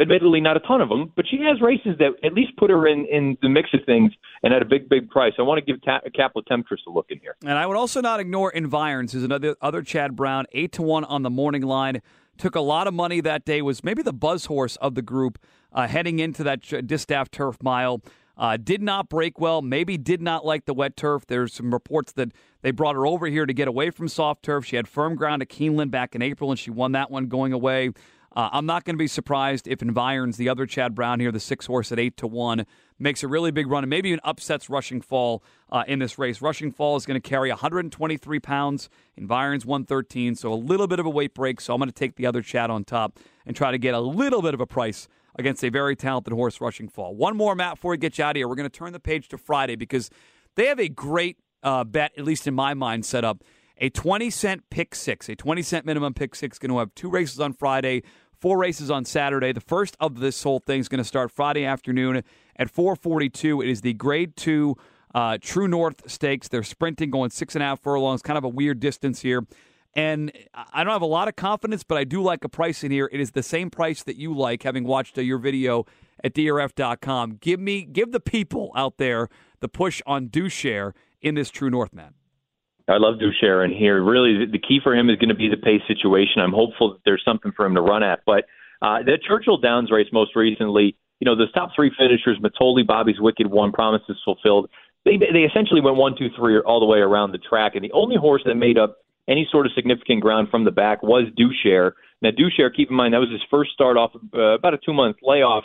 Admittedly, 0.00 0.40
not 0.40 0.56
a 0.56 0.60
ton 0.60 0.80
of 0.80 0.88
them, 0.88 1.12
but 1.16 1.24
she 1.28 1.38
has 1.38 1.60
races 1.60 1.98
that 1.98 2.12
at 2.24 2.32
least 2.32 2.56
put 2.56 2.70
her 2.70 2.86
in, 2.86 3.04
in 3.06 3.36
the 3.42 3.48
mix 3.48 3.70
of 3.74 3.80
things 3.84 4.12
and 4.44 4.54
at 4.54 4.62
a 4.62 4.64
big, 4.64 4.88
big 4.88 5.10
price. 5.10 5.32
I 5.38 5.42
want 5.42 5.58
to 5.58 5.72
give 5.72 5.82
Ta- 5.82 6.00
Temptress 6.46 6.80
a 6.86 6.90
look 6.90 7.06
in 7.10 7.18
here. 7.18 7.34
And 7.44 7.58
I 7.58 7.66
would 7.66 7.76
also 7.76 8.00
not 8.00 8.20
ignore 8.20 8.52
Environs, 8.52 9.12
who's 9.12 9.24
another 9.24 9.56
other 9.60 9.82
Chad 9.82 10.14
Brown, 10.14 10.46
eight 10.52 10.72
to 10.72 10.82
one 10.82 11.04
on 11.04 11.22
the 11.22 11.30
morning 11.30 11.62
line. 11.62 12.00
Took 12.36 12.54
a 12.54 12.60
lot 12.60 12.86
of 12.86 12.94
money 12.94 13.20
that 13.20 13.44
day. 13.44 13.60
Was 13.60 13.82
maybe 13.82 14.02
the 14.02 14.12
buzz 14.12 14.44
horse 14.44 14.76
of 14.76 14.94
the 14.94 15.02
group 15.02 15.38
uh, 15.72 15.88
heading 15.88 16.20
into 16.20 16.44
that 16.44 16.62
distaff 16.86 17.30
turf 17.30 17.60
mile. 17.60 18.00
Uh, 18.36 18.56
did 18.56 18.80
not 18.80 19.08
break 19.08 19.40
well, 19.40 19.62
maybe 19.62 19.98
did 19.98 20.22
not 20.22 20.46
like 20.46 20.64
the 20.64 20.72
wet 20.72 20.96
turf. 20.96 21.26
There's 21.26 21.52
some 21.52 21.72
reports 21.72 22.12
that 22.12 22.30
they 22.62 22.70
brought 22.70 22.94
her 22.94 23.04
over 23.04 23.26
here 23.26 23.46
to 23.46 23.52
get 23.52 23.66
away 23.66 23.90
from 23.90 24.06
soft 24.06 24.44
turf. 24.44 24.64
She 24.64 24.76
had 24.76 24.86
firm 24.86 25.16
ground 25.16 25.42
at 25.42 25.48
Keeneland 25.48 25.90
back 25.90 26.14
in 26.14 26.22
April, 26.22 26.50
and 26.50 26.58
she 26.58 26.70
won 26.70 26.92
that 26.92 27.10
one 27.10 27.26
going 27.26 27.52
away. 27.52 27.90
Uh, 28.34 28.50
I'm 28.52 28.66
not 28.66 28.84
going 28.84 28.94
to 28.94 28.98
be 28.98 29.08
surprised 29.08 29.66
if 29.66 29.80
Environs, 29.80 30.36
the 30.36 30.48
other 30.48 30.66
Chad 30.66 30.94
Brown 30.94 31.20
here, 31.20 31.32
the 31.32 31.40
six 31.40 31.66
horse 31.66 31.90
at 31.92 31.98
eight 31.98 32.16
to 32.18 32.26
one, 32.26 32.66
makes 32.98 33.22
a 33.22 33.28
really 33.28 33.50
big 33.50 33.68
run 33.68 33.84
and 33.84 33.90
maybe 33.90 34.10
even 34.10 34.20
upsets 34.22 34.68
Rushing 34.68 35.00
Fall 35.00 35.42
uh, 35.70 35.84
in 35.86 35.98
this 35.98 36.18
race. 36.18 36.42
Rushing 36.42 36.70
Fall 36.70 36.96
is 36.96 37.06
going 37.06 37.20
to 37.20 37.26
carry 37.26 37.50
123 37.50 38.40
pounds. 38.40 38.88
Environs 39.16 39.64
113, 39.64 40.34
so 40.34 40.52
a 40.52 40.54
little 40.54 40.86
bit 40.86 41.00
of 41.00 41.06
a 41.06 41.10
weight 41.10 41.34
break. 41.34 41.60
So 41.60 41.74
I'm 41.74 41.80
going 41.80 41.88
to 41.88 41.94
take 41.94 42.16
the 42.16 42.26
other 42.26 42.42
Chad 42.42 42.70
on 42.70 42.84
top 42.84 43.18
and 43.46 43.56
try 43.56 43.70
to 43.70 43.78
get 43.78 43.94
a 43.94 44.00
little 44.00 44.42
bit 44.42 44.54
of 44.54 44.60
a 44.60 44.66
price 44.66 45.08
against 45.38 45.64
a 45.64 45.70
very 45.70 45.96
talented 45.96 46.32
horse 46.32 46.60
rushing 46.60 46.88
fall. 46.88 47.14
One 47.14 47.36
more, 47.36 47.54
Matt, 47.54 47.76
before 47.76 47.92
we 47.92 47.98
get 47.98 48.18
you 48.18 48.24
out 48.24 48.30
of 48.30 48.36
here. 48.36 48.48
We're 48.48 48.56
going 48.56 48.68
to 48.68 48.76
turn 48.76 48.92
the 48.92 49.00
page 49.00 49.28
to 49.28 49.38
Friday 49.38 49.76
because 49.76 50.10
they 50.56 50.66
have 50.66 50.80
a 50.80 50.88
great 50.88 51.38
uh, 51.62 51.84
bet, 51.84 52.12
at 52.18 52.24
least 52.24 52.46
in 52.46 52.54
my 52.54 52.74
mind, 52.74 53.06
set 53.06 53.24
up. 53.24 53.42
A 53.78 53.90
20 53.90 54.30
cent 54.30 54.70
pick 54.70 54.94
six, 54.94 55.28
a 55.28 55.36
20 55.36 55.62
cent 55.62 55.86
minimum 55.86 56.14
pick 56.14 56.34
six, 56.34 56.58
going 56.58 56.70
to 56.70 56.78
have 56.78 56.94
two 56.94 57.08
races 57.08 57.38
on 57.38 57.52
Friday, 57.52 58.02
four 58.40 58.58
races 58.58 58.90
on 58.90 59.04
Saturday. 59.04 59.52
The 59.52 59.60
first 59.60 59.96
of 60.00 60.18
this 60.18 60.42
whole 60.42 60.58
thing 60.58 60.80
is 60.80 60.88
going 60.88 60.98
to 60.98 61.04
start 61.04 61.30
Friday 61.30 61.64
afternoon 61.64 62.22
at 62.56 62.70
442. 62.70 63.62
It 63.62 63.68
is 63.68 63.80
the 63.82 63.94
grade 63.94 64.36
two 64.36 64.76
uh, 65.14 65.38
True 65.40 65.68
North 65.68 66.10
Stakes. 66.10 66.48
They're 66.48 66.62
sprinting, 66.62 67.10
going 67.10 67.30
six 67.30 67.54
and 67.54 67.62
a 67.62 67.66
half 67.66 67.80
furlongs, 67.80 68.22
kind 68.22 68.36
of 68.36 68.44
a 68.44 68.48
weird 68.48 68.80
distance 68.80 69.22
here. 69.22 69.46
And 69.94 70.32
I 70.54 70.84
don't 70.84 70.92
have 70.92 71.02
a 71.02 71.06
lot 71.06 71.28
of 71.28 71.36
confidence, 71.36 71.82
but 71.82 71.98
I 71.98 72.04
do 72.04 72.22
like 72.22 72.44
a 72.44 72.48
price 72.48 72.84
in 72.84 72.90
here. 72.90 73.08
It 73.12 73.20
is 73.20 73.32
the 73.32 73.42
same 73.42 73.70
price 73.70 74.02
that 74.04 74.16
you 74.16 74.34
like, 74.34 74.62
having 74.62 74.84
watched 74.84 75.18
uh, 75.18 75.22
your 75.22 75.38
video 75.38 75.86
at 76.22 76.34
drf.com. 76.34 77.38
Give 77.40 77.58
me, 77.58 77.84
give 77.84 78.12
the 78.12 78.20
people 78.20 78.70
out 78.76 78.98
there 78.98 79.28
the 79.60 79.68
push 79.68 80.02
on 80.06 80.28
do 80.28 80.48
share 80.48 80.94
in 81.20 81.34
this 81.34 81.50
True 81.50 81.70
North, 81.70 81.92
man. 81.92 82.14
I 82.88 82.96
love 82.96 83.16
Duchère 83.16 83.64
in 83.64 83.72
here. 83.72 84.02
Really, 84.02 84.46
the 84.46 84.58
key 84.58 84.80
for 84.82 84.94
him 84.94 85.10
is 85.10 85.16
going 85.16 85.28
to 85.28 85.34
be 85.34 85.48
the 85.48 85.56
pace 85.56 85.82
situation. 85.86 86.40
I'm 86.40 86.52
hopeful 86.52 86.92
that 86.92 87.00
there's 87.04 87.22
something 87.24 87.52
for 87.52 87.66
him 87.66 87.74
to 87.74 87.80
run 87.82 88.02
at. 88.02 88.20
But 88.26 88.44
Uh, 88.80 89.02
the 89.02 89.18
Churchill 89.26 89.58
Downs 89.58 89.90
race 89.90 90.06
most 90.12 90.36
recently, 90.36 90.96
you 91.20 91.24
know, 91.24 91.34
the 91.34 91.46
top 91.52 91.70
three 91.74 91.90
finishers, 91.98 92.38
Mitole, 92.40 92.84
Bobby's 92.86 93.18
Wicked 93.18 93.48
One, 93.48 93.72
Promises 93.72 94.16
Fulfilled, 94.24 94.70
they, 95.04 95.16
they 95.16 95.44
essentially 95.50 95.80
went 95.80 95.96
one, 95.96 96.14
two, 96.16 96.28
three 96.36 96.58
all 96.60 96.78
the 96.78 96.86
way 96.86 96.98
around 96.98 97.32
the 97.32 97.38
track. 97.38 97.74
And 97.74 97.84
the 97.84 97.92
only 97.92 98.16
horse 98.16 98.42
that 98.46 98.54
made 98.54 98.78
up 98.78 98.98
any 99.26 99.48
sort 99.50 99.66
of 99.66 99.72
significant 99.72 100.20
ground 100.22 100.48
from 100.48 100.64
the 100.64 100.70
back 100.70 101.02
was 101.02 101.24
Dushare. 101.36 101.92
Now, 102.22 102.30
Dushare, 102.30 102.74
keep 102.74 102.90
in 102.90 102.96
mind, 102.96 103.14
that 103.14 103.18
was 103.18 103.30
his 103.30 103.42
first 103.50 103.72
start 103.72 103.96
off 103.96 104.12
uh, 104.34 104.54
about 104.54 104.74
a 104.74 104.78
two 104.78 104.92
month 104.92 105.16
layoff. 105.22 105.64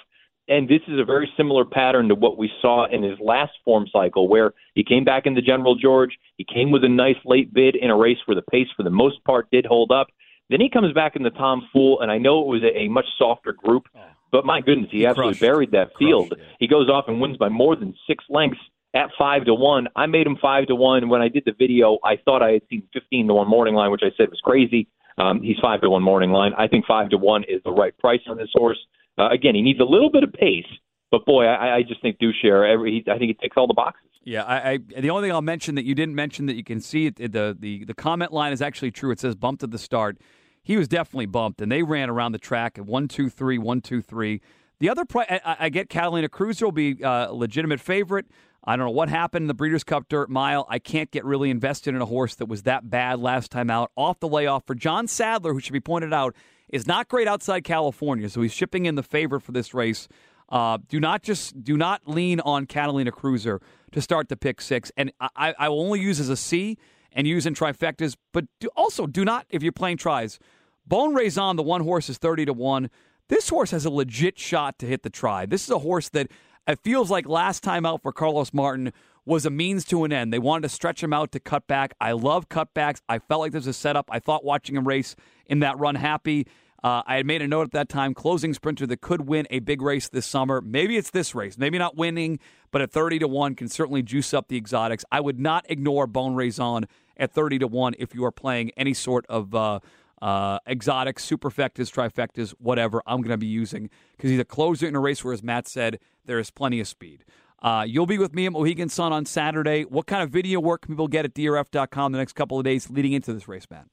And 0.50 0.68
this 0.68 0.82
is 0.88 1.00
a 1.00 1.06
very 1.06 1.32
similar 1.38 1.64
pattern 1.64 2.10
to 2.10 2.16
what 2.16 2.38
we 2.38 2.52
saw 2.62 2.86
in 2.86 3.02
his 3.02 3.18
last 3.22 3.54
form 3.64 3.88
cycle, 3.92 4.28
where 4.28 4.54
he 4.76 4.84
came 4.84 5.06
back 5.06 5.26
in 5.26 5.36
the 5.36 5.42
General 5.42 5.76
George. 5.76 6.18
He 6.38 6.44
came 6.44 6.70
with 6.70 6.84
a 6.84 6.90
nice 6.90 7.16
late 7.24 7.54
bid 7.54 7.76
in 7.76 7.90
a 7.90 7.96
race 7.96 8.18
where 8.26 8.36
the 8.36 8.42
pace, 8.52 8.68
for 8.76 8.84
the 8.84 8.90
most 8.90 9.24
part, 9.24 9.50
did 9.52 9.66
hold 9.66 9.92
up. 9.92 10.08
Then 10.50 10.60
he 10.60 10.70
comes 10.70 10.94
back 10.94 11.16
in 11.16 11.24
the 11.24 11.30
Tom 11.30 11.68
Fool, 11.72 12.02
and 12.02 12.12
I 12.12 12.18
know 12.18 12.42
it 12.42 12.48
was 12.48 12.62
a, 12.64 12.78
a 12.78 12.88
much 12.90 13.06
softer 13.18 13.54
group, 13.54 13.88
but 14.32 14.46
my 14.46 14.60
goodness, 14.60 14.90
he, 14.92 15.00
he 15.00 15.06
absolutely 15.06 15.40
buried 15.40 15.72
that 15.72 15.92
field. 15.98 16.30
Crushed, 16.30 16.42
yeah. 16.42 16.56
He 16.60 16.68
goes 16.68 16.90
off 16.90 17.06
and 17.08 17.22
wins 17.22 17.38
by 17.38 17.48
more 17.48 17.78
than 17.78 17.96
six 18.06 18.26
lengths 18.30 18.60
at 18.94 19.10
five 19.18 19.46
to 19.46 19.54
one. 19.54 19.88
I 19.96 20.08
made 20.08 20.28
him 20.28 20.38
five 20.42 20.68
to 20.68 20.76
one. 20.76 21.08
When 21.08 21.22
I 21.22 21.30
did 21.30 21.44
the 21.46 21.54
video, 21.58 21.98
I 22.04 22.18
thought 22.18 22.44
I 22.44 22.52
had 22.52 22.64
seen 22.70 22.84
fifteen 22.92 23.28
to 23.28 23.34
one 23.34 23.48
morning 23.48 23.76
line, 23.76 23.92
which 23.92 24.04
I 24.04 24.12
said 24.18 24.30
was 24.30 24.42
crazy. 24.44 24.90
Um, 25.18 25.42
he's 25.42 25.58
five 25.62 25.82
to 25.82 25.90
one 25.90 26.04
morning 26.04 26.32
line. 26.32 26.54
I 26.58 26.68
think 26.68 26.86
five 26.86 27.10
to 27.10 27.18
one 27.18 27.44
is 27.44 27.62
the 27.64 27.72
right 27.72 27.98
price 27.98 28.22
on 28.28 28.38
this 28.38 28.50
horse. 28.54 28.80
Uh, 29.18 29.30
again, 29.30 29.56
he 29.56 29.62
needs 29.62 29.80
a 29.80 29.86
little 29.86 30.12
bit 30.12 30.24
of 30.24 30.34
pace, 30.34 30.66
but 31.12 31.26
boy, 31.26 31.46
I, 31.46 31.78
I 31.78 31.84
just 31.84 32.02
think 32.02 32.18
Dushare. 32.18 32.72
Every, 32.72 33.04
I 33.08 33.18
think 33.18 33.30
he 33.30 33.34
ticks 33.36 33.56
all 33.58 33.68
the 33.68 33.74
boxes. 33.74 34.10
Yeah, 34.24 34.44
I, 34.44 34.72
I, 34.72 34.78
the 34.78 35.10
only 35.10 35.28
thing 35.28 35.32
I'll 35.34 35.42
mention 35.42 35.76
that 35.76 35.86
you 35.86 35.94
didn't 35.94 36.16
mention 36.16 36.46
that 36.46 36.56
you 36.56 36.64
can 36.64 36.80
see 36.80 37.08
it, 37.08 37.18
the 37.18 37.56
the 37.60 37.86
the 37.86 37.94
comment 37.94 38.32
line 38.32 38.54
is 38.54 38.62
actually 38.62 38.92
true. 38.92 39.12
It 39.12 39.20
says 39.20 39.36
bumped 39.36 39.64
at 39.64 39.72
the 39.72 39.78
start. 39.78 40.18
He 40.64 40.78
was 40.78 40.88
definitely 40.88 41.26
bumped, 41.26 41.62
and 41.62 41.72
they 41.72 41.84
ran 41.84 42.10
around 42.10 42.32
the 42.32 42.40
track 42.40 42.78
at 42.78 42.86
one 42.86 43.08
two 43.08 43.30
three 43.30 43.58
one 43.58 43.82
two 43.82 44.02
three. 44.02 44.42
The 44.80 44.90
other 44.90 45.06
price, 45.06 45.28
I, 45.30 45.58
I, 45.60 45.70
get 45.70 45.90
Catalina 45.90 46.28
Cruiser 46.28 46.66
will 46.66 46.72
be 46.72 47.02
uh, 47.04 47.30
a 47.30 47.34
legitimate 47.34 47.80
favorite. 47.80 48.26
I 48.66 48.76
don't 48.76 48.86
know 48.86 48.92
what 48.92 49.10
happened 49.10 49.44
in 49.44 49.48
the 49.48 49.54
Breeders' 49.54 49.84
Cup 49.84 50.08
Dirt 50.08 50.30
Mile. 50.30 50.66
I 50.70 50.80
can't 50.80 51.12
get 51.12 51.26
really 51.26 51.50
invested 51.50 51.94
in 51.94 52.02
a 52.02 52.06
horse 52.06 52.36
that 52.36 52.46
was 52.46 52.64
that 52.64 52.90
bad 52.90 53.20
last 53.20 53.52
time 53.52 53.70
out. 53.70 53.92
Off 53.98 54.20
the 54.20 54.28
layoff 54.28 54.66
for 54.66 54.74
John 54.74 55.08
Sadler, 55.08 55.54
who 55.54 55.60
should 55.60 55.74
be 55.74 55.82
pointed 55.82 56.14
out, 56.14 56.34
is 56.70 56.88
not 56.88 57.10
great 57.10 57.28
outside 57.28 57.64
California, 57.66 58.30
so 58.30 58.42
he's 58.42 58.54
shipping 58.54 58.86
in 58.86 58.96
the 58.96 59.04
favorite 59.04 59.42
for 59.42 59.52
this 59.52 59.74
race. 59.74 60.08
Uh, 60.50 60.78
do 60.88 61.00
not 61.00 61.24
just 61.24 61.64
do 61.64 61.76
not 61.76 62.02
lean 62.08 62.40
on 62.40 62.66
Catalina 62.66 63.12
Cruiser 63.12 63.60
to 63.92 64.02
start 64.02 64.30
the 64.30 64.38
pick 64.38 64.62
six, 64.62 64.92
and 64.96 65.12
I, 65.36 65.54
I 65.58 65.70
will 65.70 65.82
only 65.82 66.00
use 66.00 66.20
as 66.20 66.30
a 66.30 66.38
C 66.38 66.78
and 67.12 67.28
use 67.28 67.46
in 67.46 67.54
trifectas. 67.54 68.16
But 68.32 68.46
do, 68.60 68.70
also 68.76 69.08
do 69.08 69.26
not 69.26 69.46
if 69.50 69.62
you're 69.62 69.72
playing 69.72 69.98
tries. 69.98 70.40
Bon 70.86 71.14
Raison, 71.14 71.56
the 71.56 71.64
one 71.64 71.82
horse 71.82 72.10
is 72.10 72.18
thirty 72.18 72.46
to 72.46 72.54
one. 72.54 72.90
This 73.30 73.50
horse 73.50 73.72
has 73.72 73.86
a 73.86 73.90
legit 73.90 74.38
shot 74.38 74.78
to 74.80 74.86
hit 74.86 75.04
the 75.04 75.10
try. 75.10 75.46
This 75.46 75.64
is 75.64 75.70
a 75.70 75.80
horse 75.80 76.10
that 76.10 76.30
it 76.68 76.80
feels 76.84 77.12
like 77.12 77.28
last 77.28 77.64
time 77.64 77.86
out 77.86 78.02
for 78.02 78.12
Carlos 78.12 78.54
Martin 78.54 78.94
was 79.26 79.46
a 79.46 79.50
means 79.50 79.86
to 79.86 80.04
an 80.04 80.12
end. 80.12 80.34
They 80.34 80.40
wanted 80.40 80.64
to 80.64 80.70
stretch 80.70 81.02
him 81.02 81.14
out 81.14 81.32
to 81.32 81.40
cut 81.40 81.68
back. 81.68 81.94
I 82.00 82.12
love 82.12 82.50
cutbacks. 82.50 83.02
I 83.08 83.20
felt 83.20 83.42
like 83.42 83.52
there's 83.52 83.68
a 83.68 83.74
setup. 83.74 84.10
I 84.12 84.20
thought 84.20 84.44
watching 84.44 84.76
him 84.76 84.88
race 84.88 85.16
in 85.46 85.60
that 85.60 85.78
run 85.80 85.96
happy. 85.96 86.48
Uh, 86.84 87.02
I 87.06 87.16
had 87.16 87.26
made 87.26 87.42
a 87.42 87.48
note 87.48 87.64
at 87.64 87.72
that 87.72 87.88
time, 87.88 88.14
closing 88.14 88.54
sprinter 88.54 88.86
that 88.88 89.00
could 89.00 89.22
win 89.22 89.48
a 89.50 89.60
big 89.60 89.82
race 89.82 90.10
this 90.10 90.26
summer. 90.26 90.60
Maybe 90.60 90.98
it's 90.98 91.12
this 91.12 91.34
race. 91.34 91.58
Maybe 91.58 91.78
not 91.78 91.96
winning, 91.96 92.40
but 92.72 92.82
at 92.82 92.92
30 92.92 93.20
to 93.20 93.28
1 93.28 93.56
can 93.56 93.70
certainly 93.70 94.02
juice 94.02 94.34
up 94.34 94.50
the 94.50 94.58
exotics. 94.58 95.06
I 95.10 95.22
would 95.22 95.40
not 95.40 95.66
ignore 95.70 96.08
Bon 96.08 96.36
Raison 96.36 96.86
at 97.16 97.32
30 97.32 97.60
to 97.60 97.68
1 97.68 97.96
if 98.00 98.14
you 98.14 98.26
are 98.26 98.34
playing 98.34 98.72
any 98.76 98.94
sort 98.94 99.26
of 99.30 99.56
uh, 99.56 99.80
uh, 100.24 100.58
exotics, 100.66 101.30
superfectas, 101.30 101.92
trifectas, 101.92 102.52
whatever 102.58 103.04
I'm 103.06 103.18
going 103.18 103.32
to 103.32 103.38
be 103.38 103.46
using 103.46 103.90
because 104.16 104.32
he's 104.32 104.40
a 104.40 104.46
closer 104.46 104.88
in 104.88 104.96
a 104.96 105.00
race 105.00 105.22
where, 105.22 105.34
as 105.34 105.44
Matt 105.44 105.68
said, 105.68 106.00
there 106.26 106.40
is 106.40 106.50
plenty 106.50 106.80
of 106.80 106.88
speed. 106.88 107.26
Uh, 107.62 107.84
you'll 107.86 108.06
be 108.06 108.18
with 108.18 108.34
me 108.34 108.46
at 108.46 108.54
Mohegan 108.54 108.88
Sun 108.88 109.12
on 109.12 109.26
Saturday. 109.26 109.84
What 109.84 110.08
kind 110.08 110.24
of 110.24 110.30
video 110.30 110.62
work 110.62 110.84
can 110.84 110.94
people 110.94 111.10
get 111.10 111.26
at 111.26 111.34
DRF.com 111.34 112.14
the 112.14 112.18
next 112.18 112.34
couple 112.34 112.58
of 112.58 112.64
days 112.64 112.90
leading 112.90 113.12
into 113.12 113.34
this 113.34 113.50
race, 113.50 113.68
Matt? 113.70 113.88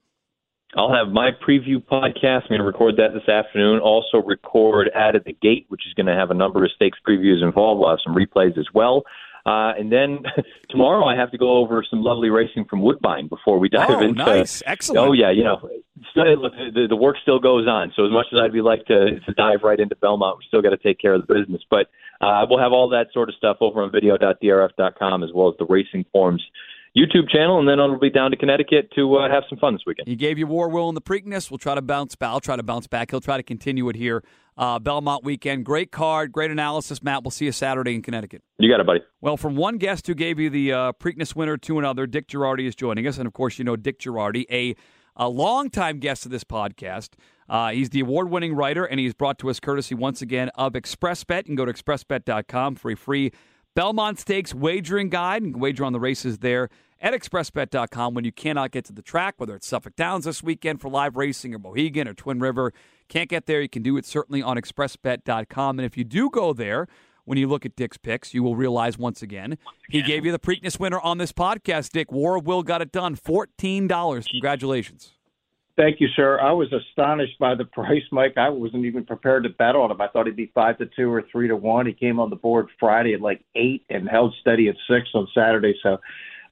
I'll 0.77 0.93
have 0.93 1.13
my 1.13 1.31
preview 1.33 1.85
podcast. 1.85 2.43
I'm 2.43 2.51
going 2.51 2.61
to 2.61 2.65
record 2.65 2.97
that 2.99 3.09
this 3.13 3.29
afternoon. 3.29 3.81
Also, 3.81 4.19
record 4.19 4.89
Out 4.95 5.17
of 5.17 5.25
the 5.25 5.37
Gate, 5.43 5.67
which 5.69 5.83
is 5.89 5.95
going 5.95 6.07
to 6.07 6.15
have 6.15 6.31
a 6.31 6.35
number 6.35 6.65
of 6.65 6.71
stakes 6.77 6.99
previews 7.07 7.43
involved. 7.43 7.81
We'll 7.81 7.91
have 7.91 7.99
some 8.05 8.15
replays 8.15 8.57
as 8.57 8.69
well. 8.73 9.03
Uh, 9.47 9.73
and 9.79 9.91
then 9.91 10.19
tomorrow 10.71 11.07
I 11.07 11.17
have 11.17 11.31
to 11.33 11.39
go 11.39 11.59
over 11.59 11.85
some 11.89 12.03
lovely 12.03 12.31
racing 12.31 12.67
from 12.69 12.83
Woodbine 12.83 13.29
before 13.29 13.59
we 13.59 13.69
dive 13.69 13.91
oh, 13.91 14.01
into. 14.01 14.25
nice, 14.25 14.63
excellent. 14.67 15.09
Oh 15.09 15.13
yeah, 15.13 15.31
you 15.31 15.45
know, 15.45 15.59
look, 16.17 16.53
the, 16.53 16.87
the 16.89 16.97
work 16.97 17.17
still 17.23 17.39
goes 17.39 17.67
on. 17.67 17.93
So 17.97 18.05
as 18.05 18.13
much 18.13 18.27
as 18.33 18.39
I'd 18.43 18.53
be 18.53 18.61
like 18.61 18.85
to, 18.87 19.21
to 19.21 19.33
dive 19.37 19.61
right 19.63 19.79
into 19.79 19.97
Belmont, 19.97 20.39
we 20.39 20.45
still 20.49 20.63
got 20.63 20.71
to 20.71 20.77
take 20.77 20.99
care 20.99 21.15
of 21.15 21.27
the 21.27 21.35
business. 21.35 21.63
But 21.71 21.87
uh, 22.21 22.47
we'll 22.49 22.61
have 22.61 22.73
all 22.73 22.89
that 22.91 23.07
sort 23.13 23.29
of 23.29 23.35
stuff 23.37 23.59
over 23.61 23.83
on 23.83 23.91
video.drf.com 23.91 25.23
as 25.23 25.31
well 25.35 25.49
as 25.49 25.55
the 25.59 25.67
Racing 25.67 26.05
Forms 26.13 26.43
YouTube 26.97 27.31
channel, 27.31 27.61
and 27.61 27.69
then 27.69 27.79
I'll 27.79 27.99
be 27.99 28.11
down 28.11 28.33
to 28.33 28.37
Connecticut 28.37 28.91
to 28.97 29.17
uh, 29.17 29.31
have 29.31 29.45
some 29.49 29.59
fun 29.59 29.75
this 29.75 29.83
weekend. 29.87 30.09
He 30.09 30.17
gave 30.17 30.39
you 30.39 30.47
War 30.47 30.69
Will 30.69 30.89
in 30.89 30.97
the 30.97 31.01
Preakness. 31.01 31.51
We'll 31.51 31.59
try 31.59 31.77
to 31.77 31.83
bounce 31.83 32.17
back. 32.17 32.31
I'll 32.31 32.41
try 32.41 32.57
to 32.57 32.65
bounce 32.65 32.89
back. 32.89 33.11
He'll 33.11 33.21
try 33.21 33.37
to 33.37 33.45
continue 33.45 33.89
it 33.89 33.97
here. 33.97 34.25
Uh, 34.61 34.79
Belmont 34.79 35.25
weekend. 35.25 35.65
Great 35.65 35.91
card, 35.91 36.33
great 36.33 36.51
analysis, 36.51 37.03
Matt. 37.03 37.25
We'll 37.25 37.31
see 37.31 37.47
you 37.47 37.53
Saturday 37.53 37.95
in 37.95 38.03
Connecticut. 38.03 38.43
You 38.59 38.69
got 38.69 38.79
it, 38.79 38.87
buddy. 38.87 39.01
Well, 39.23 39.39
from 39.39 39.57
one 39.57 39.79
guest 39.79 40.07
who 40.07 40.13
gave 40.15 40.39
you 40.39 40.51
the 40.51 40.71
uh, 40.71 40.93
Preakness 40.93 41.35
winner 41.35 41.57
to 41.57 41.79
another, 41.79 42.07
Dick 42.07 42.29
Jerardi 42.29 42.67
is 42.67 42.75
joining 42.75 43.07
us. 43.07 43.17
And 43.17 43.27
of 43.27 43.33
course, 43.33 43.59
you 43.59 43.65
know 43.65 43.75
Dick 43.75 43.99
Jerardi, 43.99 44.45
a, 44.51 44.77
a 45.17 45.31
longtime 45.31 45.99
guest 45.99 46.27
of 46.27 46.31
this 46.31 46.45
podcast. 46.45 47.15
Uh, 47.49 47.71
he's 47.71 47.89
the 47.89 48.01
award 48.01 48.29
winning 48.29 48.55
writer, 48.55 48.85
and 48.85 49.01
he's 49.01 49.15
brought 49.15 49.39
to 49.39 49.49
us 49.49 49.61
courtesy 49.61 49.95
once 49.95 50.21
again 50.21 50.51
of 50.57 50.75
Xpressbet. 50.75 51.39
You 51.39 51.45
can 51.45 51.55
go 51.55 51.65
to 51.65 51.73
xpressbet.com 51.73 52.75
for 52.77 52.91
a 52.91 52.97
free 52.97 53.33
Belmont 53.75 54.19
Stakes 54.19 54.55
wagering 54.55 55.09
guide 55.09 55.43
and 55.43 55.59
wager 55.59 55.87
on 55.87 55.95
the 55.95 56.01
races 56.01 56.41
there 56.41 56.69
at 57.01 57.15
xpressbet.com 57.15 58.15
when 58.15 58.25
you 58.25 58.33
cannot 58.33 58.73
get 58.73 58.85
to 58.85 58.93
the 58.93 59.03
track, 59.03 59.35
whether 59.39 59.55
it's 59.55 59.67
Suffolk 59.67 59.97
Downs 59.97 60.27
this 60.27 60.43
weekend 60.43 60.81
for 60.81 60.91
live 60.91 61.17
racing 61.17 61.55
or 61.55 61.59
Mohegan 61.59 62.07
or 62.07 62.15
Twin 62.15 62.41
River. 62.41 62.73
Can't 63.11 63.29
get 63.29 63.47
there, 63.47 63.61
you 63.61 63.69
can 63.69 63.83
do 63.83 63.97
it 63.97 64.07
certainly 64.07 64.41
on 64.41 64.57
xpressbet.com. 64.57 65.79
And 65.79 65.85
if 65.85 65.99
you 65.99 66.05
do 66.05 66.31
go 66.31 66.53
there, 66.53 66.87
when 67.25 67.37
you 67.39 67.49
look 67.49 67.67
at 67.67 67.75
Dick's 67.77 67.99
picks, 67.99 68.33
you 68.33 68.43
will 68.43 68.57
realize 68.57 68.97
once 68.97 69.21
again, 69.21 69.59
he 69.89 70.01
gave 70.01 70.25
you 70.25 70.33
the 70.33 70.39
Preakness 70.39 70.81
winner 70.81 71.01
on 71.01 71.19
this 71.19 71.33
podcast, 71.33 71.91
Dick. 71.91 72.11
War 72.13 72.37
of 72.37 72.47
Will 72.47 72.63
got 72.63 72.81
it 72.81 72.93
done. 72.93 73.17
$14. 73.17 74.31
Congratulations. 74.31 75.13
Thank 75.77 76.01
you, 76.01 76.09
sir. 76.15 76.39
I 76.41 76.53
was 76.53 76.73
astonished 76.73 77.39
by 77.39 77.55
the 77.55 77.65
price, 77.65 78.03
Mike. 78.13 78.35
I 78.37 78.49
wasn't 78.49 78.85
even 78.85 79.05
prepared 79.05 79.45
to 79.45 79.49
bet 79.49 79.75
on 79.75 79.91
him. 79.91 80.01
I 80.01 80.09
thought 80.09 80.27
he'd 80.27 80.37
be 80.37 80.53
five 80.55 80.79
to 80.79 80.87
two 80.95 81.11
or 81.11 81.25
three 81.33 81.49
to 81.49 81.57
one. 81.57 81.87
He 81.87 81.93
came 81.93 82.21
on 82.21 82.31
the 82.31 82.37
board 82.37 82.69
Friday 82.79 83.15
at 83.15 83.21
like 83.21 83.43
eight 83.57 83.85
and 83.89 84.09
held 84.09 84.35
steady 84.41 84.69
at 84.69 84.77
six 84.89 85.09
on 85.15 85.27
Saturday. 85.35 85.75
So 85.83 85.99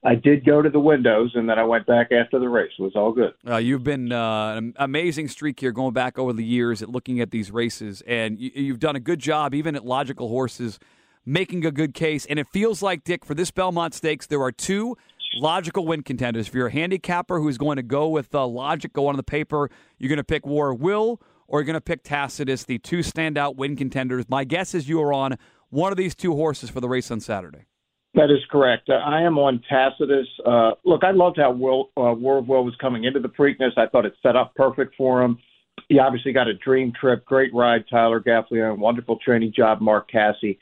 I 0.03 0.15
did 0.15 0.45
go 0.45 0.61
to 0.61 0.69
the 0.69 0.79
windows, 0.79 1.31
and 1.35 1.49
then 1.49 1.59
I 1.59 1.63
went 1.63 1.85
back 1.85 2.11
after 2.11 2.39
the 2.39 2.47
race. 2.47 2.71
It 2.79 2.81
was 2.81 2.95
all 2.95 3.11
good. 3.11 3.33
Uh, 3.47 3.57
you've 3.57 3.83
been 3.83 4.11
uh, 4.11 4.55
an 4.55 4.73
amazing 4.77 5.27
streak 5.27 5.59
here, 5.59 5.71
going 5.71 5.93
back 5.93 6.17
over 6.17 6.31
the 6.31 6.43
years 6.43 6.81
at 6.81 6.89
looking 6.89 7.19
at 7.19 7.31
these 7.31 7.51
races, 7.51 8.01
and 8.07 8.39
you, 8.39 8.51
you've 8.53 8.79
done 8.79 8.95
a 8.95 8.99
good 9.01 9.19
job, 9.19 9.53
even 9.53 9.75
at 9.75 9.85
logical 9.85 10.29
horses, 10.29 10.79
making 11.25 11.65
a 11.65 11.71
good 11.71 11.93
case. 11.93 12.25
And 12.25 12.39
it 12.39 12.47
feels 12.47 12.81
like 12.81 13.03
Dick 13.03 13.25
for 13.25 13.33
this 13.33 13.51
Belmont 13.51 13.93
Stakes, 13.93 14.25
there 14.27 14.41
are 14.41 14.53
two 14.53 14.95
logical 15.35 15.85
win 15.85 16.01
contenders. 16.01 16.47
If 16.47 16.53
you're 16.53 16.67
a 16.67 16.71
handicapper 16.71 17.39
who's 17.39 17.57
going 17.57 17.75
to 17.75 17.83
go 17.83 18.07
with 18.07 18.33
uh, 18.33 18.47
logic, 18.47 18.93
go 18.93 19.07
on 19.07 19.17
the 19.17 19.23
paper, 19.23 19.69
you're 19.97 20.09
going 20.09 20.17
to 20.17 20.23
pick 20.23 20.45
War 20.45 20.73
Will, 20.73 21.21
or 21.47 21.59
you're 21.59 21.65
going 21.65 21.73
to 21.73 21.81
pick 21.81 22.03
Tacitus, 22.03 22.63
the 22.63 22.77
two 22.79 22.99
standout 22.99 23.57
win 23.57 23.75
contenders. 23.75 24.25
My 24.29 24.45
guess 24.45 24.73
is 24.73 24.87
you 24.87 25.01
are 25.01 25.11
on 25.11 25.37
one 25.69 25.91
of 25.91 25.97
these 25.97 26.15
two 26.15 26.35
horses 26.35 26.69
for 26.69 26.79
the 26.79 26.87
race 26.87 27.11
on 27.11 27.19
Saturday. 27.19 27.65
That 28.15 28.31
is 28.31 28.39
correct. 28.49 28.89
Uh, 28.89 28.93
I 28.93 29.21
am 29.21 29.37
on 29.37 29.61
Tacitus. 29.69 30.27
Uh, 30.45 30.71
look, 30.83 31.03
I 31.03 31.11
loved 31.11 31.37
how 31.37 31.51
Will, 31.51 31.91
uh, 31.95 32.13
War 32.13 32.39
of 32.39 32.47
Will 32.47 32.65
was 32.65 32.75
coming 32.81 33.03
into 33.03 33.19
the 33.19 33.29
Preakness. 33.29 33.77
I 33.77 33.85
thought 33.87 34.05
it 34.05 34.13
set 34.23 34.35
up 34.35 34.55
perfect 34.55 34.95
for 34.97 35.21
him. 35.21 35.37
He 35.87 35.99
obviously 35.99 36.33
got 36.33 36.47
a 36.47 36.53
dream 36.55 36.91
trip, 36.99 37.23
great 37.25 37.53
ride, 37.53 37.85
Tyler 37.89 38.19
Gaffalione, 38.19 38.77
wonderful 38.77 39.17
training 39.23 39.53
job, 39.55 39.79
Mark 39.79 40.09
Casse. 40.11 40.57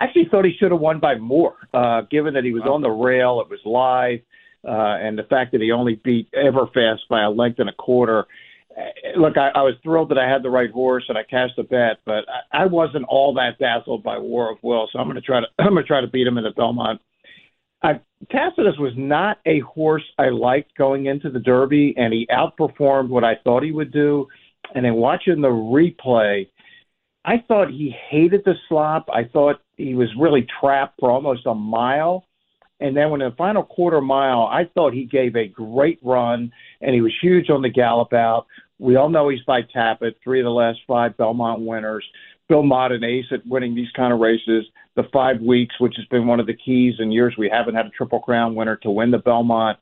Actually, 0.00 0.26
thought 0.30 0.44
he 0.44 0.56
should 0.58 0.70
have 0.70 0.80
won 0.80 1.00
by 1.00 1.16
more, 1.16 1.56
uh, 1.74 2.02
given 2.10 2.34
that 2.34 2.44
he 2.44 2.52
was 2.52 2.62
on 2.62 2.82
the 2.82 2.90
rail, 2.90 3.40
it 3.40 3.50
was 3.50 3.60
live, 3.64 4.20
uh, 4.66 4.96
and 5.00 5.18
the 5.18 5.22
fact 5.24 5.52
that 5.52 5.60
he 5.60 5.70
only 5.70 5.96
beat 5.96 6.28
Everfast 6.32 7.00
by 7.08 7.22
a 7.22 7.30
length 7.30 7.58
and 7.58 7.68
a 7.68 7.74
quarter 7.74 8.26
look, 9.16 9.36
I, 9.36 9.48
I 9.54 9.62
was 9.62 9.74
thrilled 9.82 10.10
that 10.10 10.18
I 10.18 10.28
had 10.28 10.42
the 10.42 10.50
right 10.50 10.70
horse 10.70 11.04
and 11.08 11.18
I 11.18 11.22
cashed 11.24 11.56
the 11.56 11.62
bet, 11.62 11.98
but 12.04 12.24
I, 12.28 12.62
I 12.62 12.66
wasn't 12.66 13.04
all 13.08 13.34
that 13.34 13.58
dazzled 13.58 14.02
by 14.02 14.18
War 14.18 14.50
of 14.50 14.58
Will, 14.62 14.88
so 14.92 14.98
I'm 14.98 15.06
going 15.06 15.16
to 15.16 15.20
try 15.22 15.40
to 15.40 15.46
I'm 15.58 15.72
going 15.72 15.84
to 15.84 15.88
try 15.88 16.00
to 16.00 16.06
beat 16.06 16.26
him 16.26 16.38
in 16.38 16.44
the 16.44 16.50
Belmont. 16.50 17.00
I, 17.82 18.00
Tacitus 18.30 18.78
was 18.78 18.92
not 18.96 19.38
a 19.44 19.58
horse 19.60 20.04
I 20.18 20.28
liked 20.28 20.76
going 20.76 21.06
into 21.06 21.30
the 21.30 21.40
Derby, 21.40 21.94
and 21.96 22.12
he 22.12 22.28
outperformed 22.30 23.08
what 23.08 23.24
I 23.24 23.34
thought 23.42 23.64
he 23.64 23.72
would 23.72 23.92
do. 23.92 24.28
And 24.74 24.84
then 24.84 24.94
watching 24.94 25.40
the 25.40 25.48
replay, 25.48 26.48
I 27.24 27.42
thought 27.48 27.70
he 27.70 27.94
hated 28.08 28.42
the 28.44 28.54
slop. 28.68 29.08
I 29.12 29.24
thought 29.24 29.60
he 29.76 29.94
was 29.94 30.08
really 30.16 30.46
trapped 30.60 31.00
for 31.00 31.10
almost 31.10 31.46
a 31.46 31.54
mile. 31.54 32.24
And 32.78 32.96
then 32.96 33.10
when 33.10 33.20
the 33.20 33.32
final 33.36 33.62
quarter 33.62 34.00
mile, 34.00 34.42
I 34.42 34.64
thought 34.74 34.92
he 34.92 35.04
gave 35.04 35.36
a 35.36 35.46
great 35.46 35.98
run, 36.02 36.52
and 36.80 36.94
he 36.94 37.00
was 37.00 37.12
huge 37.20 37.50
on 37.50 37.62
the 37.62 37.68
gallop 37.68 38.12
out 38.12 38.46
We 38.82 38.96
all 38.96 39.08
know 39.08 39.28
he's 39.28 39.42
by 39.46 39.62
Tapit, 39.62 40.14
three 40.22 40.40
of 40.40 40.44
the 40.44 40.50
last 40.50 40.80
five 40.86 41.16
Belmont 41.16 41.62
winners. 41.62 42.04
Bill 42.48 42.62
Mott, 42.62 42.92
an 42.92 43.04
ace 43.04 43.26
at 43.30 43.46
winning 43.46 43.74
these 43.74 43.90
kind 43.94 44.12
of 44.12 44.18
races. 44.18 44.66
The 44.96 45.04
five 45.12 45.40
weeks, 45.40 45.74
which 45.78 45.94
has 45.96 46.04
been 46.06 46.26
one 46.26 46.40
of 46.40 46.46
the 46.46 46.56
keys 46.56 46.94
in 46.98 47.12
years 47.12 47.34
we 47.38 47.48
haven't 47.48 47.74
had 47.74 47.86
a 47.86 47.90
Triple 47.90 48.20
Crown 48.20 48.54
winner 48.54 48.76
to 48.76 48.90
win 48.90 49.10
the 49.10 49.18
Belmont 49.18 49.78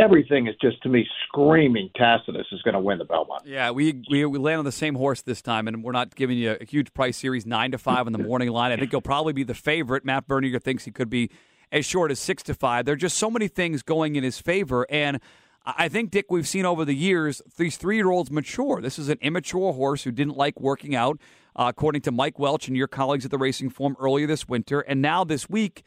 everything 0.00 0.46
is 0.46 0.54
just 0.60 0.82
to 0.82 0.88
me 0.88 1.06
screaming 1.26 1.90
Tacitus 1.94 2.46
is 2.52 2.62
going 2.62 2.74
to 2.74 2.80
win 2.80 2.98
the 2.98 3.04
Belmont. 3.04 3.42
Yeah, 3.44 3.70
we, 3.70 4.02
we 4.10 4.24
we 4.24 4.38
land 4.38 4.58
on 4.58 4.64
the 4.64 4.72
same 4.72 4.94
horse 4.94 5.22
this 5.22 5.42
time, 5.42 5.68
and 5.68 5.84
we're 5.84 5.92
not 5.92 6.14
giving 6.14 6.38
you 6.38 6.56
a 6.60 6.64
huge 6.64 6.92
price 6.94 7.16
series 7.16 7.46
nine 7.46 7.72
to 7.72 7.78
five 7.78 8.06
on 8.06 8.12
the 8.12 8.18
morning 8.18 8.48
line. 8.50 8.72
I 8.72 8.76
think 8.76 8.90
he'll 8.90 9.00
probably 9.00 9.32
be 9.32 9.44
the 9.44 9.54
favorite. 9.54 10.04
Matt 10.04 10.26
Bernier 10.26 10.58
thinks 10.58 10.84
he 10.84 10.90
could 10.90 11.10
be 11.10 11.30
as 11.70 11.84
short 11.84 12.10
as 12.10 12.18
six 12.18 12.42
to 12.44 12.54
five. 12.54 12.84
There 12.84 12.94
are 12.94 12.96
just 12.96 13.16
so 13.16 13.30
many 13.30 13.48
things 13.48 13.82
going 13.82 14.16
in 14.16 14.24
his 14.24 14.40
favor, 14.40 14.86
and 14.90 15.20
I 15.64 15.88
think 15.88 16.10
Dick, 16.10 16.30
we've 16.30 16.48
seen 16.48 16.64
over 16.64 16.84
the 16.84 16.94
years 16.94 17.42
these 17.56 17.76
three 17.76 17.96
year 17.96 18.10
olds 18.10 18.30
mature. 18.30 18.80
This 18.80 18.98
is 18.98 19.08
an 19.08 19.18
immature 19.20 19.72
horse 19.72 20.04
who 20.04 20.10
didn't 20.10 20.36
like 20.36 20.58
working 20.60 20.94
out, 20.94 21.18
uh, 21.54 21.66
according 21.68 22.02
to 22.02 22.10
Mike 22.10 22.38
Welsch 22.38 22.66
and 22.66 22.76
your 22.76 22.88
colleagues 22.88 23.24
at 23.24 23.30
the 23.30 23.38
Racing 23.38 23.70
Form 23.70 23.96
earlier 24.00 24.26
this 24.26 24.48
winter, 24.48 24.80
and 24.80 25.02
now 25.02 25.22
this 25.24 25.50
week 25.50 25.82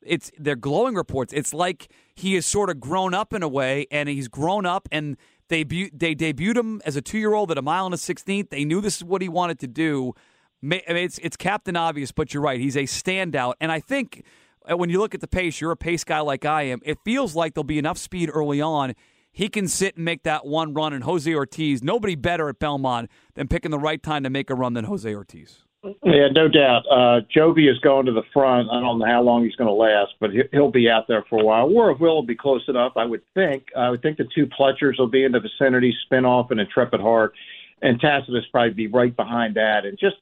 it's 0.00 0.30
they're 0.38 0.54
glowing 0.54 0.94
reports. 0.94 1.32
It's 1.32 1.52
like 1.52 1.88
he 2.14 2.34
has 2.34 2.46
sort 2.46 2.70
of 2.70 2.78
grown 2.78 3.14
up 3.14 3.32
in 3.32 3.42
a 3.42 3.48
way, 3.48 3.86
and 3.90 4.08
he's 4.08 4.28
grown 4.28 4.66
up 4.66 4.88
and. 4.90 5.16
They, 5.48 5.62
bu- 5.62 5.90
they 5.92 6.16
debuted 6.16 6.56
him 6.56 6.82
as 6.84 6.96
a 6.96 7.00
two 7.00 7.18
year 7.18 7.32
old 7.32 7.52
at 7.52 7.56
a 7.56 7.62
mile 7.62 7.84
and 7.84 7.94
a 7.94 7.98
sixteenth. 7.98 8.50
They 8.50 8.64
knew 8.64 8.80
this 8.80 8.96
is 8.96 9.04
what 9.04 9.22
he 9.22 9.28
wanted 9.28 9.60
to 9.60 9.68
do. 9.68 10.12
It's 10.60 11.18
it's 11.18 11.36
Captain 11.36 11.76
Obvious, 11.76 12.10
but 12.10 12.34
you're 12.34 12.42
right. 12.42 12.58
He's 12.58 12.76
a 12.76 12.82
standout, 12.82 13.54
and 13.60 13.70
I 13.70 13.78
think 13.78 14.24
uh, 14.68 14.76
when 14.76 14.90
you 14.90 14.98
look 14.98 15.14
at 15.14 15.20
the 15.20 15.28
pace, 15.28 15.60
you're 15.60 15.70
a 15.70 15.76
pace 15.76 16.02
guy 16.02 16.18
like 16.18 16.44
I 16.44 16.62
am. 16.62 16.80
It 16.84 16.98
feels 17.04 17.36
like 17.36 17.54
there'll 17.54 17.62
be 17.62 17.78
enough 17.78 17.96
speed 17.96 18.28
early 18.34 18.60
on. 18.60 18.94
He 19.36 19.50
can 19.50 19.68
sit 19.68 19.96
and 19.96 20.04
make 20.06 20.22
that 20.22 20.46
one 20.46 20.72
run, 20.72 20.94
and 20.94 21.04
Jose 21.04 21.30
Ortiz, 21.30 21.84
nobody 21.84 22.14
better 22.14 22.48
at 22.48 22.58
Belmont 22.58 23.10
than 23.34 23.48
picking 23.48 23.70
the 23.70 23.78
right 23.78 24.02
time 24.02 24.22
to 24.22 24.30
make 24.30 24.48
a 24.48 24.54
run 24.54 24.72
than 24.72 24.86
Jose 24.86 25.14
Ortiz. 25.14 25.58
Yeah, 26.02 26.28
no 26.32 26.48
doubt. 26.48 26.84
Uh, 26.90 27.20
Joevia 27.36 27.70
is 27.70 27.78
going 27.80 28.06
to 28.06 28.12
the 28.12 28.22
front. 28.32 28.70
I 28.72 28.80
don't 28.80 28.98
know 28.98 29.04
how 29.04 29.20
long 29.20 29.44
he's 29.44 29.54
going 29.54 29.68
to 29.68 29.74
last, 29.74 30.14
but 30.20 30.30
he'll 30.52 30.70
be 30.70 30.88
out 30.88 31.06
there 31.06 31.22
for 31.28 31.38
a 31.38 31.44
while. 31.44 31.68
War 31.68 31.90
of 31.90 32.00
Will 32.00 32.14
will 32.14 32.22
be 32.22 32.34
close 32.34 32.62
enough, 32.66 32.94
I 32.96 33.04
would 33.04 33.20
think. 33.34 33.66
I 33.76 33.90
would 33.90 34.00
think 34.00 34.16
the 34.16 34.26
two 34.34 34.46
Pletchers 34.46 34.98
will 34.98 35.06
be 35.06 35.24
in 35.24 35.32
the 35.32 35.40
vicinity, 35.40 35.94
Spinoff 36.10 36.50
and 36.50 36.58
Intrepid 36.58 37.02
Heart, 37.02 37.34
and 37.82 38.00
Tacitus 38.00 38.46
probably 38.50 38.72
be 38.72 38.86
right 38.86 39.14
behind 39.14 39.56
that. 39.56 39.84
And 39.84 39.98
just 39.98 40.16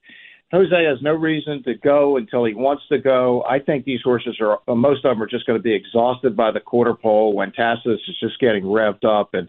Jose 0.54 0.84
has 0.84 1.02
no 1.02 1.12
reason 1.12 1.62
to 1.64 1.74
go 1.74 2.16
until 2.16 2.44
he 2.44 2.54
wants 2.54 2.84
to 2.88 2.98
go. 2.98 3.44
I 3.48 3.58
think 3.58 3.84
these 3.84 4.00
horses 4.02 4.38
are 4.40 4.60
most 4.74 5.04
of 5.04 5.10
them 5.10 5.22
are 5.22 5.26
just 5.26 5.46
going 5.46 5.58
to 5.58 5.62
be 5.62 5.74
exhausted 5.74 6.36
by 6.36 6.50
the 6.50 6.60
quarter 6.60 6.94
pole 6.94 7.34
when 7.34 7.52
Tacitus 7.52 8.00
is 8.08 8.16
just 8.20 8.38
getting 8.40 8.64
revved 8.64 9.04
up 9.04 9.34
and 9.34 9.48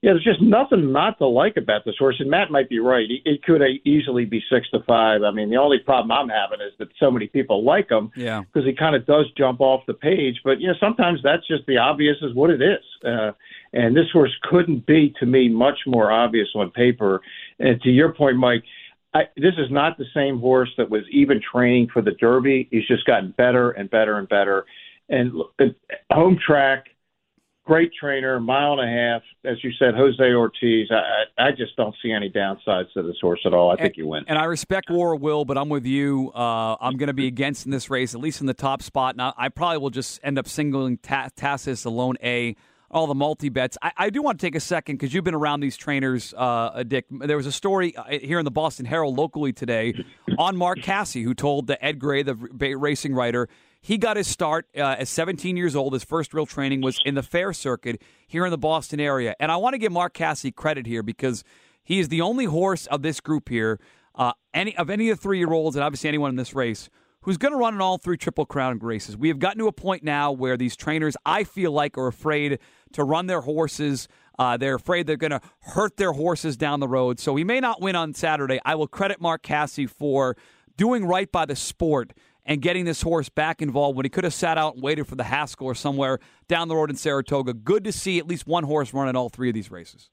yeah, 0.00 0.12
there's 0.12 0.22
just 0.22 0.40
nothing 0.40 0.92
not 0.92 1.18
to 1.18 1.26
like 1.26 1.56
about 1.56 1.84
this 1.84 1.96
horse. 1.98 2.20
And 2.20 2.30
Matt 2.30 2.52
might 2.52 2.68
be 2.68 2.78
right. 2.78 3.08
It 3.24 3.42
could 3.42 3.62
easily 3.84 4.24
be 4.26 4.40
six 4.48 4.70
to 4.70 4.80
five. 4.86 5.24
I 5.24 5.32
mean, 5.32 5.50
the 5.50 5.56
only 5.56 5.80
problem 5.80 6.12
I'm 6.12 6.28
having 6.28 6.60
is 6.60 6.72
that 6.78 6.88
so 7.00 7.10
many 7.10 7.26
people 7.26 7.64
like 7.64 7.90
him. 7.90 8.12
Yeah. 8.14 8.42
Because 8.42 8.64
he 8.64 8.74
kind 8.74 8.94
of 8.94 9.06
does 9.06 9.26
jump 9.36 9.60
off 9.60 9.86
the 9.86 9.94
page. 9.94 10.40
But, 10.44 10.60
you 10.60 10.68
know, 10.68 10.74
sometimes 10.78 11.18
that's 11.24 11.46
just 11.48 11.66
the 11.66 11.78
obvious 11.78 12.16
is 12.22 12.32
what 12.32 12.50
it 12.50 12.62
is. 12.62 12.84
Uh, 13.04 13.32
and 13.72 13.96
this 13.96 14.08
horse 14.12 14.34
couldn't 14.44 14.86
be, 14.86 15.12
to 15.18 15.26
me, 15.26 15.48
much 15.48 15.80
more 15.84 16.12
obvious 16.12 16.48
on 16.54 16.70
paper. 16.70 17.20
And 17.58 17.80
to 17.82 17.90
your 17.90 18.12
point, 18.12 18.36
Mike, 18.36 18.62
I, 19.14 19.22
this 19.36 19.54
is 19.58 19.70
not 19.70 19.98
the 19.98 20.06
same 20.14 20.38
horse 20.38 20.70
that 20.76 20.90
was 20.90 21.02
even 21.10 21.40
training 21.40 21.88
for 21.92 22.02
the 22.02 22.12
Derby. 22.12 22.68
He's 22.70 22.86
just 22.86 23.04
gotten 23.06 23.32
better 23.36 23.70
and 23.70 23.90
better 23.90 24.18
and 24.18 24.28
better. 24.28 24.66
And 25.08 25.32
home 26.10 26.38
track– 26.44 26.86
great 27.68 27.92
trainer, 27.92 28.40
mile 28.40 28.80
and 28.80 28.80
a 28.80 28.90
half. 28.90 29.22
As 29.44 29.62
you 29.62 29.70
said, 29.78 29.94
Jose 29.94 30.22
Ortiz. 30.22 30.88
I, 30.90 31.48
I 31.48 31.50
just 31.50 31.76
don't 31.76 31.94
see 32.02 32.10
any 32.10 32.30
downsides 32.30 32.90
to 32.94 33.02
this 33.02 33.16
horse 33.20 33.40
at 33.44 33.52
all. 33.52 33.70
I 33.70 33.76
think 33.76 33.88
and, 33.88 33.96
you 33.98 34.06
win. 34.06 34.24
And 34.26 34.38
I 34.38 34.44
respect 34.44 34.88
War 34.88 35.14
Will, 35.14 35.44
but 35.44 35.58
I'm 35.58 35.68
with 35.68 35.84
you. 35.84 36.32
Uh, 36.34 36.76
I'm 36.80 36.96
going 36.96 37.08
to 37.08 37.12
be 37.12 37.26
against 37.26 37.66
in 37.66 37.70
this 37.70 37.90
race, 37.90 38.14
at 38.14 38.20
least 38.22 38.40
in 38.40 38.46
the 38.46 38.54
top 38.54 38.80
spot. 38.80 39.16
And 39.16 39.20
I, 39.20 39.34
I 39.36 39.48
probably 39.50 39.76
will 39.78 39.90
just 39.90 40.18
end 40.22 40.38
up 40.38 40.48
singling 40.48 40.96
Ta- 40.96 41.28
Tassis 41.36 41.84
alone 41.84 42.16
A. 42.22 42.56
All 42.90 43.06
the 43.06 43.14
multi 43.14 43.50
bets. 43.50 43.76
I, 43.82 43.92
I, 43.96 44.10
do 44.10 44.22
want 44.22 44.40
to 44.40 44.46
take 44.46 44.54
a 44.54 44.60
second 44.60 44.96
because 44.96 45.12
you've 45.12 45.24
been 45.24 45.34
around 45.34 45.60
these 45.60 45.76
trainers, 45.76 46.32
uh, 46.34 46.82
Dick. 46.88 47.04
There 47.10 47.36
was 47.36 47.44
a 47.44 47.52
story 47.52 47.94
uh, 47.94 48.04
here 48.04 48.38
in 48.38 48.46
the 48.46 48.50
Boston 48.50 48.86
Herald 48.86 49.18
locally 49.18 49.52
today 49.52 49.92
on 50.38 50.56
Mark 50.56 50.80
Casse, 50.80 51.12
who 51.12 51.34
told 51.34 51.66
the 51.66 51.84
Ed 51.84 51.98
Gray, 51.98 52.22
the 52.22 52.34
racing 52.34 53.14
writer, 53.14 53.46
he 53.80 53.98
got 53.98 54.16
his 54.16 54.26
start 54.26 54.66
uh, 54.76 54.96
at 54.98 55.08
17 55.08 55.56
years 55.56 55.76
old. 55.76 55.92
His 55.92 56.04
first 56.04 56.34
real 56.34 56.46
training 56.46 56.80
was 56.80 56.98
in 57.04 57.14
the 57.14 57.22
fair 57.22 57.52
circuit 57.52 58.02
here 58.26 58.44
in 58.44 58.50
the 58.50 58.58
Boston 58.58 59.00
area. 59.00 59.34
And 59.38 59.52
I 59.52 59.56
want 59.56 59.74
to 59.74 59.78
give 59.78 59.92
Mark 59.92 60.14
Casse 60.14 60.46
credit 60.54 60.86
here 60.86 61.02
because 61.02 61.44
he 61.84 61.98
is 61.98 62.08
the 62.08 62.20
only 62.20 62.44
horse 62.44 62.86
of 62.86 63.02
this 63.02 63.20
group 63.20 63.48
here, 63.48 63.78
uh, 64.14 64.32
any 64.52 64.76
of 64.76 64.90
any 64.90 65.10
of 65.10 65.18
the 65.18 65.22
three 65.22 65.38
year 65.38 65.52
olds, 65.52 65.76
and 65.76 65.84
obviously 65.84 66.08
anyone 66.08 66.30
in 66.30 66.36
this 66.36 66.54
race, 66.54 66.90
who's 67.22 67.38
going 67.38 67.52
to 67.52 67.58
run 67.58 67.74
in 67.74 67.80
all 67.80 67.98
three 67.98 68.16
Triple 68.16 68.46
Crown 68.46 68.78
races. 68.78 69.16
We 69.16 69.28
have 69.28 69.38
gotten 69.38 69.58
to 69.58 69.68
a 69.68 69.72
point 69.72 70.02
now 70.02 70.32
where 70.32 70.56
these 70.56 70.76
trainers, 70.76 71.16
I 71.24 71.44
feel 71.44 71.72
like, 71.72 71.96
are 71.96 72.08
afraid 72.08 72.58
to 72.92 73.04
run 73.04 73.26
their 73.26 73.40
horses. 73.40 74.08
Uh, 74.38 74.56
they're 74.56 74.76
afraid 74.76 75.06
they're 75.06 75.16
going 75.16 75.32
to 75.32 75.40
hurt 75.60 75.96
their 75.96 76.12
horses 76.12 76.56
down 76.56 76.80
the 76.80 76.88
road. 76.88 77.18
So 77.18 77.34
he 77.36 77.44
may 77.44 77.60
not 77.60 77.80
win 77.80 77.96
on 77.96 78.14
Saturday. 78.14 78.60
I 78.64 78.74
will 78.74 78.86
credit 78.86 79.20
Mark 79.20 79.42
Casse 79.42 79.80
for 79.88 80.36
doing 80.76 81.04
right 81.04 81.30
by 81.30 81.44
the 81.44 81.56
sport 81.56 82.12
and 82.44 82.62
getting 82.62 82.86
this 82.86 83.02
horse 83.02 83.28
back 83.28 83.60
involved 83.60 83.96
when 83.96 84.06
he 84.06 84.10
could 84.10 84.24
have 84.24 84.32
sat 84.32 84.56
out 84.56 84.74
and 84.74 84.82
waited 84.82 85.06
for 85.06 85.16
the 85.16 85.24
Haskell 85.24 85.66
or 85.66 85.74
somewhere 85.74 86.18
down 86.48 86.68
the 86.68 86.74
road 86.74 86.88
in 86.88 86.96
Saratoga. 86.96 87.52
Good 87.52 87.84
to 87.84 87.92
see 87.92 88.18
at 88.18 88.26
least 88.26 88.46
one 88.46 88.64
horse 88.64 88.94
run 88.94 89.08
in 89.08 89.16
all 89.16 89.28
three 89.28 89.50
of 89.50 89.54
these 89.54 89.70
races. 89.70 90.08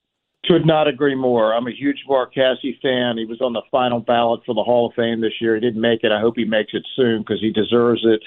Could 0.45 0.65
not 0.65 0.87
agree 0.87 1.15
more. 1.15 1.55
I'm 1.55 1.65
a 1.65 1.71
huge 1.71 2.03
Mark 2.07 2.33
Casse 2.35 2.75
fan. 2.81 3.17
He 3.17 3.25
was 3.25 3.41
on 3.41 3.53
the 3.53 3.63
final 3.71 3.99
ballot 3.99 4.41
for 4.45 4.53
the 4.53 4.61
Hall 4.61 4.87
of 4.87 4.93
Fame 4.95 5.21
this 5.21 5.31
year. 5.39 5.55
He 5.55 5.61
didn't 5.61 5.81
make 5.81 6.03
it. 6.03 6.11
I 6.11 6.19
hope 6.19 6.33
he 6.35 6.45
makes 6.45 6.71
it 6.73 6.85
soon 6.95 7.21
because 7.21 7.39
he 7.41 7.51
deserves 7.51 8.01
it. 8.03 8.21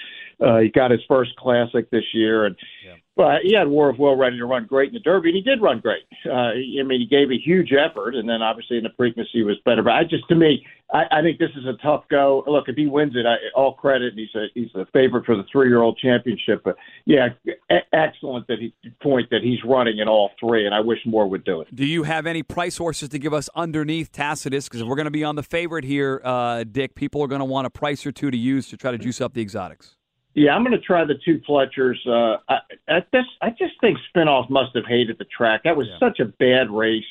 Uh, 0.45 0.59
he 0.59 0.69
got 0.69 0.91
his 0.91 1.01
first 1.07 1.37
classic 1.37 1.91
this 1.91 2.05
year, 2.13 2.47
and 2.47 2.57
yeah. 2.85 2.95
But 3.19 3.43
he 3.43 3.53
had 3.53 3.67
War 3.67 3.91
of 3.91 3.99
Will 3.99 4.15
ready 4.15 4.39
to 4.39 4.47
run 4.47 4.65
great 4.65 4.91
in 4.91 4.95
the 4.95 5.01
Derby, 5.01 5.31
and 5.31 5.37
he 5.37 5.43
did 5.43 5.61
run 5.61 5.81
great. 5.81 6.05
Uh, 6.25 6.53
I 6.55 6.83
mean, 6.85 7.01
he 7.01 7.07
gave 7.07 7.33
a 7.33 7.37
huge 7.37 7.73
effort, 7.73 8.15
and 8.15 8.29
then 8.29 8.43
obviously 8.43 8.79
in 8.79 8.85
the 8.85 8.91
Preakness 8.91 9.27
he 9.33 9.43
was 9.43 9.57
better. 9.65 9.83
But 9.83 9.95
I 9.95 10.05
just, 10.05 10.29
to 10.29 10.37
me, 10.37 10.65
I, 10.95 11.03
I 11.11 11.21
think 11.21 11.41
this 11.41 11.51
is 11.57 11.67
a 11.67 11.73
tough 11.83 12.05
go. 12.09 12.45
Look, 12.47 12.69
if 12.69 12.77
he 12.77 12.87
wins 12.87 13.17
it, 13.17 13.27
I, 13.27 13.35
all 13.57 13.75
credit. 13.75 14.15
He's 14.15 14.33
a 14.37 14.47
he's 14.55 14.71
the 14.73 14.87
favorite 14.93 15.27
for 15.27 15.35
the 15.35 15.43
three 15.51 15.69
year 15.69 15.83
old 15.83 15.99
championship. 15.99 16.63
But 16.63 16.77
yeah, 17.07 17.31
a- 17.71 17.93
excellent 17.93 18.47
that 18.47 18.61
he 18.61 18.73
point 19.03 19.29
that 19.31 19.43
he's 19.43 19.59
running 19.65 19.99
in 19.99 20.07
all 20.07 20.31
three, 20.39 20.65
and 20.65 20.73
I 20.73 20.79
wish 20.79 21.01
more 21.05 21.29
would 21.29 21.45
do 21.45 21.61
it. 21.61 21.75
Do 21.75 21.85
you 21.85 22.05
have 22.05 22.25
any 22.25 22.45
price 22.45 22.77
horses 22.77 23.09
to 23.09 23.19
give 23.19 23.35
us 23.35 23.51
underneath 23.57 24.13
Tacitus? 24.13 24.69
Because 24.69 24.81
if 24.81 24.87
we're 24.87 24.95
going 24.95 25.07
to 25.07 25.11
be 25.11 25.25
on 25.25 25.35
the 25.35 25.43
favorite 25.43 25.85
here, 25.85 26.23
uh, 26.25 26.63
Dick, 26.63 26.95
people 26.95 27.21
are 27.23 27.29
going 27.29 27.41
to 27.41 27.45
want 27.45 27.67
a 27.67 27.71
price 27.71 28.07
or 28.07 28.13
two 28.13 28.31
to 28.31 28.39
use 28.39 28.69
to 28.69 28.77
try 28.77 28.93
to 28.93 28.99
juice 28.99 29.21
up 29.21 29.35
the 29.35 29.43
exotics. 29.43 29.98
Yeah, 30.39 30.55
I'm 30.55 30.63
going 30.63 30.79
to 30.79 30.85
try 30.85 31.05
the 31.05 31.19
two 31.25 31.41
Pletchers. 31.49 31.97
Uh, 32.07 32.39
I, 32.49 32.59
I 32.89 33.01
just, 33.13 33.29
I 33.43 33.51
just 33.51 33.75
think 33.81 33.99
Spinoff 34.15 34.49
must 34.49 34.75
have 34.77 34.85
hated 34.87 35.19
the 35.19 35.25
track. 35.25 35.63
That 35.65 35.77
was 35.77 35.89
yeah. 35.89 35.99
such 35.99 36.21
a 36.21 36.27
bad 36.27 36.71
race 36.71 37.05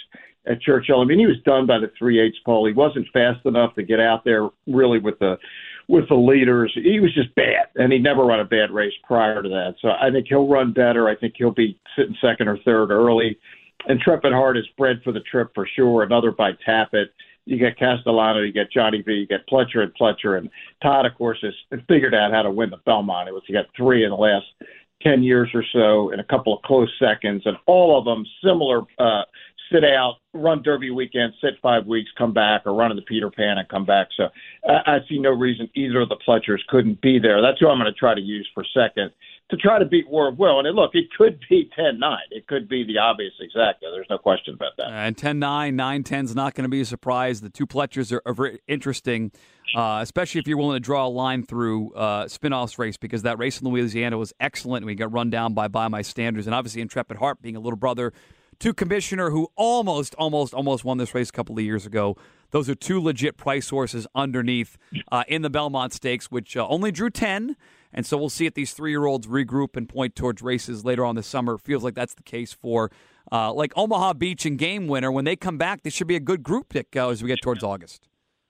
at 0.46 0.62
Churchill. 0.62 1.02
I 1.02 1.04
mean, 1.04 1.20
he 1.20 1.26
was 1.26 1.36
done 1.44 1.66
by 1.66 1.78
the 1.78 1.92
three 2.00 2.22
eighths 2.22 2.40
pole. 2.46 2.66
He 2.66 2.74
wasn't 2.74 3.08
fast 3.12 3.46
enough 3.46 3.76
to 3.76 3.84
get 3.84 4.00
out 4.00 4.24
there 4.24 4.50
really 4.66 5.00
with 5.00 5.20
the 5.20 5.38
with 5.90 6.08
the 6.08 6.16
leaders. 6.16 6.72
He 6.74 7.00
was 7.00 7.14
just 7.14 7.34
bad, 7.36 7.68
and 7.76 7.92
he 7.92 8.00
never 8.00 8.24
run 8.24 8.40
a 8.40 8.46
bad 8.46 8.72
race 8.72 8.94
prior 9.04 9.44
to 9.44 9.50
that. 9.50 9.76
So 9.82 9.90
I 9.90 10.10
think 10.12 10.28
he'll 10.28 10.48
run 10.48 10.72
better. 10.72 11.10
I 11.10 11.16
think 11.16 11.34
he'll 11.38 11.52
be 11.52 11.78
sitting 11.98 12.16
second 12.22 12.48
or 12.48 12.58
third 12.60 12.92
early. 12.92 13.38
Intrepid 13.88 14.34
Heart 14.34 14.58
is 14.58 14.66
bred 14.78 15.02
for 15.04 15.12
the 15.12 15.22
trip 15.22 15.52
for 15.54 15.68
sure. 15.76 16.04
Another 16.04 16.32
by 16.32 16.52
Tapit 16.66 17.08
you 17.48 17.58
get 17.58 17.80
Castellano, 17.80 18.42
you 18.42 18.52
get 18.52 18.72
Johnny 18.72 19.02
V, 19.02 19.14
you 19.14 19.28
get 19.28 19.48
Pletcher 19.48 19.82
and 19.82 19.94
Pletcher, 19.96 20.38
and 20.38 20.50
Todd, 20.84 21.06
of 21.06 21.16
course, 21.16 21.40
has 21.42 21.80
figured 21.88 22.14
out 22.14 22.32
how 22.32 22.42
to 22.42 22.52
win 22.52 22.70
the 22.70 22.78
Belmont. 22.86 23.30
It 23.30 23.34
was 23.34 23.44
he 23.48 23.54
got 23.54 23.66
three 23.76 24.04
in 24.04 24.10
the 24.10 24.18
last 24.18 24.46
ten 25.02 25.24
years 25.24 25.50
or 25.54 25.64
so, 25.74 26.12
in 26.12 26.20
a 26.20 26.24
couple 26.24 26.56
of 26.56 26.62
close 26.64 26.92
seconds, 27.00 27.44
and 27.46 27.58
all 27.66 27.98
of 27.98 28.06
them 28.06 28.26
similar. 28.44 28.82
Uh, 29.00 29.24
sit 29.72 29.84
out, 29.84 30.16
run 30.34 30.62
Derby 30.64 30.92
weekend, 30.92 31.34
sit 31.42 31.56
five 31.62 31.86
weeks, 31.86 32.10
come 32.18 32.34
back, 32.34 32.62
or 32.66 32.74
run 32.74 32.90
in 32.90 32.96
the 32.96 33.04
Peter 33.04 33.30
Pan 33.30 33.58
and 33.58 33.68
come 33.68 33.86
back. 33.86 34.08
So 34.16 34.30
I, 34.68 34.96
I 34.96 35.00
see 35.10 35.20
no 35.20 35.32
reason 35.32 35.70
either 35.76 36.02
of 36.02 36.10
the 36.10 36.18
Pletchers 36.28 36.66
couldn't 36.70 37.02
be 37.02 37.20
there. 37.20 37.42
That's 37.42 37.60
who 37.60 37.68
I'm 37.68 37.78
going 37.78 37.92
to 37.92 38.00
try 38.00 38.14
to 38.16 38.22
use 38.22 38.48
for 38.54 38.64
second 38.74 39.12
to 39.50 39.56
try 39.56 39.80
to 39.80 39.86
beat 39.86 40.10
War 40.10 40.28
of 40.28 40.38
Will. 40.38 40.60
And 40.60 40.76
look, 40.76 40.92
it 40.94 41.06
could 41.18 41.40
be 41.50 41.70
10 41.76 42.00
9. 42.00 42.18
It 42.32 42.48
could 42.48 42.68
be 42.68 42.84
the 42.84 42.98
obvious 42.98 43.34
exacta. 43.42 43.92
There's 43.94 44.08
no 44.10 44.18
question 44.18 44.56
about 44.56 44.74
that. 44.78 44.90
And 44.90 45.18
10 45.18 45.40
9, 45.40 45.76
9 45.76 46.04
10 46.04 46.26
is 46.26 46.36
not 46.36 46.54
going 46.54 46.64
to 46.64 46.70
be 46.70 46.82
a 46.82 46.86
surprise. 46.86 47.42
The 47.42 47.50
two 47.50 47.66
Pletchers 47.66 48.12
are, 48.12 48.22
are 48.26 48.54
interesting, 48.68 49.32
uh, 49.76 50.00
especially 50.02 50.40
if 50.40 50.48
you're 50.48 50.58
willing 50.58 50.76
to 50.76 50.82
draw 50.82 51.08
a 51.08 51.10
line 51.10 51.44
through 51.44 51.94
uh, 51.94 52.26
Spinoff's 52.26 52.78
race, 52.78 52.98
because 52.98 53.22
that 53.22 53.38
race 53.38 53.62
in 53.62 53.68
Louisiana 53.68 54.18
was 54.18 54.34
excellent. 54.40 54.86
We 54.86 54.96
got 54.96 55.14
run 55.14 55.30
down 55.30 55.54
by 55.54 55.70
by 55.70 55.88
my 55.88 56.02
standards. 56.02 56.48
And 56.48 56.54
obviously, 56.54 56.82
Intrepid 56.82 57.18
Heart 57.18 57.42
being 57.42 57.56
a 57.56 57.62
little 57.62 57.78
brother 57.78 58.12
to 58.60 58.74
Commissioner, 58.74 59.30
who 59.30 59.50
almost, 59.56 60.16
almost, 60.16 60.54
almost 60.54 60.84
won 60.84 60.98
this 60.98 61.14
race 61.14 61.30
a 61.30 61.32
couple 61.32 61.58
of 61.58 61.64
years 61.64 61.86
ago. 61.86 62.18
Those 62.52 62.70
are 62.70 62.76
two 62.76 63.02
legit 63.02 63.38
price 63.38 63.70
horses 63.70 64.08
underneath 64.16 64.78
uh, 65.12 65.24
in 65.28 65.42
the 65.42 65.50
Belmont 65.50 65.94
Stakes, 65.94 66.32
which 66.32 66.58
uh, 66.58 66.68
only 66.68 66.92
drew 66.92 67.10
10. 67.10 67.56
And 67.94 68.06
so 68.06 68.18
we'll 68.18 68.30
see 68.30 68.46
if 68.46 68.54
these 68.54 68.74
three 68.74 68.92
year 68.92 69.06
olds 69.06 69.28
regroup 69.28 69.76
and 69.76 69.88
point 69.88 70.16
towards 70.16 70.42
races 70.42 70.86
later 70.86 71.06
on 71.06 71.16
this 71.16 71.28
summer. 71.28 71.58
Feels 71.58 71.84
like 71.84 71.96
that's 71.96 72.14
the 72.14 72.24
case 72.24 72.54
for 72.54 72.92
uh, 73.32 73.52
like 73.54 73.74
Omaha 73.76 74.14
Beach 74.14 74.46
and 74.46 74.58
Game 74.58 74.88
Winner, 74.88 75.12
when 75.12 75.26
they 75.26 75.36
come 75.36 75.58
back, 75.58 75.84
they 75.84 75.90
should 75.90 76.08
be 76.08 76.16
a 76.16 76.22
good 76.22 76.44
group 76.44 76.70
pick 76.70 76.96
uh, 76.96 77.10
as 77.10 77.22
we 77.22 77.28
get 77.28 77.42
towards 77.42 77.64
August. 77.64 78.08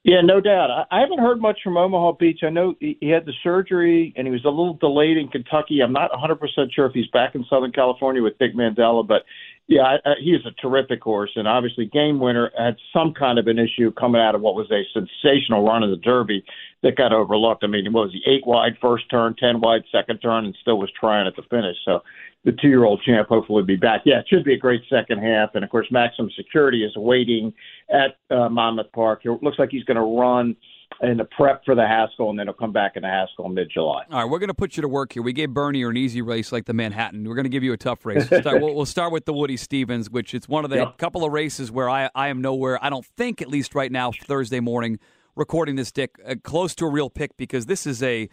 Yeah, 0.07 0.21
no 0.23 0.39
doubt. 0.39 0.87
I, 0.89 1.01
haven't 1.01 1.19
heard 1.19 1.41
much 1.41 1.59
from 1.61 1.75
Omaha 1.75 2.13
Beach. 2.13 2.39
I 2.41 2.49
know 2.49 2.75
he, 2.79 3.09
had 3.09 3.25
the 3.25 3.33
surgery 3.43 4.13
and 4.15 4.25
he 4.25 4.31
was 4.31 4.45
a 4.45 4.49
little 4.49 4.75
delayed 4.75 5.17
in 5.17 5.27
Kentucky. 5.27 5.81
I'm 5.81 5.91
not 5.91 6.11
100% 6.11 6.39
sure 6.73 6.85
if 6.85 6.93
he's 6.93 7.07
back 7.07 7.35
in 7.35 7.43
Southern 7.49 7.73
California 7.73 8.23
with 8.23 8.37
Dick 8.37 8.55
Mandella, 8.55 9.05
but 9.05 9.23
yeah, 9.67 9.97
he 10.23 10.31
is 10.31 10.45
a 10.45 10.51
terrific 10.61 11.03
horse. 11.03 11.31
And 11.35 11.45
obviously, 11.45 11.87
Game 11.87 12.21
Winner 12.21 12.51
had 12.57 12.77
some 12.93 13.13
kind 13.13 13.37
of 13.37 13.47
an 13.47 13.59
issue 13.59 13.91
coming 13.91 14.21
out 14.21 14.33
of 14.33 14.39
what 14.39 14.55
was 14.55 14.71
a 14.71 14.83
sensational 14.93 15.67
run 15.67 15.83
in 15.83 15.91
the 15.91 15.97
Derby 15.97 16.41
that 16.83 16.95
got 16.95 17.11
overlooked. 17.11 17.65
I 17.65 17.67
mean, 17.67 17.91
what 17.91 18.05
was 18.05 18.13
he, 18.13 18.31
eight 18.31 18.47
wide 18.47 18.77
first 18.81 19.09
turn, 19.11 19.35
10 19.37 19.59
wide 19.59 19.83
second 19.91 20.19
turn, 20.19 20.45
and 20.45 20.55
still 20.61 20.79
was 20.79 20.91
trying 20.97 21.27
at 21.27 21.35
the 21.35 21.43
finish. 21.49 21.75
So 21.83 22.01
the 22.43 22.51
two 22.53 22.69
year 22.69 22.85
old 22.85 23.01
champ 23.03 23.27
hopefully 23.27 23.63
be 23.63 23.75
back. 23.75 24.01
Yeah, 24.05 24.19
it 24.19 24.25
should 24.29 24.43
be 24.43 24.53
a 24.53 24.57
great 24.57 24.81
second 24.89 25.19
half. 25.19 25.49
And 25.53 25.63
of 25.63 25.69
course, 25.69 25.87
Maximum 25.91 26.31
Security 26.35 26.83
is 26.83 26.95
waiting 26.95 27.53
at 27.89 28.17
uh, 28.35 28.49
Monmouth 28.49 28.91
Park. 28.93 29.21
It 29.25 29.43
looks 29.43 29.59
like 29.59 29.69
he's 29.69 29.83
going 29.83 29.97
to 29.97 30.19
run 30.19 30.55
in 31.01 31.17
the 31.17 31.25
prep 31.25 31.63
for 31.63 31.75
the 31.75 31.85
Haskell, 31.85 32.29
and 32.29 32.39
then 32.39 32.47
he'll 32.47 32.53
come 32.53 32.71
back 32.71 32.95
in 32.95 33.03
the 33.03 33.07
Haskell 33.07 33.45
in 33.45 33.53
mid 33.53 33.69
July. 33.71 34.03
All 34.09 34.21
right, 34.21 34.29
we're 34.29 34.39
going 34.39 34.47
to 34.47 34.53
put 34.53 34.77
you 34.77 34.81
to 34.81 34.87
work 34.87 35.13
here. 35.13 35.21
We 35.21 35.33
gave 35.33 35.53
Bernie 35.53 35.83
an 35.83 35.97
easy 35.97 36.21
race 36.21 36.51
like 36.51 36.65
the 36.65 36.73
Manhattan. 36.73 37.27
We're 37.27 37.35
going 37.35 37.43
to 37.43 37.49
give 37.49 37.63
you 37.63 37.73
a 37.73 37.77
tough 37.77 38.05
race. 38.05 38.29
We'll 38.29 38.41
start, 38.41 38.61
we'll, 38.61 38.75
we'll 38.75 38.85
start 38.85 39.11
with 39.11 39.25
the 39.25 39.33
Woody 39.33 39.57
Stevens, 39.57 40.09
which 40.09 40.33
it's 40.33 40.47
one 40.47 40.63
of 40.63 40.71
the 40.71 40.77
yep. 40.77 40.97
couple 40.97 41.23
of 41.23 41.31
races 41.31 41.71
where 41.71 41.89
I, 41.89 42.09
I 42.15 42.29
am 42.29 42.41
nowhere. 42.41 42.83
I 42.83 42.89
don't 42.89 43.05
think, 43.05 43.41
at 43.41 43.49
least 43.49 43.75
right 43.75 43.91
now, 43.91 44.11
Thursday 44.11 44.59
morning, 44.59 44.99
recording 45.35 45.75
this, 45.75 45.91
Dick, 45.91 46.15
uh, 46.25 46.35
close 46.43 46.73
to 46.75 46.85
a 46.85 46.89
real 46.89 47.09
pick 47.09 47.35
because 47.37 47.65
this 47.65 47.85
is 47.85 48.01
a. 48.01 48.29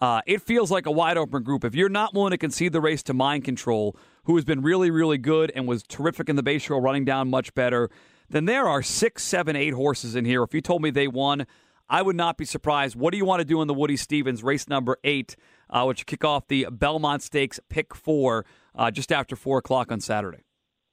Uh, 0.00 0.20
it 0.26 0.40
feels 0.42 0.70
like 0.70 0.86
a 0.86 0.90
wide 0.92 1.16
open 1.16 1.42
group. 1.42 1.64
If 1.64 1.74
you're 1.74 1.88
not 1.88 2.14
willing 2.14 2.30
to 2.30 2.38
concede 2.38 2.72
the 2.72 2.80
race 2.80 3.02
to 3.04 3.14
Mind 3.14 3.44
Control, 3.44 3.96
who 4.24 4.36
has 4.36 4.44
been 4.44 4.62
really, 4.62 4.90
really 4.90 5.18
good 5.18 5.50
and 5.54 5.66
was 5.66 5.82
terrific 5.82 6.28
in 6.28 6.36
the 6.36 6.42
Bay 6.42 6.58
Shore, 6.58 6.80
running 6.80 7.04
down 7.04 7.28
much 7.30 7.52
better, 7.54 7.90
then 8.28 8.44
there 8.44 8.68
are 8.68 8.82
six, 8.82 9.24
seven, 9.24 9.56
eight 9.56 9.74
horses 9.74 10.14
in 10.14 10.24
here. 10.24 10.42
If 10.42 10.54
you 10.54 10.60
told 10.60 10.82
me 10.82 10.90
they 10.90 11.08
won, 11.08 11.46
I 11.88 12.02
would 12.02 12.16
not 12.16 12.36
be 12.36 12.44
surprised. 12.44 12.94
What 12.94 13.12
do 13.12 13.16
you 13.16 13.24
want 13.24 13.40
to 13.40 13.44
do 13.44 13.60
in 13.62 13.66
the 13.66 13.74
Woody 13.74 13.96
Stevens 13.96 14.42
race 14.42 14.68
number 14.68 14.98
eight, 15.02 15.34
uh, 15.70 15.84
which 15.84 16.06
kick 16.06 16.24
off 16.24 16.46
the 16.46 16.68
Belmont 16.70 17.22
Stakes 17.22 17.58
pick 17.68 17.94
four 17.94 18.44
uh, 18.74 18.90
just 18.90 19.10
after 19.10 19.34
four 19.34 19.58
o'clock 19.58 19.90
on 19.90 19.98
Saturday? 19.98 20.44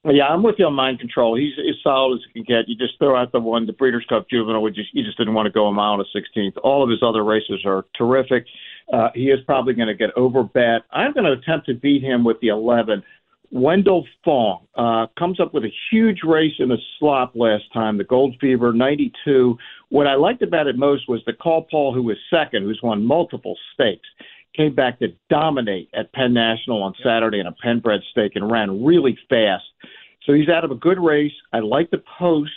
Yeah, 0.08 0.28
I'm 0.28 0.44
with 0.44 0.56
you 0.60 0.68
on 0.68 0.74
mind 0.74 1.00
control. 1.00 1.36
He's 1.36 1.54
as 1.58 1.76
solid 1.82 2.18
as 2.18 2.22
he 2.32 2.44
can 2.44 2.44
get. 2.44 2.70
You 2.70 2.76
just 2.76 2.98
throw 3.00 3.16
out 3.20 3.32
the 3.32 3.40
one, 3.40 3.66
the 3.66 3.74
Breeders' 3.74 4.06
Cup 4.08 4.30
Juvenile, 4.30 4.62
which 4.62 4.78
you 4.94 5.04
just 5.04 5.18
didn't 5.18 5.34
want 5.34 5.48
to 5.48 5.52
go 5.52 5.66
a 5.66 5.72
mile 5.74 6.00
a 6.00 6.06
sixteenth. 6.14 6.56
All 6.58 6.84
of 6.84 6.90
his 6.92 7.00
other 7.02 7.24
races 7.24 7.64
are 7.66 7.86
terrific. 7.98 8.46
Uh, 8.92 9.10
he 9.16 9.30
is 9.30 9.40
probably 9.46 9.74
going 9.74 9.88
to 9.88 9.96
get 9.96 10.12
over 10.16 10.44
bet. 10.44 10.84
I'm 10.92 11.14
going 11.14 11.26
to 11.26 11.32
attempt 11.32 11.66
to 11.68 11.74
beat 11.74 12.04
him 12.04 12.24
with 12.24 12.40
the 12.40 12.50
11. 12.50 13.04
Wendell 13.52 14.06
Fong 14.24 14.68
uh, 14.76 15.08
comes 15.18 15.40
up 15.40 15.54
with 15.54 15.64
a 15.64 15.72
huge 15.90 16.20
race 16.24 16.54
in 16.60 16.70
the 16.70 16.78
slop 17.00 17.32
last 17.36 17.64
time, 17.74 17.98
the 17.98 18.04
Gold 18.04 18.36
Fever 18.42 18.74
92. 18.74 19.58
What 19.90 20.08
I 20.08 20.16
liked 20.16 20.42
about 20.42 20.68
it 20.68 20.78
most 20.78 21.08
was 21.08 21.22
the 21.26 21.34
Call 21.34 21.64
Paul, 21.70 21.94
who 21.94 22.04
was 22.04 22.18
second, 22.30 22.64
who's 22.64 22.80
won 22.84 23.06
multiple 23.06 23.56
stakes, 23.74 24.08
came 24.56 24.74
back 24.74 25.00
to 25.00 25.14
dominate 25.30 25.90
at 25.94 26.12
Penn 26.14 26.34
National 26.34 26.82
on 26.84 26.94
Saturday 27.04 27.40
in 27.40 27.48
a 27.48 27.54
Penbred 27.54 28.02
stake 28.12 28.34
and 28.36 28.52
ran 28.52 28.84
really 28.84 29.18
fast. 29.30 29.66
So 30.26 30.34
he's 30.34 30.50
out 30.50 30.64
of 30.64 30.72
a 30.72 30.76
good 30.76 31.00
race. 31.00 31.34
I 31.54 31.60
like 31.60 31.92
the 31.92 32.04
post. 32.18 32.52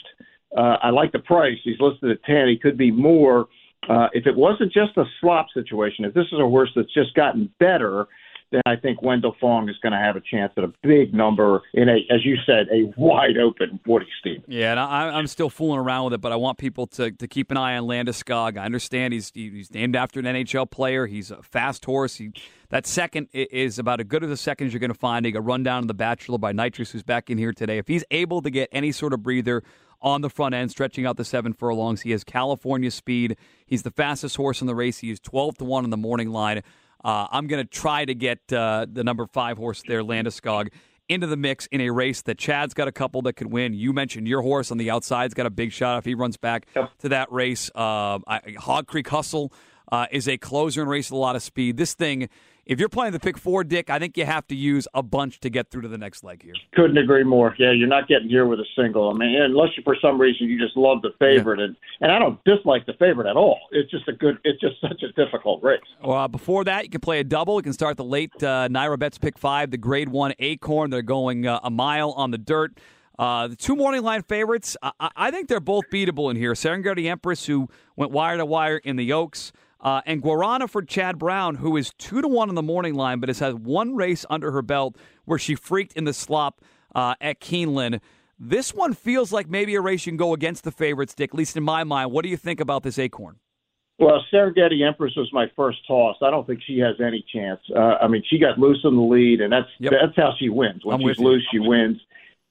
Uh, 0.56 0.78
I 0.82 0.90
like 0.90 1.12
the 1.12 1.18
price. 1.18 1.58
He's 1.62 1.78
listed 1.80 2.10
at 2.10 2.24
10. 2.24 2.48
He 2.48 2.56
could 2.56 2.78
be 2.78 2.90
more. 2.90 3.48
Uh, 3.88 4.08
if 4.12 4.26
it 4.26 4.36
wasn't 4.36 4.72
just 4.72 4.96
a 4.96 5.04
slop 5.20 5.46
situation, 5.52 6.04
if 6.04 6.14
this 6.14 6.26
is 6.32 6.38
a 6.40 6.48
horse 6.48 6.70
that's 6.74 6.92
just 6.92 7.14
gotten 7.14 7.52
better– 7.58 8.06
then 8.50 8.62
I 8.64 8.76
think 8.76 9.02
Wendell 9.02 9.36
Fong 9.40 9.68
is 9.68 9.76
going 9.82 9.92
to 9.92 9.98
have 9.98 10.16
a 10.16 10.20
chance 10.20 10.52
at 10.56 10.64
a 10.64 10.72
big 10.82 11.12
number 11.12 11.62
in 11.74 11.88
a, 11.88 11.96
as 12.10 12.24
you 12.24 12.36
said, 12.46 12.66
a 12.72 12.92
wide 12.96 13.36
open 13.36 13.78
Woody 13.86 14.06
Stephens. 14.20 14.44
Yeah, 14.48 14.70
and 14.70 14.80
I, 14.80 15.18
am 15.18 15.26
still 15.26 15.50
fooling 15.50 15.78
around 15.78 16.04
with 16.04 16.14
it, 16.14 16.20
but 16.20 16.32
I 16.32 16.36
want 16.36 16.56
people 16.56 16.86
to, 16.88 17.10
to 17.10 17.28
keep 17.28 17.50
an 17.50 17.56
eye 17.56 17.76
on 17.76 17.84
Landeskog. 17.84 18.58
I 18.58 18.64
understand 18.64 19.12
he's 19.12 19.30
he's 19.34 19.72
named 19.72 19.96
after 19.96 20.18
an 20.20 20.26
NHL 20.26 20.70
player. 20.70 21.06
He's 21.06 21.30
a 21.30 21.42
fast 21.42 21.84
horse. 21.84 22.16
He, 22.16 22.32
that 22.70 22.86
second 22.86 23.28
is 23.32 23.78
about 23.78 24.00
as 24.00 24.06
good 24.06 24.24
as 24.24 24.30
a 24.30 24.36
second 24.36 24.68
as 24.68 24.72
you're 24.72 24.80
going 24.80 24.92
to 24.92 24.98
find. 24.98 25.26
He 25.26 25.32
got 25.32 25.44
run 25.44 25.62
down 25.62 25.82
in 25.82 25.86
the 25.86 25.94
Bachelor 25.94 26.38
by 26.38 26.52
Nitrous, 26.52 26.90
who's 26.92 27.02
back 27.02 27.28
in 27.30 27.38
here 27.38 27.52
today. 27.52 27.78
If 27.78 27.88
he's 27.88 28.04
able 28.10 28.40
to 28.42 28.50
get 28.50 28.68
any 28.72 28.92
sort 28.92 29.12
of 29.12 29.22
breather 29.22 29.62
on 30.00 30.20
the 30.20 30.30
front 30.30 30.54
end, 30.54 30.70
stretching 30.70 31.06
out 31.06 31.16
the 31.16 31.24
seven 31.24 31.52
furlongs, 31.52 32.02
he 32.02 32.12
has 32.12 32.24
California 32.24 32.90
speed. 32.90 33.36
He's 33.66 33.82
the 33.82 33.90
fastest 33.90 34.36
horse 34.36 34.60
in 34.60 34.66
the 34.66 34.74
race. 34.74 34.98
He 34.98 35.10
is 35.10 35.20
12 35.20 35.58
to 35.58 35.64
one 35.64 35.84
in 35.84 35.90
the 35.90 35.96
morning 35.96 36.30
line. 36.30 36.62
Uh, 37.04 37.26
I'm 37.30 37.46
going 37.46 37.62
to 37.64 37.68
try 37.68 38.04
to 38.04 38.14
get 38.14 38.52
uh, 38.52 38.86
the 38.90 39.04
number 39.04 39.26
five 39.26 39.58
horse 39.58 39.82
there, 39.86 40.02
Landeskog, 40.02 40.68
into 41.08 41.26
the 41.26 41.36
mix 41.36 41.66
in 41.66 41.80
a 41.80 41.90
race 41.90 42.22
that 42.22 42.38
Chad's 42.38 42.74
got 42.74 42.88
a 42.88 42.92
couple 42.92 43.22
that 43.22 43.34
could 43.34 43.50
win. 43.50 43.72
You 43.72 43.92
mentioned 43.92 44.28
your 44.28 44.42
horse 44.42 44.70
on 44.70 44.78
the 44.78 44.90
outside's 44.90 45.34
got 45.34 45.46
a 45.46 45.50
big 45.50 45.72
shot 45.72 45.98
if 45.98 46.04
he 46.04 46.14
runs 46.14 46.36
back 46.36 46.66
yep. 46.76 46.90
to 46.98 47.08
that 47.10 47.32
race. 47.32 47.70
Uh, 47.74 48.18
I, 48.26 48.40
Hog 48.58 48.86
Creek 48.86 49.08
Hustle 49.08 49.52
uh, 49.90 50.06
is 50.10 50.28
a 50.28 50.36
closer 50.36 50.82
and 50.82 50.90
race 50.90 51.10
with 51.10 51.16
a 51.16 51.20
lot 51.20 51.36
of 51.36 51.42
speed. 51.42 51.76
This 51.76 51.94
thing 51.94 52.28
if 52.68 52.78
you're 52.78 52.90
playing 52.90 53.12
the 53.12 53.18
pick 53.18 53.38
four, 53.38 53.64
Dick, 53.64 53.88
I 53.88 53.98
think 53.98 54.18
you 54.18 54.26
have 54.26 54.46
to 54.48 54.54
use 54.54 54.86
a 54.92 55.02
bunch 55.02 55.40
to 55.40 55.48
get 55.50 55.70
through 55.70 55.82
to 55.82 55.88
the 55.88 55.96
next 55.96 56.22
leg 56.22 56.42
here. 56.42 56.52
Couldn't 56.74 56.98
agree 56.98 57.24
more. 57.24 57.54
Yeah, 57.58 57.72
you're 57.72 57.88
not 57.88 58.08
getting 58.08 58.28
here 58.28 58.46
with 58.46 58.60
a 58.60 58.66
single. 58.76 59.10
I 59.10 59.14
mean, 59.14 59.40
unless 59.40 59.70
you, 59.76 59.82
for 59.82 59.96
some 60.00 60.20
reason 60.20 60.48
you 60.48 60.58
just 60.58 60.76
love 60.76 61.00
the 61.00 61.12
favorite, 61.18 61.58
yeah. 61.58 61.64
and 61.64 61.76
and 62.02 62.12
I 62.12 62.18
don't 62.18 62.38
dislike 62.44 62.84
the 62.84 62.92
favorite 62.92 63.28
at 63.28 63.36
all. 63.36 63.58
It's 63.72 63.90
just 63.90 64.06
a 64.06 64.12
good. 64.12 64.38
It's 64.44 64.60
just 64.60 64.80
such 64.82 65.02
a 65.02 65.10
difficult 65.12 65.62
race. 65.62 65.80
Well, 66.04 66.18
uh, 66.18 66.28
before 66.28 66.62
that, 66.64 66.84
you 66.84 66.90
can 66.90 67.00
play 67.00 67.20
a 67.20 67.24
double. 67.24 67.56
You 67.56 67.62
can 67.62 67.72
start 67.72 67.96
the 67.96 68.04
late 68.04 68.30
uh, 68.42 68.68
NYRA 68.68 68.98
bets 68.98 69.16
pick 69.16 69.38
five, 69.38 69.70
the 69.70 69.78
Grade 69.78 70.10
One 70.10 70.34
Acorn. 70.38 70.90
They're 70.90 71.00
going 71.00 71.46
uh, 71.46 71.60
a 71.62 71.70
mile 71.70 72.12
on 72.12 72.30
the 72.30 72.38
dirt. 72.38 72.78
Uh, 73.18 73.48
the 73.48 73.56
two 73.56 73.74
morning 73.74 74.02
line 74.02 74.22
favorites, 74.22 74.76
I, 74.80 75.10
I 75.16 75.30
think 75.32 75.48
they're 75.48 75.58
both 75.58 75.84
beatable 75.90 76.30
in 76.30 76.36
here. 76.36 76.52
Serengeti 76.52 77.06
Empress, 77.06 77.46
who 77.46 77.68
went 77.96 78.12
wire 78.12 78.36
to 78.36 78.46
wire 78.46 78.76
in 78.76 78.94
the 78.94 79.12
Oaks. 79.12 79.52
Uh, 79.80 80.00
and 80.06 80.22
Guarana 80.22 80.68
for 80.68 80.82
Chad 80.82 81.18
Brown, 81.18 81.56
who 81.56 81.76
is 81.76 81.92
two 81.98 82.20
to 82.20 82.28
one 82.28 82.48
on 82.48 82.54
the 82.54 82.62
morning 82.62 82.94
line, 82.94 83.20
but 83.20 83.28
has 83.28 83.38
had 83.38 83.64
one 83.64 83.94
race 83.94 84.26
under 84.28 84.50
her 84.50 84.62
belt 84.62 84.96
where 85.24 85.38
she 85.38 85.54
freaked 85.54 85.92
in 85.92 86.04
the 86.04 86.12
slop 86.12 86.60
uh, 86.94 87.14
at 87.20 87.40
Keeneland. 87.40 88.00
This 88.38 88.74
one 88.74 88.92
feels 88.92 89.32
like 89.32 89.48
maybe 89.48 89.74
a 89.74 89.80
race 89.80 90.06
you 90.06 90.12
can 90.12 90.16
go 90.16 90.32
against 90.32 90.64
the 90.64 90.72
favorites, 90.72 91.14
Dick. 91.14 91.30
At 91.30 91.36
least 91.36 91.56
in 91.56 91.62
my 91.62 91.84
mind. 91.84 92.12
What 92.12 92.22
do 92.22 92.28
you 92.28 92.36
think 92.36 92.60
about 92.60 92.82
this 92.82 92.98
Acorn? 92.98 93.36
Well, 93.98 94.24
Serengeti 94.32 94.86
Empress 94.86 95.12
was 95.16 95.28
my 95.32 95.46
first 95.56 95.78
toss. 95.86 96.16
I 96.22 96.30
don't 96.30 96.46
think 96.46 96.60
she 96.64 96.78
has 96.78 96.94
any 97.04 97.24
chance. 97.32 97.60
Uh, 97.74 97.96
I 98.00 98.06
mean, 98.06 98.22
she 98.28 98.38
got 98.38 98.56
loose 98.56 98.78
in 98.84 98.94
the 98.94 99.02
lead, 99.02 99.40
and 99.40 99.52
that's 99.52 99.68
yep. 99.80 99.92
that's 100.00 100.14
how 100.16 100.34
she 100.38 100.48
wins. 100.48 100.84
When 100.84 100.94
I'm 100.94 101.06
she's 101.06 101.18
loose, 101.18 101.44
she 101.50 101.58
wins. 101.58 102.00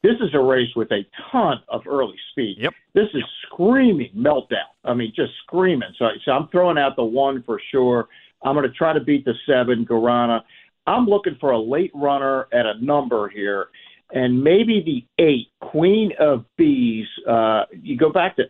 This 0.04 0.16
is 0.22 0.30
a 0.34 0.40
race 0.40 0.70
with 0.76 0.92
a 0.92 1.06
ton 1.32 1.58
of 1.70 1.82
early 1.88 2.16
speed. 2.32 2.58
Yep. 2.60 2.74
This 2.94 3.08
is 3.14 3.24
screaming 3.46 4.12
meltdown. 4.16 4.70
I 4.86 4.94
mean, 4.94 5.12
just 5.16 5.32
screaming. 5.44 5.90
So, 5.98 6.06
so 6.24 6.32
I'm 6.32 6.48
throwing 6.50 6.78
out 6.78 6.96
the 6.96 7.04
one 7.04 7.44
for 7.44 7.60
sure. 7.72 8.08
I'm 8.44 8.56
going 8.56 8.68
to 8.68 8.74
try 8.74 8.94
to 8.94 9.00
beat 9.00 9.26
the 9.26 9.34
seven, 9.48 9.86
Guarana. 9.86 10.42
I'm 10.86 11.06
looking 11.06 11.36
for 11.40 11.52
a 11.52 11.60
late 11.60 11.92
runner 11.94 12.48
at 12.54 12.66
a 12.66 12.74
number 12.84 13.28
here, 13.28 13.68
and 14.12 14.42
maybe 14.42 14.82
the 14.86 15.24
eight, 15.24 15.48
Queen 15.62 16.14
of 16.20 16.46
Bees. 16.58 17.08
Uh, 17.28 17.64
you 17.72 17.98
go 17.98 18.12
back 18.12 18.38
to, 18.38 18.44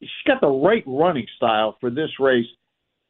she's 0.00 0.08
got 0.26 0.40
the 0.40 0.48
right 0.48 0.84
running 0.86 1.26
style 1.36 1.76
for 1.80 1.90
this 1.90 2.10
race 2.18 2.46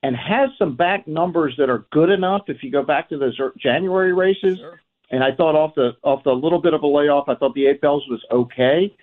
and 0.03 0.17
has 0.17 0.51
some 0.59 0.75
back 0.75 1.07
numbers 1.07 1.55
that 1.59 1.71
are 1.71 1.87
good 1.93 2.11
enough. 2.11 2.43
If 2.49 2.63
you 2.63 2.73
go 2.73 2.83
back 2.83 3.09
to 3.11 3.19
those 3.19 3.39
January 3.57 4.13
races, 4.13 4.59
sure. 4.59 4.81
And 5.13 5.23
I 5.23 5.31
thought 5.33 5.55
off 5.55 5.75
the 5.75 5.93
off 6.03 6.25
the 6.25 6.33
little 6.33 6.61
bit 6.61 6.75
of 6.75 6.83
a 6.83 6.87
layoff, 6.87 7.29
I 7.29 7.35
thought 7.35 7.55
the 7.55 7.67
Eight 7.67 7.81
Belles 7.81 8.05
was 8.09 8.21
okay. 8.33 8.95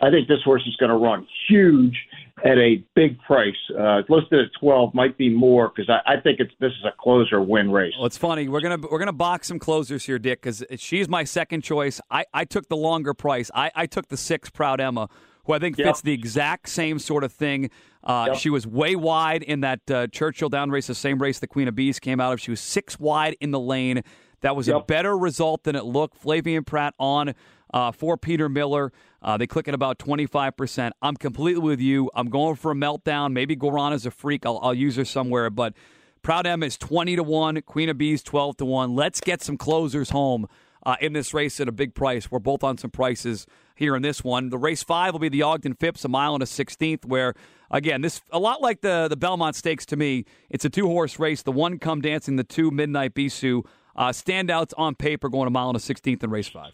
I 0.00 0.10
think 0.10 0.28
this 0.28 0.42
horse 0.44 0.62
is 0.66 0.76
going 0.76 0.90
to 0.90 0.96
run 0.96 1.26
huge 1.48 1.96
at 2.44 2.56
a 2.56 2.82
big 2.94 3.18
price. 3.20 3.56
Uh, 3.78 4.02
listed 4.08 4.40
at 4.40 4.50
twelve, 4.58 4.94
might 4.94 5.18
be 5.18 5.28
more 5.28 5.72
because 5.74 5.90
I, 5.90 6.14
I, 6.14 6.20
think 6.20 6.40
it's 6.40 6.52
this 6.60 6.70
is 6.70 6.84
a 6.84 6.92
closer 6.98 7.42
win 7.42 7.70
race. 7.70 7.92
Well, 7.98 8.06
it's 8.06 8.16
funny. 8.16 8.48
We're 8.48 8.60
gonna 8.60 8.78
we're 8.90 8.98
gonna 8.98 9.12
box 9.12 9.48
some 9.48 9.58
closers 9.58 10.04
here, 10.04 10.18
Dick, 10.18 10.40
because 10.40 10.64
she's 10.76 11.08
my 11.08 11.24
second 11.24 11.62
choice. 11.62 12.00
I, 12.10 12.24
I 12.32 12.44
took 12.44 12.68
the 12.68 12.76
longer 12.76 13.12
price. 13.12 13.50
I, 13.54 13.70
I 13.74 13.86
took 13.86 14.08
the 14.08 14.16
six 14.16 14.50
Proud 14.50 14.80
Emma, 14.80 15.08
who 15.44 15.52
I 15.52 15.58
think 15.58 15.76
fits 15.76 15.86
yep. 15.86 16.02
the 16.02 16.12
exact 16.12 16.68
same 16.68 16.98
sort 16.98 17.24
of 17.24 17.32
thing. 17.32 17.70
Uh, 18.04 18.26
yep. 18.28 18.36
She 18.36 18.50
was 18.50 18.66
way 18.66 18.94
wide 18.94 19.42
in 19.42 19.60
that 19.60 19.90
uh, 19.90 20.06
Churchill 20.06 20.48
down 20.48 20.70
race, 20.70 20.86
the 20.86 20.94
same 20.94 21.20
race 21.20 21.40
the 21.40 21.48
Queen 21.48 21.66
of 21.66 21.74
Bees 21.74 21.98
came 21.98 22.20
out 22.20 22.32
of. 22.32 22.40
She 22.40 22.50
was 22.50 22.60
six 22.60 22.98
wide 23.00 23.36
in 23.40 23.50
the 23.50 23.60
lane. 23.60 24.02
That 24.40 24.56
was 24.56 24.68
yep. 24.68 24.76
a 24.76 24.80
better 24.80 25.16
result 25.16 25.64
than 25.64 25.76
it 25.76 25.84
looked. 25.84 26.22
Flavien 26.22 26.64
Prat 26.64 26.94
on 26.98 27.34
uh, 27.72 27.92
for 27.92 28.16
Peter 28.16 28.48
Miller. 28.48 28.92
Uh, 29.20 29.36
they 29.36 29.46
click 29.46 29.68
at 29.68 29.74
about 29.74 29.98
25%. 29.98 30.92
I'm 31.02 31.16
completely 31.16 31.62
with 31.62 31.80
you. 31.80 32.10
I'm 32.14 32.28
going 32.28 32.56
for 32.56 32.70
a 32.70 32.74
meltdown. 32.74 33.32
Maybe 33.32 33.56
Guarana's 33.56 34.06
a 34.06 34.10
freak. 34.10 34.46
I'll, 34.46 34.58
I'll 34.62 34.74
use 34.74 34.96
her 34.96 35.04
somewhere. 35.04 35.50
But 35.50 35.74
Proud 36.22 36.46
M 36.46 36.62
is 36.62 36.76
20 36.76 37.16
to 37.16 37.22
1. 37.22 37.62
Queen 37.62 37.88
of 37.88 37.98
Bees 37.98 38.22
12 38.22 38.58
to 38.58 38.64
1. 38.64 38.94
Let's 38.94 39.20
get 39.20 39.42
some 39.42 39.56
closers 39.56 40.10
home 40.10 40.46
uh, 40.84 40.96
in 41.00 41.12
this 41.12 41.34
race 41.34 41.60
at 41.60 41.68
a 41.68 41.72
big 41.72 41.94
price. 41.94 42.30
We're 42.30 42.38
both 42.38 42.62
on 42.62 42.78
some 42.78 42.90
prices 42.90 43.46
here 43.74 43.94
in 43.96 44.02
this 44.02 44.24
one. 44.24 44.50
The 44.50 44.58
race 44.58 44.82
five 44.82 45.12
will 45.12 45.20
be 45.20 45.28
the 45.28 45.42
Ogden 45.42 45.74
Phipps, 45.74 46.04
a 46.04 46.08
mile 46.08 46.34
and 46.34 46.42
a 46.42 46.46
16th, 46.46 47.04
where, 47.04 47.34
again, 47.70 48.00
this 48.00 48.20
a 48.30 48.38
lot 48.38 48.60
like 48.60 48.80
the, 48.80 49.06
the 49.08 49.16
Belmont 49.16 49.56
Stakes 49.56 49.86
to 49.86 49.96
me. 49.96 50.24
It's 50.50 50.64
a 50.64 50.70
two 50.70 50.86
horse 50.86 51.18
race. 51.18 51.42
The 51.42 51.52
one 51.52 51.78
come 51.78 52.00
dancing, 52.00 52.36
the 52.36 52.44
two 52.44 52.70
Midnight 52.70 53.14
Bisou. 53.14 53.64
Uh, 53.98 54.10
standouts 54.10 54.72
on 54.78 54.94
paper 54.94 55.28
going 55.28 55.48
a 55.48 55.50
mile 55.50 55.68
and 55.68 55.76
a 55.76 55.80
16th 55.80 56.22
in 56.22 56.30
race 56.30 56.46
five. 56.46 56.72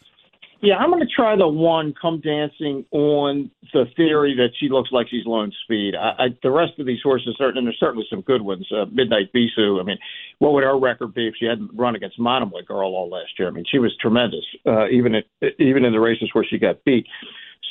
Yeah, 0.60 0.76
I'm 0.76 0.90
going 0.90 1.00
to 1.00 1.14
try 1.14 1.36
the 1.36 1.48
one 1.48 1.94
come 2.00 2.20
dancing 2.20 2.84
on 2.90 3.50
the 3.72 3.84
theory 3.96 4.34
that 4.36 4.50
she 4.58 4.68
looks 4.68 4.90
like 4.92 5.08
she's 5.10 5.26
loan 5.26 5.52
speed. 5.64 5.94
I, 5.94 6.24
I, 6.24 6.28
the 6.42 6.50
rest 6.50 6.78
of 6.78 6.86
these 6.86 7.00
horses, 7.02 7.34
certain, 7.36 7.58
and 7.58 7.66
there's 7.66 7.78
certainly 7.80 8.06
some 8.08 8.20
good 8.22 8.42
ones. 8.42 8.66
Uh, 8.70 8.86
Midnight 8.92 9.30
Bisou. 9.34 9.80
I 9.80 9.84
mean, 9.84 9.98
what 10.38 10.52
would 10.52 10.64
her 10.64 10.78
record 10.78 11.12
be 11.12 11.28
if 11.28 11.34
she 11.38 11.46
hadn't 11.46 11.70
run 11.74 11.96
against 11.96 12.18
Monomoy 12.18 12.62
Girl 12.66 12.94
all 12.94 13.10
last 13.10 13.38
year? 13.38 13.48
I 13.48 13.50
mean, 13.50 13.64
she 13.70 13.78
was 13.78 13.94
tremendous, 14.00 14.44
uh, 14.66 14.88
even 14.88 15.14
at, 15.14 15.24
even 15.58 15.84
in 15.84 15.92
the 15.92 16.00
races 16.00 16.30
where 16.32 16.46
she 16.48 16.58
got 16.58 16.82
beat. 16.84 17.06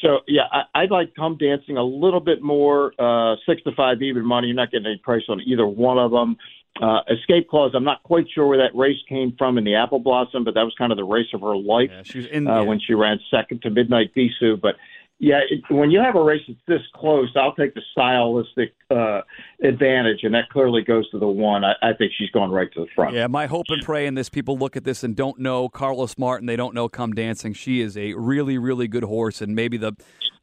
So 0.04 0.20
yeah, 0.28 0.44
I, 0.52 0.84
I'd 0.84 0.92
like 0.92 1.16
come 1.16 1.38
dancing 1.38 1.78
a 1.78 1.84
little 1.84 2.20
bit 2.20 2.42
more. 2.42 2.94
Uh, 3.00 3.38
six 3.48 3.64
to 3.64 3.72
five 3.76 4.02
even 4.02 4.26
money. 4.26 4.48
You're 4.48 4.56
not 4.56 4.72
getting 4.72 4.88
any 4.88 4.98
price 5.04 5.24
on 5.30 5.42
either 5.42 5.66
one 5.66 5.98
of 5.98 6.12
them. 6.12 6.38
Uh, 6.82 7.02
Escape 7.08 7.48
Clause, 7.50 7.72
I'm 7.76 7.84
not 7.84 8.02
quite 8.02 8.26
sure 8.34 8.48
where 8.48 8.58
that 8.58 8.76
race 8.76 8.98
came 9.08 9.36
from 9.38 9.58
in 9.60 9.64
the 9.64 9.76
Apple 9.76 10.00
Blossom, 10.00 10.44
but 10.44 10.56
that 10.56 10.64
was 10.64 10.74
kind 10.76 10.92
of 10.92 10.98
the 10.98 11.04
race 11.04 11.28
of 11.34 11.42
her 11.42 11.56
life 11.56 11.92
Yeah, 11.92 12.02
she 12.04 12.18
was 12.20 12.28
in- 12.28 12.48
uh, 12.48 12.62
yeah. 12.62 12.62
when 12.62 12.80
she 12.80 12.96
ran 12.96 13.20
second 13.30 13.62
to 13.62 13.70
Midnight 13.70 14.12
Bisou. 14.16 14.60
But 14.60 14.76
yeah, 15.24 15.40
when 15.70 15.90
you 15.90 16.02
have 16.02 16.18
a 16.18 16.22
race 16.22 16.42
that's 16.50 16.60
this 16.68 16.82
close, 16.94 17.30
I'll 17.38 17.56
take 17.56 17.74
the 17.76 17.82
stylistic 17.94 18.76
uh, 18.92 19.22
advantage, 19.64 20.20
and 20.24 20.34
that 20.36 20.50
clearly 20.50 20.82
goes 20.82 21.10
to 21.12 21.18
the 21.18 21.28
one. 21.28 21.64
I, 21.64 21.76
I 21.82 21.94
think 21.94 22.12
she's 22.18 22.30
going 22.32 22.52
right 22.52 22.68
to 22.74 22.82
the 22.82 22.88
front. 22.94 23.16
Yeah, 23.16 23.28
my 23.28 23.46
hope 23.46 23.68
and 23.70 23.82
pray 23.82 24.06
in 24.06 24.16
this, 24.16 24.28
people 24.28 24.58
look 24.58 24.76
at 24.76 24.84
this 24.84 25.02
and 25.02 25.16
don't 25.16 25.40
know 25.40 25.70
Carlos 25.70 26.18
Martin. 26.18 26.46
They 26.46 26.58
don't 26.58 26.76
know 26.76 26.90
Come 26.90 27.14
Dancing. 27.14 27.54
She 27.54 27.80
is 27.80 27.96
a 27.96 28.14
really, 28.16 28.58
really 28.58 28.90
good 28.90 29.06
horse, 29.06 29.42
and 29.42 29.56
maybe 29.56 29.78
the, 29.78 29.94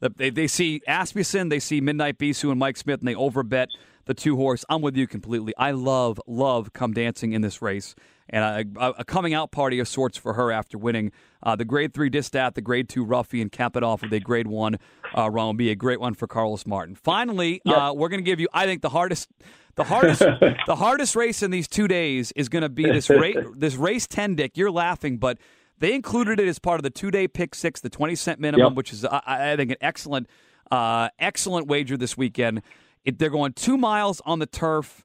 the 0.01 0.15
they, 0.17 0.31
they 0.31 0.47
see 0.47 0.81
Asmussen, 0.89 1.51
they 1.51 1.61
see 1.61 1.83
Midnight 1.83 2.17
Bisou 2.17 2.51
and 2.51 2.59
Mike 2.59 2.79
Smith, 2.79 3.01
and 3.01 3.09
they 3.09 3.15
overbet 3.15 3.67
the 4.07 4.15
two 4.15 4.37
horse. 4.37 4.65
I'm 4.71 4.81
with 4.81 4.97
you 4.97 5.07
completely. 5.07 5.53
I 5.59 5.73
love, 5.73 6.19
love 6.27 6.73
Come 6.73 6.95
Dancing 6.95 7.35
in 7.35 7.43
this 7.43 7.61
race, 7.61 7.95
and 8.31 8.69
a, 8.77 8.95
a 8.99 9.05
coming 9.05 9.35
out 9.35 9.51
party 9.53 9.79
of 9.79 9.89
sorts 9.89 10.17
for 10.17 10.33
her 10.35 10.51
after 10.51 10.79
winning 10.79 11.13
uh, 11.43 11.57
the 11.57 11.65
Grade 11.65 11.93
Three 11.93 12.09
Distaff, 12.11 12.55
the 12.55 12.61
Grade 12.61 12.89
Two 12.89 13.05
Ruffy, 13.05 13.41
and 13.43 13.51
cap 13.53 13.77
it 13.77 13.83
off 13.83 14.03
with 14.03 14.13
a 14.13 14.21
Grade 14.21 14.47
One 14.47 14.77
uh, 15.17 15.31
run. 15.31 15.47
Will 15.47 15.53
be 15.55 15.71
a 15.71 15.75
great 15.77 16.01
one 16.01 16.15
for 16.15 16.27
Carlos 16.27 16.67
Martin. 16.67 16.95
Finally, 16.95 17.61
uh, 17.67 17.93
we're 17.95 18.09
going 18.09 18.21
to 18.21 18.25
give 18.25 18.41
you, 18.41 18.49
I 18.53 18.65
think, 18.67 18.83
the 18.83 18.91
hardest. 18.91 19.29
The 19.77 19.85
hardest, 19.85 20.21
the 20.67 20.77
hardest 20.77 21.15
race 21.17 21.43
in 21.43 21.51
these 21.51 21.69
two 21.69 21.89
days 21.89 22.33
is 22.33 22.49
going 22.49 22.63
to 22.63 22.69
be 22.69 22.85
this 22.85 23.09
race. 23.09 23.37
This 23.57 23.77
race 23.77 24.07
ten, 24.07 24.35
Dick. 24.35 24.57
You're 24.57 24.71
laughing, 24.71 25.19
but 25.19 25.39
they 25.79 25.95
included 25.95 26.39
it 26.41 26.49
as 26.49 26.59
part 26.59 26.79
of 26.79 26.83
the 26.83 26.91
two 26.91 27.11
day 27.11 27.27
pick 27.29 27.55
six, 27.55 27.81
the 27.81 27.89
twenty 27.89 28.15
cent 28.15 28.41
minimum, 28.41 28.73
Yep. 28.73 28.77
which 28.77 28.93
is 28.93 29.05
I, 29.05 29.53
I 29.53 29.57
think 29.57 29.71
an 29.71 29.77
excellent, 29.81 30.29
uh, 30.71 31.09
excellent 31.19 31.67
wager 31.69 31.97
this 31.97 32.17
weekend. 32.17 32.63
It, 33.05 33.19
they're 33.19 33.31
going 33.31 33.55
two 33.55 33.79
miles 33.79 34.21
on 34.27 34.41
the 34.41 34.47
turf, 34.47 35.05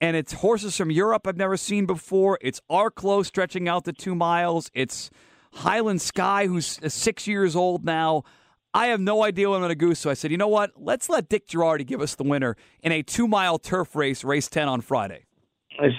and 0.00 0.16
it's 0.16 0.32
horses 0.32 0.76
from 0.76 0.90
Europe 0.90 1.26
I've 1.26 1.36
never 1.36 1.56
seen 1.56 1.86
before. 1.86 2.38
It's 2.40 2.60
Arclo 2.70 3.24
stretching 3.24 3.68
out 3.68 3.84
to 3.84 3.92
two 3.92 4.14
miles. 4.14 4.70
It's 4.74 5.10
Highland 5.52 6.02
Sky, 6.02 6.46
who's 6.46 6.78
uh, 6.82 6.88
six 6.88 7.26
years 7.26 7.56
old 7.56 7.84
now. 7.84 8.24
I 8.72 8.86
have 8.86 9.00
no 9.00 9.22
idea 9.22 9.48
what 9.48 9.56
I'm 9.56 9.60
going 9.62 9.68
to 9.68 9.76
go. 9.76 9.94
So 9.94 10.10
I 10.10 10.14
said, 10.14 10.32
you 10.32 10.36
know 10.36 10.48
what? 10.48 10.72
Let's 10.76 11.08
let 11.08 11.28
Dick 11.28 11.46
Jerardi 11.46 11.86
give 11.86 12.00
us 12.00 12.16
the 12.16 12.24
winner 12.24 12.56
in 12.82 12.90
a 12.90 13.02
two 13.02 13.28
mile 13.28 13.58
turf 13.58 13.94
race, 13.94 14.24
race 14.24 14.48
10 14.48 14.68
on 14.68 14.80
Friday. 14.80 15.24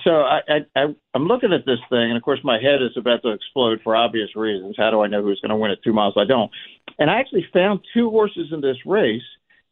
So 0.04 0.22
I, 0.22 0.40
I, 0.48 0.58
I, 0.76 0.86
I'm 1.14 1.26
looking 1.26 1.52
at 1.52 1.66
this 1.66 1.80
thing, 1.90 2.04
and 2.04 2.16
of 2.16 2.24
course 2.24 2.40
my 2.44 2.58
head 2.62 2.82
is 2.82 2.96
about 2.96 3.24
to 3.24 3.32
explode 3.32 3.80
for 3.84 3.96
obvious 3.96 4.30
reasons. 4.36 4.76
How 4.78 4.90
do 4.90 5.02
I 5.02 5.08
know 5.08 5.22
who's 5.22 5.40
going 5.42 5.50
to 5.50 5.56
win 5.56 5.72
at 5.72 5.84
two 5.84 5.92
miles? 5.92 6.14
I 6.18 6.24
don't. 6.26 6.50
And 6.98 7.10
I 7.10 7.20
actually 7.20 7.46
found 7.52 7.82
two 7.94 8.10
horses 8.10 8.48
in 8.52 8.62
this 8.62 8.78
race 8.86 9.22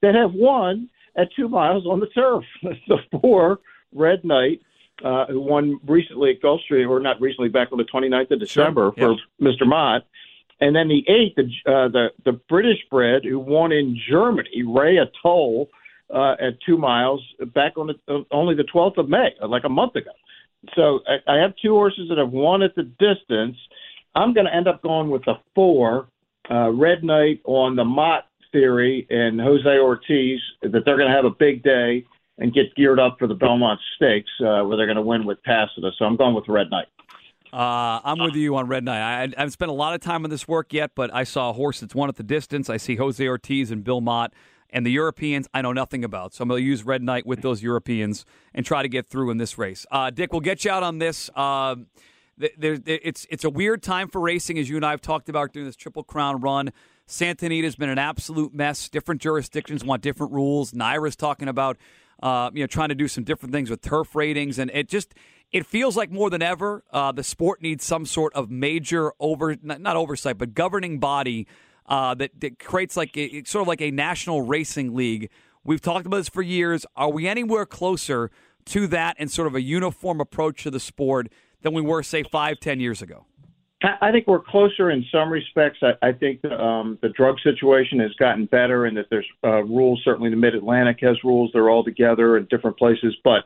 that 0.01 0.15
have 0.15 0.33
won 0.33 0.89
at 1.17 1.29
two 1.35 1.47
miles 1.47 1.85
on 1.85 1.99
the 1.99 2.07
turf. 2.07 2.43
the 2.87 2.97
four 3.21 3.59
Red 3.93 4.23
Knight, 4.23 4.61
uh, 5.03 5.25
who 5.27 5.41
won 5.41 5.79
recently 5.85 6.31
at 6.31 6.41
Gulfstream, 6.41 6.89
or 6.89 6.99
not 6.99 7.19
recently, 7.21 7.49
back 7.49 7.69
on 7.71 7.77
the 7.77 7.85
29th 7.85 8.31
of 8.31 8.39
December 8.39 8.93
Sure, 8.97 9.17
for 9.39 9.43
Mr. 9.43 9.65
Mott. 9.65 10.05
And 10.59 10.75
then 10.75 10.87
the 10.87 11.03
eight, 11.09 11.35
the 11.35 11.49
uh, 11.65 11.87
the 11.89 12.09
the 12.23 12.33
British 12.33 12.77
bred 12.89 13.25
who 13.25 13.39
won 13.39 13.71
in 13.71 13.99
Germany, 14.07 14.63
Ray 14.65 14.97
Atoll, 14.97 15.67
uh, 16.13 16.35
at 16.39 16.61
two 16.65 16.77
miles 16.77 17.21
back 17.53 17.77
on 17.77 17.87
the, 17.87 18.13
uh, 18.13 18.21
only 18.31 18.55
the 18.55 18.63
12th 18.63 18.97
of 18.97 19.09
May, 19.09 19.33
uh, 19.41 19.47
like 19.47 19.63
a 19.63 19.69
month 19.69 19.95
ago. 19.95 20.11
So 20.75 21.01
I, 21.07 21.33
I 21.33 21.37
have 21.37 21.53
two 21.61 21.71
horses 21.71 22.07
that 22.09 22.17
have 22.17 22.31
won 22.31 22.61
at 22.61 22.75
the 22.75 22.83
distance. 22.83 23.57
I'm 24.15 24.33
going 24.33 24.45
to 24.45 24.55
end 24.55 24.67
up 24.67 24.81
going 24.83 25.09
with 25.09 25.25
the 25.25 25.35
four, 25.55 26.07
uh, 26.49 26.69
Red 26.69 27.03
Knight 27.03 27.41
on 27.45 27.75
the 27.75 27.83
Mott 27.83 28.27
theory 28.51 29.07
and 29.09 29.41
Jose 29.41 29.67
Ortiz 29.67 30.39
that 30.61 30.85
they're 30.85 30.97
going 30.97 31.09
to 31.09 31.15
have 31.15 31.25
a 31.25 31.31
big 31.31 31.63
day 31.63 32.05
and 32.37 32.53
get 32.53 32.73
geared 32.75 32.99
up 32.99 33.17
for 33.19 33.27
the 33.27 33.35
Belmont 33.35 33.79
Stakes 33.95 34.31
uh, 34.39 34.63
where 34.63 34.77
they're 34.77 34.87
going 34.87 34.95
to 34.97 35.01
win 35.01 35.25
with 35.25 35.41
Tacita. 35.43 35.91
So 35.97 36.05
I'm 36.05 36.15
going 36.15 36.35
with 36.35 36.47
Red 36.47 36.69
Knight. 36.71 36.87
Uh, 37.51 38.01
I'm 38.03 38.17
with 38.17 38.33
you 38.33 38.55
on 38.55 38.67
Red 38.67 38.83
Knight. 38.83 38.99
I, 38.99 39.23
I 39.23 39.33
haven't 39.37 39.51
spent 39.51 39.69
a 39.69 39.75
lot 39.75 39.93
of 39.93 40.01
time 40.01 40.23
on 40.23 40.31
this 40.31 40.47
work 40.47 40.73
yet, 40.73 40.91
but 40.95 41.13
I 41.13 41.23
saw 41.23 41.51
a 41.51 41.53
horse 41.53 41.81
that's 41.81 41.93
won 41.93 42.09
at 42.09 42.15
the 42.15 42.23
distance. 42.23 42.67
I 42.67 42.77
see 42.77 42.95
Jose 42.95 43.25
Ortiz 43.25 43.69
and 43.69 43.83
Bill 43.83 44.01
Mott. 44.01 44.33
And 44.71 44.83
the 44.87 44.91
Europeans, 44.91 45.47
I 45.53 45.61
know 45.61 45.71
nothing 45.71 46.03
about. 46.03 46.33
So 46.33 46.41
I'm 46.41 46.49
going 46.49 46.63
to 46.63 46.65
use 46.65 46.83
Red 46.83 47.03
Knight 47.03 47.27
with 47.27 47.43
those 47.43 47.61
Europeans 47.61 48.25
and 48.55 48.65
try 48.65 48.81
to 48.81 48.89
get 48.89 49.07
through 49.07 49.29
in 49.29 49.37
this 49.37 49.55
race. 49.59 49.85
Uh, 49.91 50.09
Dick, 50.09 50.33
we'll 50.33 50.41
get 50.41 50.65
you 50.65 50.71
out 50.71 50.81
on 50.81 50.97
this. 50.97 51.29
Uh, 51.35 51.75
there, 52.37 52.79
it's 52.87 53.27
it's 53.29 53.43
a 53.43 53.51
weird 53.51 53.83
time 53.83 54.07
for 54.07 54.19
racing, 54.19 54.57
as 54.57 54.67
you 54.67 54.75
and 54.75 54.83
I 54.83 54.89
have 54.89 55.01
talked 55.01 55.29
about 55.29 55.53
during 55.53 55.67
this 55.67 55.75
Triple 55.75 56.03
Crown 56.03 56.41
run. 56.41 56.73
Santa 57.05 57.45
Anita's 57.45 57.75
been 57.75 57.89
an 57.89 57.99
absolute 57.99 58.53
mess. 58.53 58.89
Different 58.89 59.21
jurisdictions 59.21 59.83
want 59.83 60.01
different 60.01 60.33
rules. 60.33 60.71
NYRA's 60.71 61.15
talking 61.15 61.47
about 61.47 61.77
uh, 62.23 62.49
you 62.53 62.63
know 62.63 62.67
trying 62.67 62.89
to 62.89 62.95
do 62.95 63.07
some 63.07 63.23
different 63.23 63.53
things 63.53 63.69
with 63.69 63.81
turf 63.81 64.15
ratings, 64.15 64.57
and 64.57 64.71
it 64.73 64.87
just 64.87 65.13
it 65.51 65.65
feels 65.65 65.97
like 65.97 66.09
more 66.09 66.29
than 66.29 66.41
ever 66.41 66.83
uh, 66.91 67.11
the 67.11 67.23
sport 67.23 67.61
needs 67.61 67.83
some 67.83 68.05
sort 68.05 68.33
of 68.33 68.49
major 68.49 69.11
over 69.19 69.55
not, 69.61 69.95
oversight, 69.95 70.37
but 70.37 70.55
governing 70.55 70.99
body 70.99 71.45
uh, 71.85 72.15
that, 72.15 72.31
that 72.39 72.57
creates 72.59 72.95
like 72.95 73.15
a, 73.17 73.43
sort 73.43 73.61
of 73.61 73.67
like 73.67 73.81
a 73.81 73.91
national 73.91 74.41
racing 74.41 74.95
league. 74.95 75.29
We've 75.65 75.81
talked 75.81 76.05
about 76.05 76.17
this 76.17 76.29
for 76.29 76.41
years. 76.41 76.85
Are 76.95 77.11
we 77.11 77.27
anywhere 77.27 77.65
closer 77.65 78.31
to 78.67 78.87
that 78.87 79.17
and 79.19 79.29
sort 79.29 79.47
of 79.47 79.55
a 79.55 79.61
uniform 79.61 80.21
approach 80.21 80.63
to 80.63 80.71
the 80.71 80.79
sport 80.79 81.27
than 81.61 81.73
we 81.73 81.81
were, 81.81 82.03
say, 82.03 82.23
five, 82.23 82.59
ten 82.61 82.79
years 82.79 83.01
ago? 83.01 83.25
I 83.83 84.11
think 84.11 84.27
we're 84.27 84.39
closer 84.39 84.91
in 84.91 85.05
some 85.11 85.29
respects. 85.29 85.79
I, 85.81 86.07
I 86.07 86.11
think 86.13 86.41
the, 86.41 86.57
um, 86.57 86.97
the 87.01 87.09
drug 87.09 87.35
situation 87.41 87.99
has 87.99 88.13
gotten 88.13 88.45
better, 88.45 88.85
and 88.85 88.95
that 88.95 89.07
there's 89.09 89.27
uh, 89.43 89.63
rules. 89.63 90.01
Certainly, 90.05 90.29
the 90.29 90.37
Mid 90.37 90.55
Atlantic 90.55 90.99
has 91.01 91.17
rules. 91.23 91.51
They're 91.53 91.69
all 91.69 91.83
together 91.83 92.37
in 92.37 92.45
different 92.45 92.77
places. 92.77 93.15
But 93.25 93.43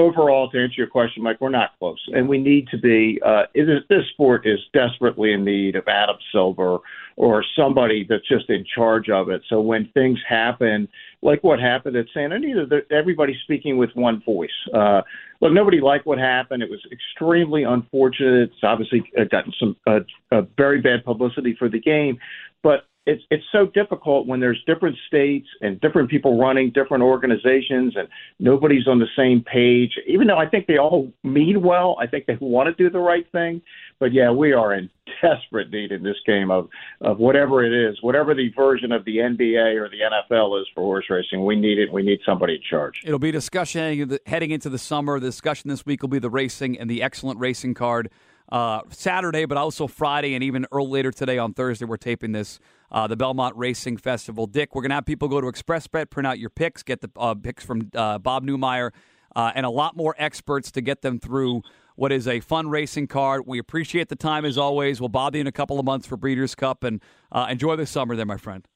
overall, 0.00 0.50
to 0.50 0.62
answer 0.62 0.74
your 0.76 0.86
question, 0.86 1.22
Mike, 1.22 1.40
we're 1.40 1.50
not 1.50 1.78
close, 1.78 2.00
and 2.14 2.28
we 2.28 2.38
need 2.38 2.68
to 2.68 2.78
be. 2.78 3.20
Uh, 3.24 3.44
is, 3.54 3.68
this 3.88 4.04
sport 4.12 4.46
is 4.46 4.58
desperately 4.72 5.32
in 5.32 5.44
need 5.44 5.76
of 5.76 5.86
Adam 5.86 6.16
Silver 6.32 6.78
or 7.16 7.44
somebody 7.54 8.06
that's 8.08 8.26
just 8.26 8.48
in 8.48 8.64
charge 8.64 9.10
of 9.10 9.28
it. 9.28 9.42
So 9.48 9.60
when 9.60 9.88
things 9.92 10.18
happen, 10.26 10.88
like 11.22 11.44
what 11.44 11.60
happened 11.60 11.96
at 11.96 12.06
Santa 12.14 12.36
Anita, 12.36 12.80
everybody's 12.90 13.40
speaking 13.42 13.76
with 13.76 13.90
one 13.94 14.22
voice. 14.22 14.48
Uh, 14.72 15.02
look, 15.40 15.52
nobody 15.52 15.80
liked 15.80 16.06
what 16.06 16.18
happened. 16.18 16.62
It 16.62 16.70
was 16.70 16.80
extremely 16.90 17.64
unfortunate. 17.64 18.50
It's 18.50 18.64
obviously 18.64 19.02
uh, 19.18 19.24
gotten 19.24 19.52
some 19.60 19.76
uh, 19.86 20.00
uh, 20.32 20.42
very 20.56 20.80
bad 20.80 21.04
publicity 21.04 21.54
for 21.58 21.68
the 21.68 21.80
game, 21.80 22.18
but 22.62 22.86
it's 23.10 23.22
it's 23.30 23.44
so 23.50 23.66
difficult 23.66 24.26
when 24.26 24.40
there's 24.40 24.62
different 24.66 24.96
states 25.08 25.48
and 25.60 25.80
different 25.80 26.08
people 26.08 26.38
running 26.38 26.70
different 26.70 27.02
organizations 27.02 27.94
and 27.96 28.08
nobody's 28.38 28.86
on 28.86 28.98
the 28.98 29.08
same 29.16 29.42
page. 29.42 29.92
Even 30.06 30.26
though 30.26 30.38
I 30.38 30.48
think 30.48 30.66
they 30.66 30.78
all 30.78 31.12
mean 31.24 31.62
well, 31.62 31.96
I 32.00 32.06
think 32.06 32.26
they 32.26 32.38
want 32.40 32.68
to 32.68 32.82
do 32.82 32.90
the 32.90 33.00
right 33.00 33.26
thing. 33.32 33.62
But 33.98 34.12
yeah, 34.12 34.30
we 34.30 34.52
are 34.52 34.74
in 34.74 34.88
desperate 35.22 35.70
need 35.70 35.92
in 35.92 36.02
this 36.02 36.16
game 36.26 36.50
of 36.50 36.68
of 37.00 37.18
whatever 37.18 37.64
it 37.64 37.72
is, 37.72 37.98
whatever 38.00 38.34
the 38.34 38.50
version 38.56 38.92
of 38.92 39.04
the 39.04 39.16
NBA 39.16 39.80
or 39.80 39.88
the 39.88 39.98
NFL 40.00 40.60
is 40.60 40.68
for 40.74 40.82
horse 40.82 41.06
racing. 41.10 41.44
We 41.44 41.56
need 41.56 41.78
it. 41.78 41.92
We 41.92 42.02
need 42.02 42.20
somebody 42.24 42.54
in 42.54 42.62
charge. 42.68 43.00
It'll 43.04 43.18
be 43.18 43.32
discussion 43.32 44.18
heading 44.26 44.50
into 44.50 44.68
the- 44.68 44.80
summer. 44.80 45.20
The 45.20 45.26
discussion 45.26 45.68
this 45.68 45.84
week 45.84 46.00
will 46.02 46.08
be 46.08 46.18
the 46.18 46.30
racing 46.30 46.78
and 46.78 46.88
the 46.88 47.02
excellent 47.02 47.38
racing 47.38 47.74
card 47.74 48.10
uh, 48.50 48.80
Saturday, 48.90 49.44
but 49.44 49.56
also 49.56 49.86
Friday 49.86 50.34
and 50.34 50.42
even 50.44 50.66
early 50.72 50.90
later 50.90 51.10
today 51.10 51.38
on 51.38 51.54
Thursday. 51.54 51.84
We're 51.84 51.96
taping 51.96 52.32
this. 52.32 52.58
Uh, 52.92 53.06
the 53.06 53.14
Belmont 53.14 53.56
Racing 53.56 53.98
Festival. 53.98 54.48
Dick, 54.48 54.74
we're 54.74 54.82
going 54.82 54.90
to 54.90 54.96
have 54.96 55.06
people 55.06 55.28
go 55.28 55.40
to 55.40 55.46
Xpressbet, 55.46 56.10
print 56.10 56.26
out 56.26 56.40
your 56.40 56.50
picks, 56.50 56.82
get 56.82 57.00
the 57.00 57.08
uh, 57.16 57.36
picks 57.36 57.64
from 57.64 57.88
uh, 57.94 58.18
Bob 58.18 58.44
Neumeier, 58.44 58.90
uh, 59.36 59.52
and 59.54 59.64
a 59.64 59.70
lot 59.70 59.96
more 59.96 60.16
experts 60.18 60.72
to 60.72 60.80
get 60.80 61.00
them 61.00 61.20
through 61.20 61.62
what 61.94 62.10
is 62.10 62.26
a 62.26 62.40
fun 62.40 62.68
racing 62.68 63.06
card. 63.06 63.42
We 63.46 63.60
appreciate 63.60 64.08
the 64.08 64.16
time 64.16 64.44
as 64.44 64.58
always. 64.58 65.00
We'll 65.00 65.08
bother 65.08 65.38
you 65.38 65.42
in 65.42 65.46
a 65.46 65.52
couple 65.52 65.78
of 65.78 65.84
months 65.84 66.06
for 66.08 66.16
Breeders' 66.16 66.56
Cup, 66.56 66.82
and 66.82 67.00
uh, 67.30 67.46
enjoy 67.48 67.76
the 67.76 67.86
summer 67.86 68.16
there, 68.16 68.26
my 68.26 68.38
friend. 68.38 68.66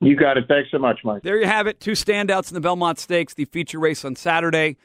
You 0.00 0.16
got 0.16 0.36
it. 0.36 0.44
Thanks 0.48 0.70
so 0.70 0.78
much, 0.78 1.00
Mike. 1.04 1.22
There 1.22 1.38
you 1.38 1.46
have 1.46 1.66
it. 1.66 1.80
Two 1.80 1.92
standouts 1.92 2.50
in 2.50 2.54
the 2.54 2.60
Belmont 2.60 2.98
Stakes, 2.98 3.34
the 3.34 3.46
feature 3.46 3.80
race 3.80 4.04
on 4.04 4.14
Saturday. 4.14 4.76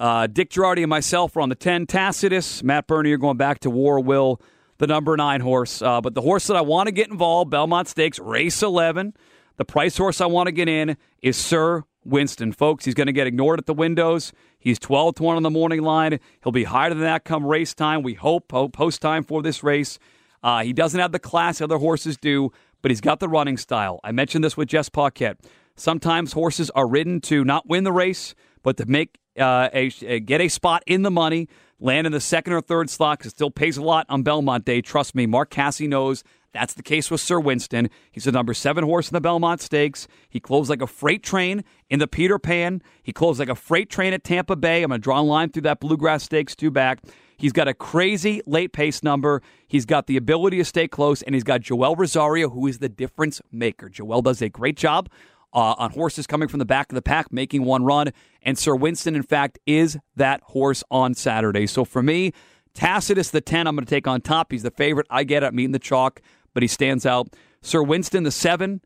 Uh, 0.00 0.26
Dick 0.26 0.48
Jerardi 0.48 0.80
and 0.80 0.88
myself 0.88 1.36
are 1.36 1.42
on 1.42 1.50
the 1.50 1.54
10. 1.54 1.86
Tacitus, 1.86 2.62
Matt 2.62 2.86
Bernie 2.86 3.12
are 3.12 3.18
going 3.18 3.36
back 3.36 3.60
to 3.60 3.70
War 3.70 4.00
Will, 4.00 4.40
the 4.78 4.86
number 4.86 5.14
nine 5.14 5.42
horse. 5.42 5.82
Uh, 5.82 6.00
but 6.00 6.14
the 6.14 6.22
horse 6.22 6.46
that 6.46 6.56
I 6.56 6.62
want 6.62 6.86
to 6.86 6.92
get 6.92 7.10
involved, 7.10 7.50
Belmont 7.50 7.86
Stakes, 7.86 8.18
race 8.18 8.62
11. 8.62 9.12
The 9.58 9.66
price 9.66 9.98
horse 9.98 10.22
I 10.22 10.26
want 10.26 10.46
to 10.46 10.52
get 10.52 10.70
in 10.70 10.96
is 11.20 11.36
Sir 11.36 11.84
Winston. 12.02 12.52
Folks, 12.52 12.86
he's 12.86 12.94
going 12.94 13.08
to 13.08 13.12
get 13.12 13.26
ignored 13.26 13.58
at 13.58 13.66
the 13.66 13.74
windows. 13.74 14.32
He's 14.58 14.78
12 14.78 15.16
to 15.16 15.22
1 15.22 15.36
on 15.36 15.42
the 15.42 15.50
morning 15.50 15.82
line. 15.82 16.18
He'll 16.42 16.50
be 16.50 16.64
higher 16.64 16.88
than 16.88 17.00
that 17.00 17.24
come 17.24 17.44
race 17.44 17.74
time. 17.74 18.02
We 18.02 18.14
hope, 18.14 18.48
post 18.48 19.02
time 19.02 19.22
for 19.22 19.42
this 19.42 19.62
race. 19.62 19.98
Uh, 20.42 20.62
he 20.62 20.72
doesn't 20.72 20.98
have 20.98 21.12
the 21.12 21.18
class 21.18 21.60
other 21.60 21.76
horses 21.76 22.16
do, 22.16 22.52
but 22.80 22.90
he's 22.90 23.02
got 23.02 23.20
the 23.20 23.28
running 23.28 23.58
style. 23.58 24.00
I 24.02 24.12
mentioned 24.12 24.44
this 24.44 24.56
with 24.56 24.68
Jess 24.68 24.88
Paquette. 24.88 25.36
Sometimes 25.76 26.32
horses 26.32 26.70
are 26.70 26.88
ridden 26.88 27.20
to 27.22 27.44
not 27.44 27.68
win 27.68 27.84
the 27.84 27.92
race, 27.92 28.34
but 28.62 28.78
to 28.78 28.86
make 28.86 29.19
uh, 29.40 29.70
a, 29.72 29.90
a, 30.06 30.20
get 30.20 30.40
a 30.40 30.48
spot 30.48 30.82
in 30.86 31.02
the 31.02 31.10
money, 31.10 31.48
land 31.78 32.06
in 32.06 32.12
the 32.12 32.20
second 32.20 32.52
or 32.52 32.60
third 32.60 32.90
slot 32.90 33.18
because 33.18 33.32
it 33.32 33.36
still 33.36 33.50
pays 33.50 33.76
a 33.76 33.82
lot 33.82 34.06
on 34.08 34.22
Belmont 34.22 34.64
Day. 34.64 34.80
Trust 34.80 35.14
me, 35.14 35.26
Mark 35.26 35.50
Casse 35.50 35.80
knows 35.80 36.22
that's 36.52 36.74
the 36.74 36.82
case 36.82 37.10
with 37.10 37.20
Sir 37.20 37.38
Winston. 37.38 37.90
He's 38.10 38.24
the 38.24 38.32
number 38.32 38.54
seven 38.54 38.84
horse 38.84 39.08
in 39.08 39.14
the 39.14 39.20
Belmont 39.20 39.60
Stakes. 39.60 40.08
He 40.28 40.40
closed 40.40 40.68
like 40.68 40.82
a 40.82 40.86
freight 40.86 41.22
train 41.22 41.64
in 41.88 42.00
the 42.00 42.08
Peter 42.08 42.38
Pan. 42.38 42.82
He 43.02 43.12
closed 43.12 43.38
like 43.38 43.48
a 43.48 43.54
freight 43.54 43.88
train 43.88 44.12
at 44.12 44.24
Tampa 44.24 44.56
Bay. 44.56 44.82
I'm 44.82 44.88
going 44.88 45.00
to 45.00 45.02
draw 45.02 45.20
a 45.20 45.22
line 45.22 45.50
through 45.50 45.62
that 45.62 45.80
Bluegrass 45.80 46.24
Stakes 46.24 46.56
two 46.56 46.70
back. 46.70 47.00
He's 47.36 47.52
got 47.52 47.68
a 47.68 47.74
crazy 47.74 48.42
late 48.46 48.72
pace 48.72 49.02
number. 49.02 49.42
He's 49.66 49.86
got 49.86 50.06
the 50.06 50.16
ability 50.16 50.58
to 50.58 50.64
stay 50.64 50.88
close, 50.88 51.22
and 51.22 51.34
he's 51.34 51.44
got 51.44 51.62
Joel 51.62 51.96
Rosario, 51.96 52.50
who 52.50 52.66
is 52.66 52.78
the 52.78 52.88
difference 52.88 53.40
maker. 53.50 53.88
Joel 53.88 54.20
does 54.20 54.42
a 54.42 54.50
great 54.50 54.76
job 54.76 55.08
uh, 55.52 55.74
on 55.78 55.90
horses 55.90 56.26
coming 56.26 56.48
from 56.48 56.58
the 56.58 56.64
back 56.64 56.90
of 56.90 56.94
the 56.94 57.02
pack, 57.02 57.32
making 57.32 57.64
one 57.64 57.84
run. 57.84 58.08
And 58.42 58.58
Sir 58.58 58.74
Winston, 58.74 59.16
in 59.16 59.22
fact, 59.22 59.58
is 59.66 59.98
that 60.16 60.40
horse 60.42 60.84
on 60.90 61.14
Saturday. 61.14 61.66
So 61.66 61.84
for 61.84 62.02
me, 62.02 62.32
Tacitus, 62.74 63.30
the 63.30 63.40
10, 63.40 63.66
I'm 63.66 63.74
going 63.74 63.84
to 63.84 63.90
take 63.90 64.06
on 64.06 64.20
top. 64.20 64.52
He's 64.52 64.62
the 64.62 64.70
favorite. 64.70 65.06
I 65.10 65.24
get 65.24 65.42
it. 65.42 65.46
I'm 65.46 65.72
the 65.72 65.78
chalk, 65.78 66.20
but 66.54 66.62
he 66.62 66.68
stands 66.68 67.04
out. 67.04 67.34
Sir 67.62 67.82
Winston, 67.82 68.22
the 68.22 68.30
7, 68.30 68.80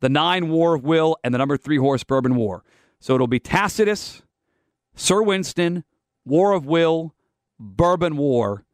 the 0.00 0.08
9, 0.08 0.48
War 0.50 0.74
of 0.74 0.84
Will, 0.84 1.16
and 1.24 1.34
the 1.34 1.38
number 1.38 1.56
3 1.56 1.78
horse, 1.78 2.04
Bourbon 2.04 2.36
War. 2.36 2.64
So 3.00 3.14
it'll 3.14 3.26
be 3.26 3.40
Tacitus, 3.40 4.22
Sir 4.94 5.22
Winston, 5.22 5.84
War 6.24 6.52
of 6.52 6.66
Will, 6.66 7.14
Bourbon 7.58 8.16
War, 8.16 8.64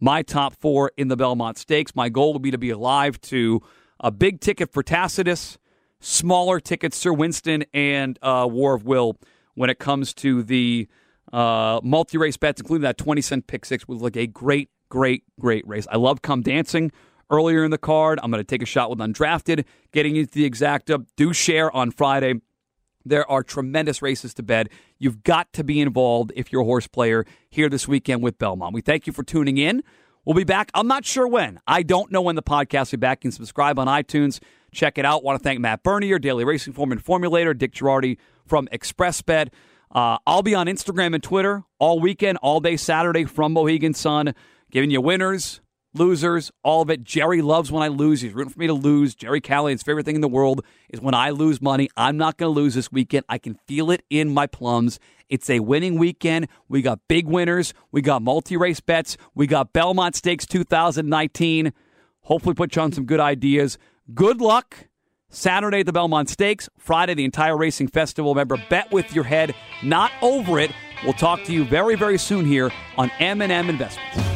my 0.00 0.22
top 0.22 0.54
four 0.54 0.92
in 0.96 1.08
the 1.08 1.16
Belmont 1.16 1.58
Stakes. 1.58 1.94
My 1.94 2.08
goal 2.08 2.32
will 2.32 2.40
be 2.40 2.50
to 2.50 2.58
be 2.58 2.70
alive 2.70 3.20
to 3.22 3.62
a 4.00 4.10
big 4.10 4.40
ticket 4.40 4.72
for 4.72 4.82
Tacitus, 4.82 5.58
smaller 6.00 6.60
tickets, 6.60 6.96
Sir 6.96 7.12
Winston, 7.12 7.64
and 7.72 8.18
uh, 8.22 8.46
War 8.50 8.74
of 8.74 8.84
Will 8.84 9.18
when 9.54 9.70
it 9.70 9.78
comes 9.78 10.12
to 10.14 10.42
the 10.42 10.88
uh, 11.32 11.80
multi 11.82 12.18
race 12.18 12.36
bets, 12.36 12.60
including 12.60 12.82
that 12.82 12.98
20 12.98 13.20
cent 13.20 13.46
pick 13.46 13.64
six, 13.64 13.88
would 13.88 13.98
look 13.98 14.16
a 14.16 14.26
great, 14.26 14.70
great, 14.88 15.24
great 15.40 15.66
race. 15.66 15.86
I 15.90 15.96
love 15.96 16.22
Come 16.22 16.42
Dancing 16.42 16.92
earlier 17.30 17.64
in 17.64 17.70
the 17.70 17.78
card. 17.78 18.20
I'm 18.22 18.30
going 18.30 18.40
to 18.40 18.46
take 18.46 18.62
a 18.62 18.66
shot 18.66 18.90
with 18.90 18.98
Undrafted, 18.98 19.64
getting 19.92 20.16
into 20.16 20.32
the 20.32 20.44
exact 20.44 20.90
up. 20.90 21.02
Do 21.16 21.32
share 21.32 21.74
on 21.74 21.90
Friday. 21.90 22.34
There 23.06 23.30
are 23.30 23.42
tremendous 23.42 24.00
races 24.00 24.32
to 24.34 24.42
bet. 24.42 24.68
You've 24.98 25.22
got 25.22 25.52
to 25.54 25.64
be 25.64 25.80
involved 25.80 26.32
if 26.36 26.50
you're 26.50 26.62
a 26.62 26.66
horse 26.66 26.86
player 26.86 27.26
here 27.50 27.68
this 27.68 27.86
weekend 27.86 28.22
with 28.22 28.38
Belmont. 28.38 28.72
We 28.72 28.80
thank 28.80 29.06
you 29.06 29.12
for 29.12 29.22
tuning 29.22 29.58
in. 29.58 29.82
We'll 30.24 30.34
be 30.34 30.44
back. 30.44 30.70
I'm 30.72 30.86
not 30.86 31.04
sure 31.04 31.28
when. 31.28 31.60
I 31.66 31.82
don't 31.82 32.10
know 32.10 32.22
when 32.22 32.34
the 32.34 32.42
podcast 32.42 32.92
will 32.92 32.98
be 32.98 33.02
back. 33.02 33.18
You 33.18 33.30
can 33.30 33.32
subscribe 33.32 33.78
on 33.78 33.88
iTunes. 33.88 34.40
Check 34.74 34.98
it 34.98 35.04
out. 35.04 35.22
Want 35.22 35.38
to 35.38 35.42
thank 35.42 35.60
Matt 35.60 35.82
Bernier, 35.82 36.18
Daily 36.18 36.44
Racing 36.44 36.72
Form 36.72 36.92
and 36.92 37.02
Formulator, 37.02 37.56
Dick 37.56 37.72
Jerardi 37.72 38.18
from 38.46 38.68
Xpressbet. 38.72 39.48
Uh, 39.90 40.18
I'll 40.26 40.42
be 40.42 40.54
on 40.54 40.66
Instagram 40.66 41.14
and 41.14 41.22
Twitter 41.22 41.62
all 41.78 42.00
weekend, 42.00 42.38
all 42.42 42.60
day 42.60 42.76
Saturday 42.76 43.24
from 43.24 43.52
Mohegan 43.52 43.94
Sun, 43.94 44.34
giving 44.70 44.90
you 44.90 45.00
winners, 45.00 45.60
losers, 45.94 46.50
all 46.64 46.82
of 46.82 46.90
it. 46.90 47.04
Jerry 47.04 47.40
loves 47.40 47.70
when 47.70 47.82
I 47.82 47.88
lose. 47.88 48.20
He's 48.20 48.32
rooting 48.32 48.52
for 48.52 48.58
me 48.58 48.66
to 48.66 48.74
lose. 48.74 49.14
Jerry 49.14 49.40
Callahan's 49.40 49.84
favorite 49.84 50.04
thing 50.04 50.16
in 50.16 50.20
the 50.20 50.28
world 50.28 50.64
is 50.88 51.00
when 51.00 51.14
I 51.14 51.30
lose 51.30 51.62
money. 51.62 51.88
I'm 51.96 52.16
not 52.16 52.36
going 52.36 52.52
to 52.52 52.60
lose 52.60 52.74
this 52.74 52.90
weekend. 52.90 53.24
I 53.28 53.38
can 53.38 53.54
feel 53.68 53.92
it 53.92 54.02
in 54.10 54.34
my 54.34 54.48
plums. 54.48 54.98
It's 55.28 55.48
a 55.48 55.60
winning 55.60 55.96
weekend. 55.96 56.48
We 56.68 56.82
got 56.82 56.98
big 57.08 57.26
winners. 57.26 57.72
We 57.92 58.02
got 58.02 58.20
multi 58.22 58.56
race 58.56 58.80
bets. 58.80 59.16
We 59.34 59.46
got 59.46 59.72
Belmont 59.72 60.16
Stakes 60.16 60.44
2019. 60.46 61.72
Hopefully, 62.22 62.54
put 62.54 62.74
you 62.74 62.82
on 62.82 62.92
some 62.92 63.04
good 63.04 63.20
ideas. 63.20 63.78
Good 64.12 64.40
luck. 64.42 64.88
Saturday 65.30 65.80
at 65.80 65.86
the 65.86 65.92
Belmont 65.92 66.28
Stakes. 66.28 66.68
Friday, 66.78 67.14
the 67.14 67.24
entire 67.24 67.56
racing 67.56 67.88
festival. 67.88 68.34
Remember, 68.34 68.58
bet 68.68 68.92
with 68.92 69.14
your 69.14 69.24
head, 69.24 69.54
not 69.82 70.12
over 70.20 70.58
it. 70.60 70.72
We'll 71.04 71.14
talk 71.14 71.42
to 71.44 71.52
you 71.52 71.64
very, 71.64 71.96
very 71.96 72.18
soon 72.18 72.44
here 72.44 72.70
on 72.98 73.10
M&M 73.18 73.70
Investments. 73.70 74.33